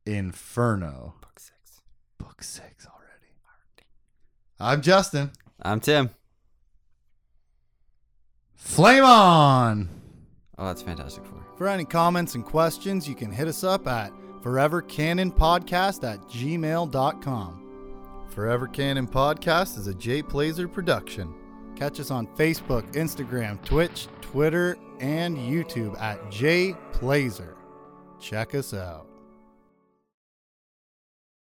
[0.05, 1.15] Inferno.
[1.23, 1.81] Book six.
[2.19, 3.33] Book six already.
[4.61, 5.31] I'm Justin.
[5.63, 6.11] I'm Tim.
[8.55, 9.89] Flame on!
[10.59, 11.37] Oh, that's fantastic for.
[11.37, 11.45] You.
[11.57, 14.13] For any comments and questions, you can hit us up at
[14.43, 17.57] forevercanonpodcast at gmail.com.
[18.29, 21.35] Forever Canon Podcast is a Jay Plazer production.
[21.81, 27.55] Catch us on Facebook, Instagram, Twitch, Twitter, and YouTube at jplazer.
[28.19, 29.10] Check us out.